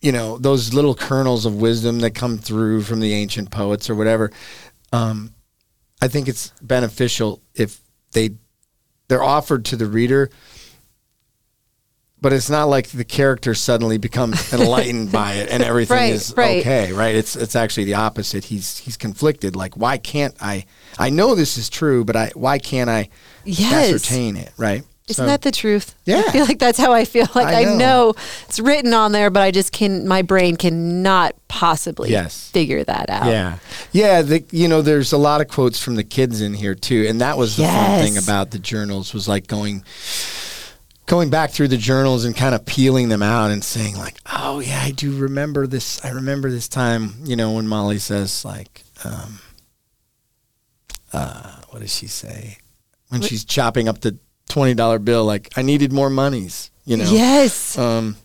you 0.00 0.12
know 0.12 0.38
those 0.38 0.72
little 0.74 0.94
kernels 0.94 1.44
of 1.46 1.56
wisdom 1.60 2.00
that 2.00 2.12
come 2.14 2.38
through 2.38 2.82
from 2.82 3.00
the 3.00 3.12
ancient 3.12 3.50
poets 3.50 3.88
or 3.90 3.94
whatever. 3.94 4.30
Um, 4.92 5.34
I 6.02 6.08
think 6.08 6.28
it's 6.28 6.52
beneficial 6.62 7.40
if 7.54 7.80
they 8.12 8.30
they're 9.08 9.22
offered 9.22 9.64
to 9.66 9.76
the 9.76 9.86
reader. 9.86 10.30
But 12.22 12.34
it's 12.34 12.50
not 12.50 12.64
like 12.64 12.88
the 12.88 13.04
character 13.04 13.54
suddenly 13.54 13.96
becomes 13.96 14.52
enlightened 14.52 15.10
by 15.10 15.34
it 15.36 15.48
and 15.50 15.62
everything 15.62 15.96
Right, 15.96 16.12
is 16.12 16.34
right. 16.36 16.60
okay, 16.60 16.92
right? 16.92 17.14
It's 17.14 17.34
it's 17.34 17.56
actually 17.56 17.84
the 17.84 17.94
opposite. 17.94 18.44
He's 18.44 18.76
he's 18.78 18.98
conflicted. 18.98 19.56
Like, 19.56 19.74
why 19.76 19.96
can't 19.96 20.34
I? 20.38 20.66
I 20.98 21.08
know 21.08 21.34
this 21.34 21.56
is 21.56 21.70
true, 21.70 22.04
but 22.04 22.16
I 22.16 22.30
why 22.34 22.58
can't 22.58 22.90
I 22.90 23.08
Yes. 23.46 23.94
ascertain 23.94 24.36
it? 24.36 24.52
Right? 24.58 24.82
Isn't 25.10 25.22
So- 25.24 25.26
that 25.26 25.42
the 25.42 25.50
truth? 25.50 25.94
Yeah. 26.06 26.22
I 26.26 26.30
feel 26.32 26.44
like 26.46 26.58
that's 26.58 26.78
how 26.78 26.92
I 26.92 27.04
feel. 27.04 27.26
Like 27.34 27.46
I 27.48 27.62
I 27.62 27.64
know. 27.64 27.76
know. 27.76 28.14
it's 28.48 28.58
written 28.60 28.94
on 28.94 29.12
there, 29.12 29.28
but 29.30 29.42
I 29.42 29.50
just 29.50 29.72
can. 29.72 30.06
My 30.08 30.22
brain 30.22 30.56
cannot 30.56 31.34
possibly 31.48 32.10
Yes. 32.10 32.48
figure 32.52 32.84
that 32.84 33.10
out. 33.10 33.26
Yeah, 33.26 33.58
yeah. 33.92 34.22
The, 34.22 34.44
you 34.52 34.68
know, 34.68 34.82
there's 34.82 35.12
a 35.12 35.18
lot 35.18 35.40
of 35.40 35.48
quotes 35.48 35.78
from 35.82 35.96
the 35.96 36.04
kids 36.04 36.40
in 36.40 36.54
here 36.54 36.74
too, 36.74 37.06
and 37.08 37.20
that 37.20 37.36
was 37.36 37.56
the 37.56 37.64
fun 37.64 38.00
thing 38.02 38.16
about 38.16 38.50
the 38.52 38.58
journals 38.58 39.12
was 39.12 39.26
like 39.28 39.46
going, 39.48 39.84
going 41.06 41.28
back 41.28 41.50
through 41.50 41.68
the 41.68 41.76
journals 41.76 42.24
and 42.24 42.36
kind 42.36 42.54
of 42.54 42.64
peeling 42.64 43.08
them 43.08 43.22
out 43.22 43.50
and 43.50 43.64
saying 43.64 43.96
like, 43.96 44.16
oh 44.32 44.60
yeah, 44.60 44.80
I 44.80 44.92
do 44.92 45.16
remember 45.16 45.66
this. 45.66 46.04
I 46.04 46.10
remember 46.10 46.50
this 46.50 46.68
time. 46.68 47.14
You 47.24 47.34
know, 47.36 47.52
when 47.52 47.66
Molly 47.66 47.98
says 47.98 48.44
like, 48.44 48.84
um, 49.04 49.40
uh, 51.12 51.56
what 51.70 51.80
does 51.80 51.94
she 51.94 52.06
say 52.06 52.58
when 53.08 53.20
she's 53.22 53.44
chopping 53.44 53.88
up 53.88 54.00
the 54.02 54.16
twenty 54.50 54.74
dollar 54.74 54.98
bill? 54.98 55.24
Like, 55.24 55.48
I 55.56 55.62
needed 55.62 55.92
more 55.92 56.10
monies. 56.10 56.70
You 56.84 56.96
know. 56.98 57.10
Yes. 57.10 57.78
Um, 57.78 58.16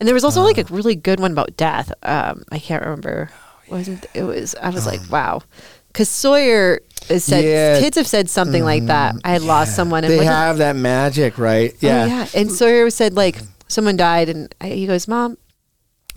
And 0.00 0.06
there 0.06 0.14
was 0.14 0.24
also 0.24 0.42
like 0.42 0.58
a 0.58 0.62
Uh. 0.62 0.68
really 0.76 0.94
good 0.96 1.20
one 1.20 1.32
about 1.32 1.56
death. 1.56 1.92
Um, 2.02 2.42
I 2.50 2.58
can't 2.58 2.82
remember. 2.82 3.30
Oh, 3.30 3.76
Wasn't 3.76 4.06
it 4.14 4.22
was? 4.22 4.54
I 4.62 4.70
was 4.70 4.86
like, 4.86 5.00
wow. 5.10 5.42
Because 5.88 6.08
Sawyer 6.08 6.80
has 7.08 7.24
said 7.24 7.44
Yeah. 7.44 7.72
Mm-hmm. 7.74 7.82
kids 7.84 7.96
have 7.96 8.06
said 8.06 8.30
something 8.30 8.64
like 8.64 8.86
that. 8.86 9.16
I 9.24 9.30
had 9.30 9.42
lost 9.42 9.74
someone, 9.76 10.04
and 10.04 10.12
they 10.12 10.18
did- 10.18 10.26
have 10.26 10.58
that 10.58 10.76
magic, 10.76 11.36
right? 11.38 11.72
Oh, 11.74 11.76
yeah. 11.86 12.26
And 12.34 12.50
Sawyer 12.50 12.88
said 12.90 13.14
like 13.14 13.38
someone 13.68 13.96
died, 13.96 14.28
and 14.28 14.54
I, 14.60 14.68
he 14.68 14.86
goes, 14.86 15.06
"Mom, 15.08 15.36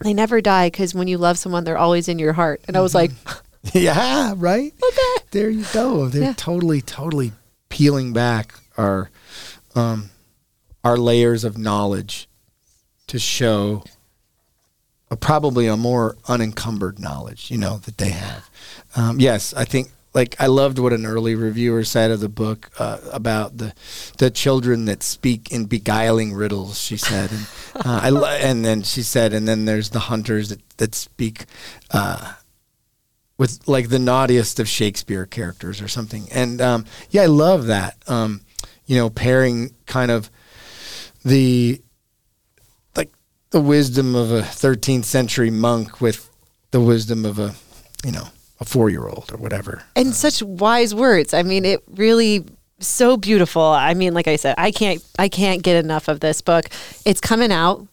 they 0.03 0.13
never 0.13 0.39
die 0.41 0.67
because 0.69 0.93
when 0.93 1.07
you 1.07 1.17
love 1.17 1.37
someone, 1.37 1.63
they're 1.63 1.77
always 1.77 2.07
in 2.07 2.19
your 2.19 2.33
heart." 2.33 2.61
And 2.67 2.77
I 2.77 2.81
was 2.81 2.93
like, 2.95 3.11
Yeah, 3.73 4.33
right. 4.37 4.73
Okay. 4.83 5.25
There 5.31 5.49
you 5.49 5.65
go. 5.73 6.07
They're 6.07 6.23
Yeah. 6.23 6.33
totally, 6.37 6.81
totally 6.81 7.31
peeling 7.69 8.13
back 8.13 8.53
our 8.77 9.09
um, 9.75 10.09
our 10.83 10.97
layers 10.97 11.43
of 11.43 11.57
knowledge 11.57 12.27
to 13.07 13.19
show 13.19 13.83
a, 15.09 15.15
probably 15.15 15.67
a 15.67 15.77
more 15.77 16.17
unencumbered 16.27 16.99
knowledge, 16.99 17.51
you 17.51 17.57
know, 17.57 17.77
that 17.79 17.97
they 17.97 18.09
have. 18.09 18.49
Um, 18.95 19.19
yes, 19.19 19.53
I 19.53 19.65
think 19.65 19.89
like 20.13 20.35
I 20.39 20.47
loved 20.47 20.79
what 20.79 20.93
an 20.93 21.05
early 21.05 21.35
reviewer 21.35 21.83
said 21.83 22.11
of 22.11 22.19
the 22.19 22.29
book 22.29 22.71
uh, 22.79 22.99
about 23.11 23.57
the 23.57 23.73
the 24.17 24.29
children 24.29 24.85
that 24.85 25.03
speak 25.03 25.51
in 25.51 25.65
beguiling 25.65 26.33
riddles. 26.33 26.79
She 26.79 26.97
said, 26.97 27.31
and 27.31 27.47
uh, 27.85 28.19
I 28.19 28.37
and 28.37 28.65
then 28.65 28.83
she 28.83 29.03
said, 29.03 29.33
and 29.33 29.47
then 29.47 29.65
there's 29.65 29.91
the 29.91 29.99
hunters 29.99 30.49
that 30.49 30.77
that 30.77 30.95
speak. 30.95 31.45
Uh, 31.91 32.33
with 33.37 33.67
like 33.67 33.89
the 33.89 33.97
naughtiest 33.97 34.59
of 34.59 34.69
Shakespeare 34.69 35.25
characters 35.25 35.81
or 35.81 35.87
something. 35.87 36.27
And 36.31 36.61
um, 36.61 36.85
yeah, 37.09 37.23
I 37.23 37.25
love 37.25 37.65
that. 37.65 37.97
Um, 38.05 38.41
you 38.91 38.97
know, 38.97 39.09
pairing 39.09 39.73
kind 39.85 40.11
of 40.11 40.29
the 41.23 41.81
like 42.97 43.09
the 43.51 43.61
wisdom 43.61 44.15
of 44.15 44.31
a 44.33 44.41
13th 44.41 45.05
century 45.05 45.49
monk 45.49 46.01
with 46.01 46.29
the 46.71 46.81
wisdom 46.81 47.23
of 47.25 47.39
a 47.39 47.55
you 48.03 48.11
know 48.11 48.27
a 48.59 48.65
four 48.65 48.89
year 48.89 49.07
old 49.07 49.31
or 49.31 49.37
whatever. 49.37 49.81
and 49.95 50.09
uh, 50.09 50.11
such 50.11 50.43
wise 50.43 50.93
words. 50.93 51.33
I 51.33 51.41
mean, 51.43 51.63
it 51.63 51.79
really 51.87 52.43
so 52.79 53.15
beautiful. 53.15 53.61
I 53.63 53.93
mean, 53.93 54.13
like 54.13 54.27
I 54.27 54.35
said, 54.35 54.55
I 54.57 54.71
can't 54.71 55.01
I 55.17 55.29
can't 55.29 55.63
get 55.63 55.77
enough 55.85 56.09
of 56.09 56.19
this 56.19 56.41
book. 56.41 56.65
It's 57.05 57.21
coming 57.21 57.53
out. 57.53 57.87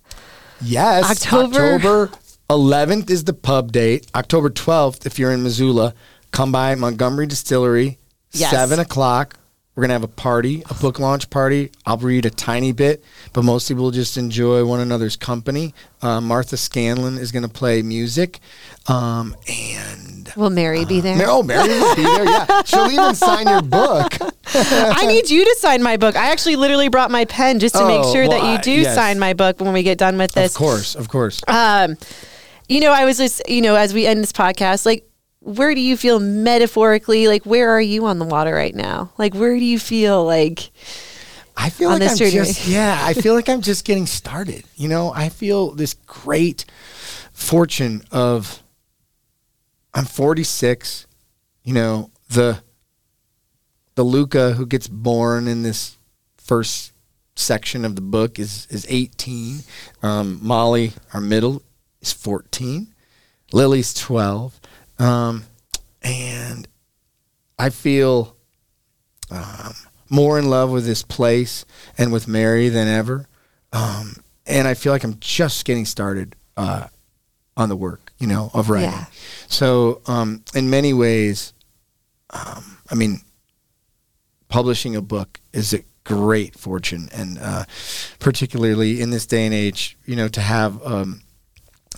Yes, 0.61 1.09
October- 1.09 1.75
October 1.77 2.11
11th 2.51 3.09
is 3.09 3.23
the 3.23 3.35
pub 3.35 3.70
date. 3.70 4.09
October 4.16 4.51
12th, 4.51 5.07
if 5.07 5.16
you're 5.16 5.31
in 5.31 5.45
Missoula, 5.45 5.95
come 6.33 6.51
by 6.51 6.75
Montgomery 6.75 7.29
Distillery, 7.29 7.99
Yes. 8.33 8.51
seven 8.51 8.81
o'clock. 8.81 9.38
We're 9.79 9.83
gonna 9.83 9.93
have 9.93 10.03
a 10.03 10.09
party, 10.09 10.65
a 10.69 10.75
book 10.75 10.99
launch 10.99 11.31
party. 11.31 11.71
I'll 11.87 11.99
read 11.99 12.27
a 12.27 12.31
tiny 12.31 12.73
bit, 12.73 13.05
but 13.33 13.45
mostly 13.45 13.77
we'll 13.77 13.93
just 13.93 14.17
enjoy 14.17 14.65
one 14.65 14.81
another's 14.81 15.15
company. 15.15 15.73
Uh, 16.03 16.21
Martha 16.21 16.57
Scanlon 16.57 17.17
is 17.17 17.31
gonna 17.31 17.49
play 17.49 17.81
music, 17.83 18.41
um, 18.89 19.37
and 19.49 20.33
Will 20.35 20.51
Mary 20.51 20.85
be 20.85 21.01
there? 21.01 21.15
Mar- 21.17 21.27
oh, 21.29 21.43
Mary 21.45 21.69
will 21.69 21.95
be 21.95 22.03
there. 22.03 22.25
Yeah, 22.25 22.63
she'll 22.65 22.91
even 22.91 23.15
sign 23.15 23.47
your 23.47 23.63
book. 23.63 24.15
I 24.53 25.07
need 25.07 25.31
you 25.31 25.45
to 25.45 25.57
sign 25.61 25.81
my 25.81 25.97
book. 25.97 26.17
I 26.17 26.33
actually 26.33 26.57
literally 26.57 26.89
brought 26.89 27.13
my 27.13 27.25
pen 27.27 27.61
just 27.61 27.77
to 27.77 27.87
make 27.87 28.01
Oh, 28.01 28.13
sure 28.13 28.23
well, 28.29 28.31
that 28.41 28.49
you 28.49 28.55
I- 28.55 28.61
do 28.61 28.73
yes. 28.83 28.97
sign 28.97 29.21
my 29.21 29.33
book 29.33 29.61
when 29.61 29.73
we 29.73 29.85
get 29.85 29.97
done 29.97 30.19
with 30.19 30.33
this. 30.33 30.57
Of 30.57 30.59
course, 30.59 30.97
of 30.97 31.09
course. 31.09 31.41
Um, 31.47 31.97
you 32.69 32.81
know, 32.81 32.91
I 32.93 33.05
was 33.05 33.17
just, 33.17 33.49
you 33.49 33.63
know, 33.63 33.77
as 33.77 33.95
we 33.95 34.07
end 34.07 34.25
this 34.25 34.33
podcast, 34.33 34.85
like, 34.87 35.07
where 35.40 35.74
do 35.74 35.81
you 35.81 35.97
feel 35.97 36.20
metaphorically? 36.20 37.28
Like, 37.28 37.44
where 37.47 37.70
are 37.70 37.81
you 37.81 38.06
on 38.06 38.19
the 38.19 38.24
water 38.24 38.52
right 38.52 38.74
now? 38.74 39.12
Like, 39.19 39.35
where 39.35 39.56
do 39.59 39.65
you 39.65 39.78
feel 39.78 40.24
like? 40.24 40.70
I 41.56 41.70
feel 41.70 41.89
on 41.89 41.94
like 41.98 42.02
this 42.10 42.20
I'm 42.20 42.31
journey. 42.31 42.47
just 42.47 42.69
yeah, 42.69 42.98
I 43.02 43.15
feel 43.15 43.35
like 43.35 43.48
I'm 43.48 43.62
just 43.62 43.85
getting 43.85 44.06
started. 44.06 44.65
You 44.77 44.89
know, 44.89 45.12
I 45.12 45.28
feel 45.28 45.73
this 45.73 45.94
great 45.94 46.65
fortune 47.32 48.02
of 48.12 48.62
I'm 49.93 50.05
46. 50.05 51.06
You 51.65 51.74
know, 51.74 52.10
the 52.28 52.62
the 53.97 54.05
Luca 54.05 54.52
who 54.52 54.66
gets 54.66 54.86
born 54.86 55.48
in 55.48 55.65
this 55.65 55.97
first 56.36 56.93
section 57.35 57.85
of 57.85 57.97
the 57.97 58.02
book 58.02 58.39
is 58.39 58.69
is 58.70 58.86
18. 58.89 59.60
Um, 60.02 60.39
Molly, 60.40 60.93
our 61.12 61.20
middle, 61.20 61.62
is 62.01 62.12
14. 62.12 62.94
Lily's 63.52 63.94
12. 63.94 64.57
Um, 64.99 65.45
and 66.03 66.66
I 67.59 67.70
feel 67.70 68.37
um, 69.31 69.75
more 70.09 70.39
in 70.39 70.49
love 70.49 70.70
with 70.70 70.85
this 70.85 71.03
place 71.03 71.65
and 71.97 72.12
with 72.12 72.29
Mary 72.29 72.69
than 72.69 72.89
ever. 72.89 73.29
Um, 73.73 74.16
and 74.47 74.66
I 74.66 74.75
feel 74.75 74.93
like 74.93 75.05
I'm 75.05 75.19
just 75.20 75.65
getting 75.65 75.85
started 75.85 76.35
uh, 76.57 76.89
on 77.57 77.69
the 77.69 77.77
work, 77.77 78.12
you 78.19 78.27
know, 78.27 78.51
of 78.55 78.70
writing. 78.70 78.91
Yeah. 78.91 79.07
So, 79.49 80.01
um, 80.07 80.43
in 80.55 80.70
many 80.70 80.93
ways, 80.93 81.53
um, 82.31 82.79
I 82.91 82.95
mean, 82.95 83.20
publishing 84.49 84.97
a 84.97 85.03
book 85.03 85.41
is 85.53 85.75
a 85.75 85.85
great 86.05 86.57
fortune, 86.57 87.09
and 87.12 87.39
uh, 87.39 87.65
particularly 88.19 89.01
in 89.01 89.11
this 89.11 89.27
day 89.27 89.45
and 89.45 89.55
age, 89.55 89.99
you 90.07 90.16
know, 90.16 90.29
to 90.29 90.41
have 90.41 90.83
um, 90.87 91.20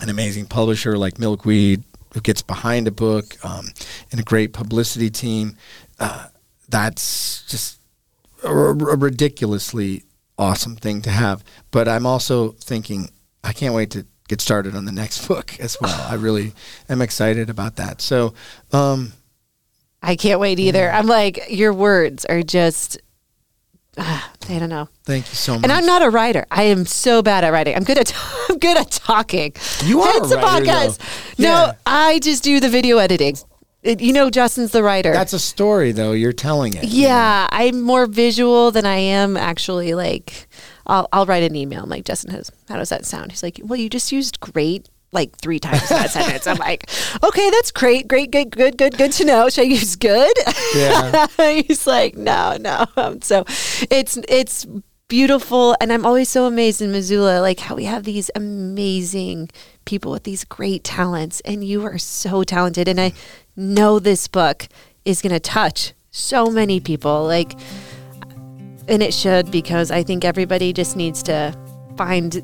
an 0.01 0.09
amazing 0.09 0.45
publisher 0.47 0.97
like 0.97 1.17
Milkweed, 1.17 1.83
who 2.13 2.21
gets 2.21 2.41
behind 2.41 2.87
a 2.87 2.91
book 2.91 3.37
um, 3.43 3.67
and 4.11 4.19
a 4.19 4.23
great 4.23 4.53
publicity 4.53 5.09
team. 5.09 5.55
Uh, 5.99 6.27
that's 6.69 7.43
just 7.47 7.79
a, 8.43 8.49
a 8.49 8.73
ridiculously 8.73 10.03
awesome 10.37 10.75
thing 10.75 11.01
to 11.03 11.09
have. 11.09 11.43
But 11.71 11.87
I'm 11.87 12.05
also 12.05 12.49
thinking, 12.53 13.09
I 13.43 13.53
can't 13.53 13.73
wait 13.73 13.91
to 13.91 14.05
get 14.27 14.41
started 14.41 14.75
on 14.75 14.85
the 14.85 14.91
next 14.91 15.27
book 15.29 15.59
as 15.59 15.77
well. 15.79 16.07
I 16.09 16.15
really 16.15 16.53
am 16.89 17.01
excited 17.01 17.49
about 17.49 17.75
that. 17.77 18.01
So, 18.01 18.33
um, 18.71 19.13
I 20.03 20.15
can't 20.15 20.39
wait 20.39 20.59
either. 20.59 20.89
I'm 20.89 21.05
like, 21.05 21.45
your 21.49 21.73
words 21.73 22.25
are 22.25 22.41
just, 22.41 22.99
Ah, 23.97 24.31
I 24.49 24.57
don't 24.59 24.69
know. 24.69 24.87
Thank 25.03 25.27
you 25.29 25.35
so 25.35 25.53
much. 25.55 25.63
And 25.63 25.71
I'm 25.71 25.85
not 25.85 26.01
a 26.01 26.09
writer. 26.09 26.45
I 26.49 26.63
am 26.63 26.85
so 26.85 27.21
bad 27.21 27.43
at 27.43 27.49
writing. 27.51 27.75
I'm 27.75 27.83
good 27.83 27.97
at 27.97 28.13
I'm 28.49 28.57
good 28.57 28.77
at 28.77 28.89
talking. 28.91 29.53
You 29.83 30.01
are 30.01 30.13
Hence 30.13 30.27
a 30.27 30.29
the 30.29 30.37
writer, 30.37 30.65
podcast. 30.65 30.97
though. 31.37 31.43
No, 31.43 31.49
Yeah. 31.65 31.71
I 31.85 32.19
just 32.19 32.43
do 32.43 32.59
the 32.59 32.69
video 32.69 32.97
editing. 32.99 33.37
It- 33.83 33.99
you 33.99 34.13
know, 34.13 34.29
Justin's 34.29 34.71
the 34.71 34.83
writer. 34.83 35.11
That's 35.11 35.33
a 35.33 35.39
story, 35.39 35.91
though. 35.91 36.11
You're 36.11 36.33
telling 36.33 36.75
it. 36.75 36.83
yeah, 36.85 37.47
I'm 37.51 37.81
more 37.81 38.05
visual 38.05 38.71
than 38.71 38.85
I 38.85 38.97
am 38.97 39.35
actually 39.35 39.93
like. 39.93 40.47
I'll 40.87 41.07
I'll 41.11 41.25
write 41.25 41.43
an 41.43 41.55
email. 41.55 41.83
I'm 41.83 41.89
like, 41.89 42.05
Justin 42.05 42.31
has. 42.31 42.51
How 42.69 42.77
does 42.77 42.89
that 42.89 43.05
sound? 43.05 43.31
He's 43.31 43.43
like, 43.43 43.59
well, 43.63 43.79
you 43.79 43.89
just 43.89 44.11
used 44.11 44.39
great 44.39 44.87
like 45.11 45.35
three 45.37 45.59
times 45.59 45.89
in 45.89 45.97
that 45.97 46.11
sentence. 46.11 46.47
I'm 46.47 46.57
like, 46.57 46.89
okay, 47.23 47.49
that's 47.49 47.71
great, 47.71 48.07
great, 48.07 48.31
good, 48.31 48.51
good, 48.51 48.77
good, 48.77 48.97
good 48.97 49.11
to 49.13 49.25
know. 49.25 49.49
Should 49.49 49.61
I 49.61 49.65
use 49.65 49.95
good? 49.95 50.37
Yeah. 50.75 51.27
He's 51.67 51.85
like, 51.85 52.15
no, 52.15 52.57
no. 52.59 52.85
Um, 52.95 53.21
so 53.21 53.43
it's 53.89 54.17
it's 54.27 54.65
beautiful, 55.07 55.75
and 55.81 55.91
I'm 55.91 56.05
always 56.05 56.29
so 56.29 56.45
amazed 56.45 56.81
in 56.81 56.91
Missoula, 56.91 57.41
like 57.41 57.59
how 57.59 57.75
we 57.75 57.83
have 57.83 58.05
these 58.05 58.31
amazing 58.35 59.49
people 59.83 60.11
with 60.11 60.23
these 60.23 60.45
great 60.45 60.83
talents, 60.83 61.41
and 61.41 61.63
you 61.63 61.83
are 61.83 61.97
so 61.97 62.43
talented, 62.43 62.87
and 62.87 62.99
I 62.99 63.13
know 63.55 63.99
this 63.99 64.27
book 64.27 64.67
is 65.03 65.21
going 65.21 65.33
to 65.33 65.39
touch 65.39 65.93
so 66.11 66.45
many 66.45 66.79
people, 66.79 67.25
like, 67.25 67.53
and 68.87 69.03
it 69.03 69.13
should 69.13 69.51
because 69.51 69.91
I 69.91 70.03
think 70.03 70.23
everybody 70.23 70.71
just 70.71 70.95
needs 70.95 71.21
to 71.23 71.57
find 71.97 72.41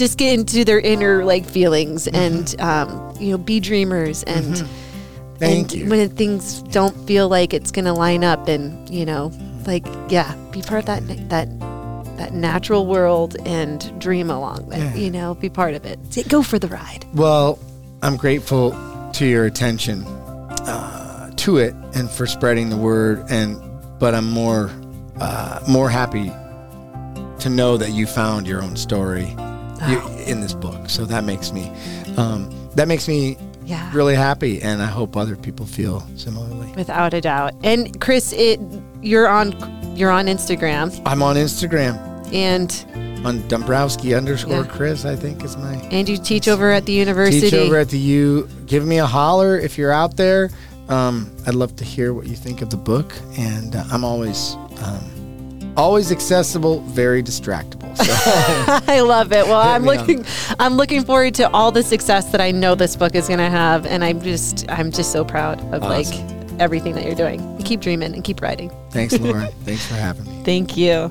just 0.00 0.16
get 0.18 0.32
into 0.32 0.64
their 0.64 0.80
inner 0.80 1.24
like 1.26 1.44
feelings 1.44 2.08
and 2.08 2.58
um, 2.60 3.14
you 3.20 3.30
know 3.32 3.38
be 3.38 3.60
dreamers 3.60 4.22
and 4.24 4.66
Thank 5.38 5.72
and 5.72 5.72
you. 5.72 5.88
when 5.90 6.08
things 6.08 6.62
don't 6.62 6.96
feel 7.06 7.28
like 7.28 7.52
it's 7.54 7.70
gonna 7.70 7.92
line 7.94 8.24
up 8.24 8.48
and 8.48 8.88
you 8.88 9.04
know 9.04 9.30
like 9.66 9.86
yeah 10.08 10.34
be 10.50 10.62
part 10.62 10.80
of 10.80 10.86
that 10.86 11.28
that 11.28 11.48
that 12.16 12.32
natural 12.32 12.86
world 12.86 13.36
and 13.46 13.78
dream 14.00 14.30
along 14.30 14.66
with 14.66 14.78
Yeah. 14.78 14.94
you 14.94 15.10
know 15.10 15.34
be 15.34 15.50
part 15.50 15.74
of 15.74 15.84
it 15.84 15.98
go 16.28 16.42
for 16.42 16.58
the 16.58 16.68
ride 16.68 17.04
Well, 17.14 17.58
I'm 18.02 18.16
grateful 18.16 18.72
to 19.12 19.26
your 19.26 19.44
attention 19.44 20.04
uh, 20.04 21.30
to 21.36 21.58
it 21.58 21.74
and 21.94 22.10
for 22.10 22.26
spreading 22.26 22.70
the 22.70 22.76
word. 22.78 23.24
And 23.30 23.60
but 23.98 24.14
I'm 24.14 24.30
more 24.30 24.70
uh, 25.20 25.60
more 25.68 25.90
happy 25.90 26.32
to 27.40 27.48
know 27.50 27.76
that 27.76 27.90
you 27.90 28.06
found 28.06 28.46
your 28.46 28.62
own 28.62 28.76
story 28.76 29.34
you, 29.88 30.00
in 30.26 30.40
this 30.40 30.52
book. 30.54 30.88
So 30.90 31.04
that 31.06 31.24
makes 31.24 31.52
me 31.52 31.70
um, 32.16 32.50
that 32.74 32.88
makes 32.88 33.06
me 33.08 33.36
yeah 33.64 33.90
really 33.94 34.14
happy, 34.14 34.60
and 34.62 34.82
I 34.82 34.86
hope 34.86 35.16
other 35.16 35.36
people 35.36 35.66
feel 35.66 36.00
similarly. 36.16 36.72
without 36.76 37.14
a 37.14 37.20
doubt 37.20 37.54
and 37.62 38.00
chris 38.00 38.32
it 38.32 38.58
you're 39.02 39.28
on 39.28 39.52
you're 39.96 40.10
on 40.10 40.26
instagram 40.26 40.90
I'm 41.06 41.22
on 41.22 41.36
Instagram 41.36 41.94
and 42.32 42.70
on 43.26 43.46
Dombrowski 43.48 44.14
underscore 44.14 44.64
Yeah. 44.64 44.76
Chris. 44.76 45.04
I 45.04 45.14
think 45.14 45.44
is 45.44 45.56
my 45.56 45.74
and 45.90 46.08
you 46.08 46.16
teach 46.16 46.48
over 46.48 46.70
at 46.70 46.86
the 46.86 46.92
university 46.92 47.50
teach 47.50 47.54
over 47.54 47.76
at 47.76 47.90
the 47.90 47.98
U. 47.98 48.48
Give 48.66 48.86
me 48.86 48.98
a 48.98 49.06
holler 49.06 49.58
if 49.58 49.76
you're 49.76 49.92
out 49.92 50.16
there. 50.16 50.48
Um, 50.88 51.30
I'd 51.46 51.54
love 51.54 51.76
to 51.76 51.84
hear 51.84 52.14
what 52.14 52.26
you 52.26 52.34
think 52.34 52.62
of 52.62 52.70
the 52.70 52.76
book, 52.78 53.12
and 53.38 53.76
uh, 53.76 53.84
I'm 53.92 54.04
always 54.04 54.54
um, 54.82 55.19
always 55.76 56.10
accessible, 56.12 56.80
very 56.80 57.22
distractible. 57.22 57.96
So 57.96 58.04
I 58.92 59.00
love 59.00 59.32
it. 59.32 59.46
Well, 59.46 59.60
I'm 59.60 59.82
me 59.82 59.96
up. 59.96 60.06
looking 60.06 60.24
I'm 60.58 60.74
looking 60.74 61.04
forward 61.04 61.34
to 61.36 61.50
all 61.50 61.72
the 61.72 61.82
success 61.82 62.30
that 62.32 62.40
I 62.40 62.50
know 62.50 62.74
this 62.74 62.96
book 62.96 63.14
is 63.14 63.26
going 63.28 63.38
to 63.38 63.50
have 63.50 63.86
and 63.86 64.04
I'm 64.04 64.20
just 64.20 64.70
I'm 64.70 64.90
just 64.90 65.12
so 65.12 65.24
proud 65.24 65.60
of 65.74 65.82
like 65.82 66.08
everything 66.60 66.94
that 66.94 67.04
you're 67.04 67.14
doing. 67.14 67.58
Keep 67.62 67.80
dreaming 67.80 68.14
and 68.14 68.22
keep 68.22 68.42
writing. 68.42 68.70
thanks, 68.90 69.18
Lauren. 69.18 69.50
thanks 69.64 69.86
for 69.86 69.94
having 69.94 70.26
me. 70.26 70.44
Thank 70.44 70.76
you. 70.76 71.10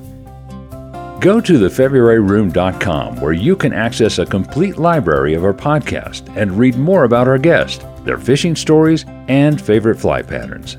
Go 1.20 1.42
to 1.42 1.54
thefebruaryroom.com 1.54 3.20
where 3.20 3.34
you 3.34 3.56
can 3.58 3.74
access 3.74 4.20
a 4.20 4.26
complete 4.26 4.78
library 4.78 5.34
of 5.34 5.44
our 5.44 5.54
podcast 5.54 6.34
and 6.38 6.58
read 6.58 6.78
more 6.78 7.04
about 7.04 7.28
our 7.28 7.38
guests, 7.38 7.84
their 8.06 8.18
fishing 8.18 8.56
stories, 8.56 9.04
and 9.28 9.60
favorite 9.62 10.00
fly 10.00 10.22
patterns. 10.22 10.78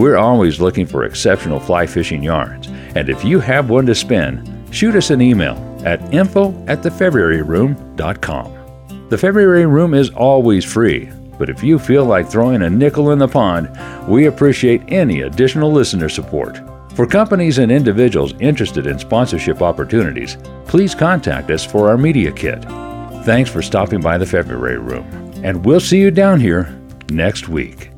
We're 0.00 0.16
always 0.16 0.60
looking 0.60 0.86
for 0.86 1.04
exceptional 1.04 1.60
fly 1.60 1.86
fishing 1.86 2.22
yarns, 2.22 2.68
and 2.96 3.10
if 3.10 3.22
you 3.22 3.38
have 3.38 3.68
one 3.68 3.84
to 3.84 3.94
spin, 3.94 4.66
shoot 4.70 4.96
us 4.96 5.10
an 5.10 5.20
email 5.20 5.58
at 5.84 6.14
info 6.14 6.54
at 6.66 6.80
thefebruaryroom.com. 6.80 9.08
The 9.10 9.18
February 9.18 9.66
Room 9.66 9.92
is 9.92 10.08
always 10.08 10.64
free, 10.64 11.10
but 11.38 11.50
if 11.50 11.62
you 11.62 11.78
feel 11.78 12.06
like 12.06 12.30
throwing 12.30 12.62
a 12.62 12.70
nickel 12.70 13.10
in 13.10 13.18
the 13.18 13.28
pond, 13.28 13.68
we 14.08 14.24
appreciate 14.24 14.80
any 14.88 15.20
additional 15.20 15.70
listener 15.70 16.08
support. 16.08 16.62
For 16.94 17.06
companies 17.06 17.58
and 17.58 17.70
individuals 17.70 18.32
interested 18.40 18.86
in 18.86 18.98
sponsorship 18.98 19.60
opportunities, 19.60 20.38
please 20.64 20.94
contact 20.94 21.50
us 21.50 21.62
for 21.62 21.90
our 21.90 21.98
media 21.98 22.32
kit. 22.32 22.64
Thanks 23.26 23.50
for 23.50 23.60
stopping 23.60 24.00
by 24.00 24.16
the 24.16 24.24
February 24.24 24.78
Room, 24.78 25.04
and 25.44 25.62
we'll 25.62 25.78
see 25.78 26.00
you 26.00 26.10
down 26.10 26.40
here 26.40 26.74
next 27.10 27.50
week. 27.50 27.89